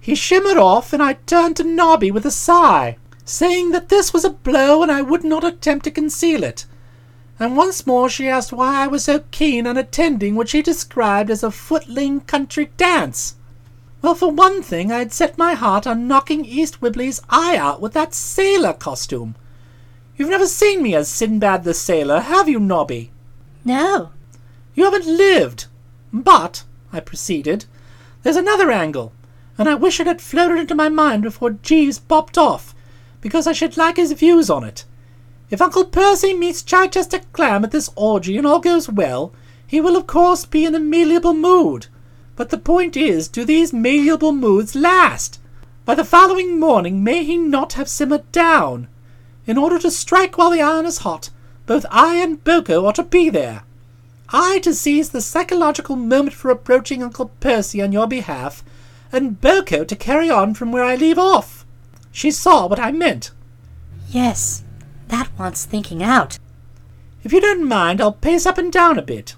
He 0.00 0.14
shimmered 0.14 0.58
off, 0.58 0.92
and 0.92 1.02
I 1.02 1.14
turned 1.14 1.56
to 1.56 1.64
Nobby 1.64 2.10
with 2.10 2.26
a 2.26 2.30
sigh, 2.30 2.98
saying 3.28 3.70
that 3.72 3.88
this 3.88 4.12
was 4.12 4.24
a 4.24 4.30
blow 4.30 4.82
and 4.82 4.90
I 4.90 5.02
would 5.02 5.24
not 5.24 5.44
attempt 5.44 5.84
to 5.84 5.90
conceal 5.90 6.42
it. 6.42 6.66
And 7.38 7.56
once 7.56 7.86
more 7.86 8.08
she 8.08 8.28
asked 8.28 8.52
why 8.52 8.82
I 8.82 8.86
was 8.86 9.04
so 9.04 9.24
keen 9.30 9.66
on 9.66 9.76
attending 9.76 10.34
what 10.34 10.48
she 10.48 10.62
described 10.62 11.30
as 11.30 11.42
a 11.42 11.50
footling 11.50 12.20
country 12.22 12.70
dance. 12.76 13.36
Well, 14.00 14.14
for 14.14 14.30
one 14.30 14.62
thing, 14.62 14.92
I 14.92 14.98
had 14.98 15.12
set 15.12 15.38
my 15.38 15.54
heart 15.54 15.86
on 15.86 16.08
knocking 16.08 16.44
East 16.44 16.80
Wibley's 16.80 17.20
eye 17.28 17.56
out 17.56 17.80
with 17.80 17.92
that 17.94 18.14
sailor 18.14 18.72
costume. 18.72 19.34
You've 20.16 20.30
never 20.30 20.46
seen 20.46 20.82
me 20.82 20.94
as 20.94 21.08
Sinbad 21.08 21.64
the 21.64 21.74
Sailor, 21.74 22.20
have 22.20 22.48
you, 22.48 22.58
Nobby? 22.58 23.10
No. 23.64 24.10
You 24.74 24.84
haven't 24.84 25.06
lived. 25.06 25.66
But, 26.12 26.64
I 26.92 27.00
proceeded, 27.00 27.66
there's 28.22 28.36
another 28.36 28.70
angle, 28.70 29.12
and 29.56 29.68
I 29.68 29.74
wish 29.74 30.00
it 30.00 30.06
had 30.06 30.20
floated 30.20 30.58
into 30.58 30.74
my 30.74 30.88
mind 30.88 31.22
before 31.22 31.50
Jeeves 31.50 31.98
popped 31.98 32.38
off, 32.38 32.74
because 33.20 33.46
I 33.46 33.52
should 33.52 33.76
like 33.76 33.96
his 33.96 34.12
views 34.12 34.48
on 34.48 34.64
it. 34.64 34.84
If 35.50 35.62
Uncle 35.62 35.84
Percy 35.84 36.34
meets 36.34 36.62
Chichester 36.62 37.20
Clam 37.32 37.64
at 37.64 37.70
this 37.70 37.90
orgy 37.96 38.36
and 38.36 38.46
all 38.46 38.60
goes 38.60 38.88
well, 38.88 39.32
he 39.66 39.80
will 39.80 39.96
of 39.96 40.06
course 40.06 40.44
be 40.44 40.64
in 40.64 40.74
a 40.74 40.80
malleable 40.80 41.34
mood. 41.34 41.86
But 42.36 42.50
the 42.50 42.58
point 42.58 42.96
is, 42.96 43.28
do 43.28 43.44
these 43.44 43.72
malleable 43.72 44.32
moods 44.32 44.74
last? 44.74 45.40
By 45.84 45.94
the 45.94 46.04
following 46.04 46.60
morning 46.60 47.02
may 47.02 47.24
he 47.24 47.36
not 47.36 47.72
have 47.72 47.88
simmered 47.88 48.30
down? 48.30 48.88
In 49.46 49.56
order 49.56 49.78
to 49.78 49.90
strike 49.90 50.36
while 50.36 50.50
the 50.50 50.60
iron 50.60 50.84
is 50.84 50.98
hot, 50.98 51.30
both 51.64 51.86
I 51.90 52.16
and 52.16 52.42
Boko 52.44 52.86
ought 52.86 52.96
to 52.96 53.02
be 53.02 53.30
there. 53.30 53.62
I 54.30 54.58
to 54.60 54.74
seize 54.74 55.08
the 55.08 55.22
psychological 55.22 55.96
moment 55.96 56.34
for 56.34 56.50
approaching 56.50 57.02
Uncle 57.02 57.30
Percy 57.40 57.80
on 57.80 57.92
your 57.92 58.06
behalf, 58.06 58.62
and 59.10 59.40
Boko 59.40 59.84
to 59.84 59.96
carry 59.96 60.28
on 60.28 60.52
from 60.52 60.70
where 60.70 60.84
I 60.84 60.96
leave 60.96 61.18
off. 61.18 61.57
She 62.18 62.32
saw 62.32 62.66
what 62.66 62.80
I 62.80 62.90
meant. 62.90 63.30
Yes, 64.08 64.64
that 65.06 65.30
wants 65.38 65.64
thinking 65.64 66.02
out. 66.02 66.36
If 67.22 67.32
you 67.32 67.40
don't 67.40 67.68
mind, 67.68 68.00
I'll 68.00 68.10
pace 68.10 68.44
up 68.44 68.58
and 68.58 68.72
down 68.72 68.98
a 68.98 69.02
bit. 69.02 69.36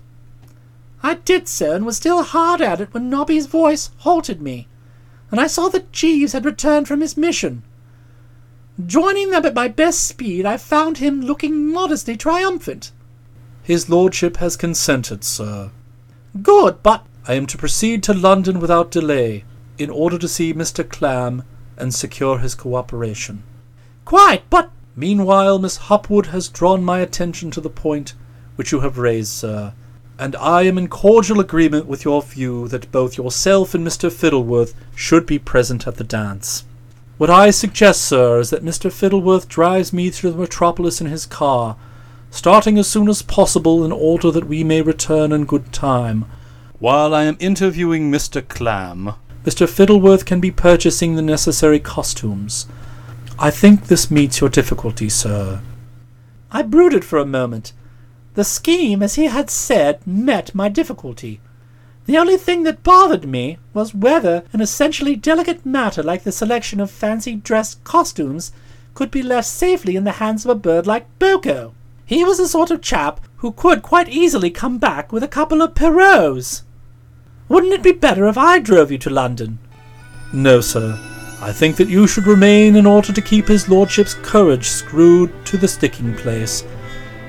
I 1.03 1.17
did 1.17 1.47
so, 1.47 1.75
and 1.75 1.85
was 1.85 1.99
still 1.99 2.23
hard 2.23 2.63
at 2.63 2.81
it 2.81 2.95
when 2.95 3.11
Nobby's 3.11 3.45
voice 3.45 3.91
halted 3.99 4.41
me, 4.41 4.67
and 5.31 5.39
I 5.39 5.47
saw 5.47 5.69
that 5.69 5.93
Jeeves 5.93 6.33
had 6.33 6.47
returned 6.47 6.89
from 6.89 7.03
his 7.03 7.19
mission. 7.19 7.65
Joining 8.87 9.31
them 9.31 9.45
at 9.45 9.53
my 9.53 9.69
best 9.69 10.03
speed, 10.03 10.47
I 10.47 10.57
found 10.57 10.97
him 10.97 11.21
looking 11.21 11.71
modestly 11.71 12.17
triumphant. 12.17 12.93
His 13.63 13.91
lordship 13.91 14.39
has 14.39 14.57
consented, 14.57 15.23
sir. 15.23 15.71
Good, 16.41 16.83
but 16.83 17.05
I 17.29 17.35
am 17.35 17.47
to 17.49 17.59
proceed 17.59 18.03
to 18.05 18.15
London 18.15 18.59
without 18.59 18.91
delay, 18.91 19.45
in 19.77 19.91
order 19.91 20.17
to 20.17 20.27
see 20.27 20.55
Mr. 20.55 20.89
Clam 20.89 21.43
and 21.81 21.95
secure 21.95 22.39
his 22.39 22.55
cooperation. 22.55 23.43
quite, 24.05 24.49
but 24.51 24.71
Meanwhile, 24.97 25.61
Miss 25.61 25.77
Hopwood 25.77 26.27
has 26.27 26.49
drawn 26.49 26.85
my 26.85 26.99
attention 26.99 27.51
to 27.53 27.61
the 27.61 27.71
point 27.71 28.13
which 28.57 28.73
you 28.73 28.81
have 28.81 28.99
raised, 28.99 29.33
sir, 29.33 29.73
and 30.19 30.37
I 30.37 30.63
am 30.63 30.77
in 30.77 30.89
cordial 30.89 31.41
agreement 31.41 31.87
with 31.87 32.05
your 32.05 32.21
view 32.21 32.69
that 32.69 32.93
both 32.93 33.17
yourself 33.17 33.75
and 33.75 33.87
Mr. 33.87 34.13
Fittleworth 34.13 34.75
should 34.95 35.25
be 35.25 35.39
present 35.39 35.87
at 35.87 35.97
the 35.97 36.05
dance. 36.05 36.65
What 37.17 37.31
I 37.31 37.51
suggest, 37.51 38.03
sir, 38.03 38.41
is 38.41 38.51
that 38.51 38.65
Mr. 38.65 38.93
Fittleworth 38.93 39.49
drives 39.49 39.93
me 39.93 40.11
through 40.11 40.33
the 40.33 40.39
metropolis 40.39 41.01
in 41.01 41.07
his 41.07 41.25
car, 41.25 41.77
starting 42.31 42.77
as 42.77 42.87
soon 42.87 43.09
as 43.09 43.23
possible 43.23 43.85
in 43.85 43.93
order 43.93 44.31
that 44.31 44.49
we 44.49 44.65
may 44.65 44.83
return 44.83 45.33
in 45.33 45.45
good 45.47 45.73
time. 45.73 46.27
While 46.79 47.15
I 47.15 47.25
am 47.25 47.37
interviewing 47.41 48.11
Mr. 48.11 48.47
Clam, 48.47 49.15
Mr. 49.45 49.69
Fittleworth 49.69 50.25
can 50.27 50.41
be 50.41 50.51
purchasing 50.51 51.15
the 51.15 51.23
necessary 51.23 51.79
costumes. 51.79 52.67
I 53.39 53.51
think 53.51 53.87
this 53.87 54.11
meets 54.11 54.41
your 54.41 54.51
difficulty, 54.51 55.09
sir. 55.09 55.63
I 56.51 56.63
brooded 56.63 57.05
for 57.05 57.19
a 57.19 57.25
moment. 57.25 57.73
The 58.35 58.45
scheme, 58.45 59.03
as 59.03 59.15
he 59.15 59.27
had 59.27 59.49
said, 59.49 60.07
met 60.07 60.55
my 60.55 60.69
difficulty. 60.69 61.41
The 62.05 62.19
only 62.19 62.37
thing 62.37 62.65
that 62.65 62.83
bothered 62.83 63.25
me 63.25 63.59
was 63.73 63.95
whether 63.95 64.43
an 64.53 64.61
essentially 64.61 65.17
delicate 65.17 65.65
matter 65.65 66.03
like 66.03 66.25
the 66.25 66.33
selection 66.33 66.81
of 66.81 66.91
fancy 66.91 67.35
dress 67.35 67.77
costumes 67.85 68.53
could 68.95 69.11
be 69.11 69.23
left 69.23 69.49
safely 69.49 69.97
in 69.97 70.05
the 70.05 70.13
hands 70.13 70.45
of 70.45 70.51
a 70.51 70.55
bird 70.55 70.87
like 70.87 71.07
Boko. 71.19 71.73
He 72.05 72.25
was 72.25 72.39
the 72.39 72.49
sort 72.49 72.71
of 72.71 72.83
chap 72.83 73.21
who 73.37 73.53
could 73.53 73.83
quite 73.83 74.09
easily 74.09 74.51
come 74.51 74.79
back 74.79 75.13
with 75.13 75.23
a 75.23 75.29
couple 75.29 75.63
of 75.63 75.75
Pierrots. 75.75 76.63
Wouldn't 77.51 77.73
it 77.73 77.83
be 77.83 77.91
better 77.91 78.29
if 78.29 78.39
I 78.39 78.61
drove 78.61 78.93
you 78.93 78.99
to 78.99 79.11
London? 79.11 79.59
No, 80.33 80.61
sir. 80.61 80.97
I 81.43 81.51
think 81.53 81.75
that 81.79 81.89
you 81.89 82.07
should 82.07 82.29
remain 82.29 82.77
in 82.77 82.87
order 82.87 83.13
to 83.13 83.21
keep 83.21 83.49
his 83.49 83.69
lordship's 83.69 84.15
courage 84.15 84.69
screwed 84.69 85.33
to 85.47 85.57
the 85.59 85.67
sticking 85.67 86.15
place. 86.15 86.63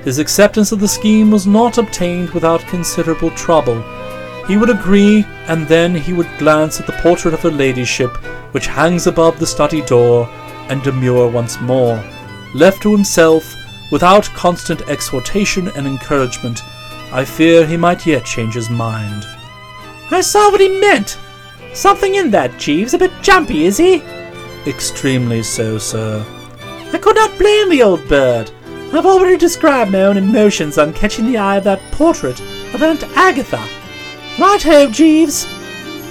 His 0.04 0.20
acceptance 0.20 0.70
of 0.70 0.78
the 0.78 0.86
scheme 0.86 1.32
was 1.32 1.48
not 1.48 1.76
obtained 1.76 2.30
without 2.30 2.60
considerable 2.68 3.32
trouble. 3.32 3.82
He 4.46 4.56
would 4.56 4.70
agree, 4.70 5.26
and 5.48 5.66
then 5.66 5.92
he 5.92 6.12
would 6.12 6.38
glance 6.38 6.78
at 6.78 6.86
the 6.86 7.00
portrait 7.02 7.34
of 7.34 7.40
her 7.40 7.50
ladyship, 7.50 8.16
which 8.54 8.68
hangs 8.68 9.08
above 9.08 9.40
the 9.40 9.46
study 9.46 9.82
door, 9.82 10.28
and 10.68 10.84
demur 10.84 11.26
once 11.26 11.60
more. 11.60 12.00
Left 12.54 12.80
to 12.82 12.92
himself, 12.92 13.56
without 13.90 14.26
constant 14.26 14.82
exhortation 14.82 15.66
and 15.70 15.84
encouragement, 15.84 16.62
I 17.10 17.24
fear 17.24 17.66
he 17.66 17.76
might 17.76 18.06
yet 18.06 18.24
change 18.24 18.54
his 18.54 18.70
mind. 18.70 19.26
I 20.14 20.20
saw 20.20 20.50
what 20.50 20.60
he 20.60 20.80
meant. 20.80 21.18
Something 21.74 22.16
in 22.16 22.30
that, 22.32 22.58
Jeeves. 22.58 22.94
A 22.94 22.98
bit 22.98 23.12
jumpy, 23.22 23.64
is 23.64 23.78
he? 23.78 24.02
Extremely 24.66 25.42
so, 25.42 25.78
sir. 25.78 26.24
I 26.92 26.98
could 26.98 27.16
not 27.16 27.38
blame 27.38 27.70
the 27.70 27.82
old 27.82 28.06
bird. 28.08 28.50
I've 28.92 29.06
already 29.06 29.38
described 29.38 29.90
my 29.90 30.02
own 30.02 30.18
emotions 30.18 30.76
on 30.76 30.92
catching 30.92 31.26
the 31.26 31.38
eye 31.38 31.56
of 31.56 31.64
that 31.64 31.80
portrait 31.92 32.38
of 32.74 32.82
Aunt 32.82 33.02
Agatha. 33.16 33.66
Right 34.38 34.62
ho, 34.62 34.90
Jeeves. 34.90 35.46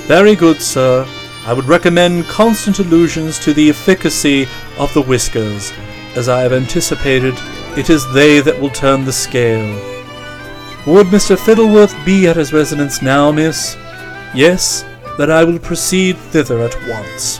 Very 0.07 0.35
good, 0.35 0.59
sir. 0.59 1.05
I 1.45 1.53
would 1.53 1.65
recommend 1.65 2.25
constant 2.25 2.79
allusions 2.79 3.37
to 3.39 3.53
the 3.53 3.69
efficacy 3.69 4.47
of 4.79 4.93
the 4.93 5.03
whiskers. 5.03 5.71
As 6.15 6.27
I 6.27 6.41
have 6.41 6.53
anticipated, 6.53 7.35
it 7.77 7.89
is 7.89 8.11
they 8.13 8.41
that 8.41 8.59
will 8.59 8.69
turn 8.69 9.05
the 9.05 9.13
scale. 9.13 9.73
Would 10.87 11.07
Mr. 11.07 11.37
Fittleworth 11.37 11.95
be 12.03 12.27
at 12.27 12.35
his 12.35 12.51
residence 12.51 13.01
now, 13.01 13.31
miss? 13.31 13.77
Yes, 14.33 14.85
then 15.17 15.29
I 15.29 15.43
will 15.43 15.59
proceed 15.59 16.17
thither 16.31 16.59
at 16.61 16.75
once. 16.87 17.39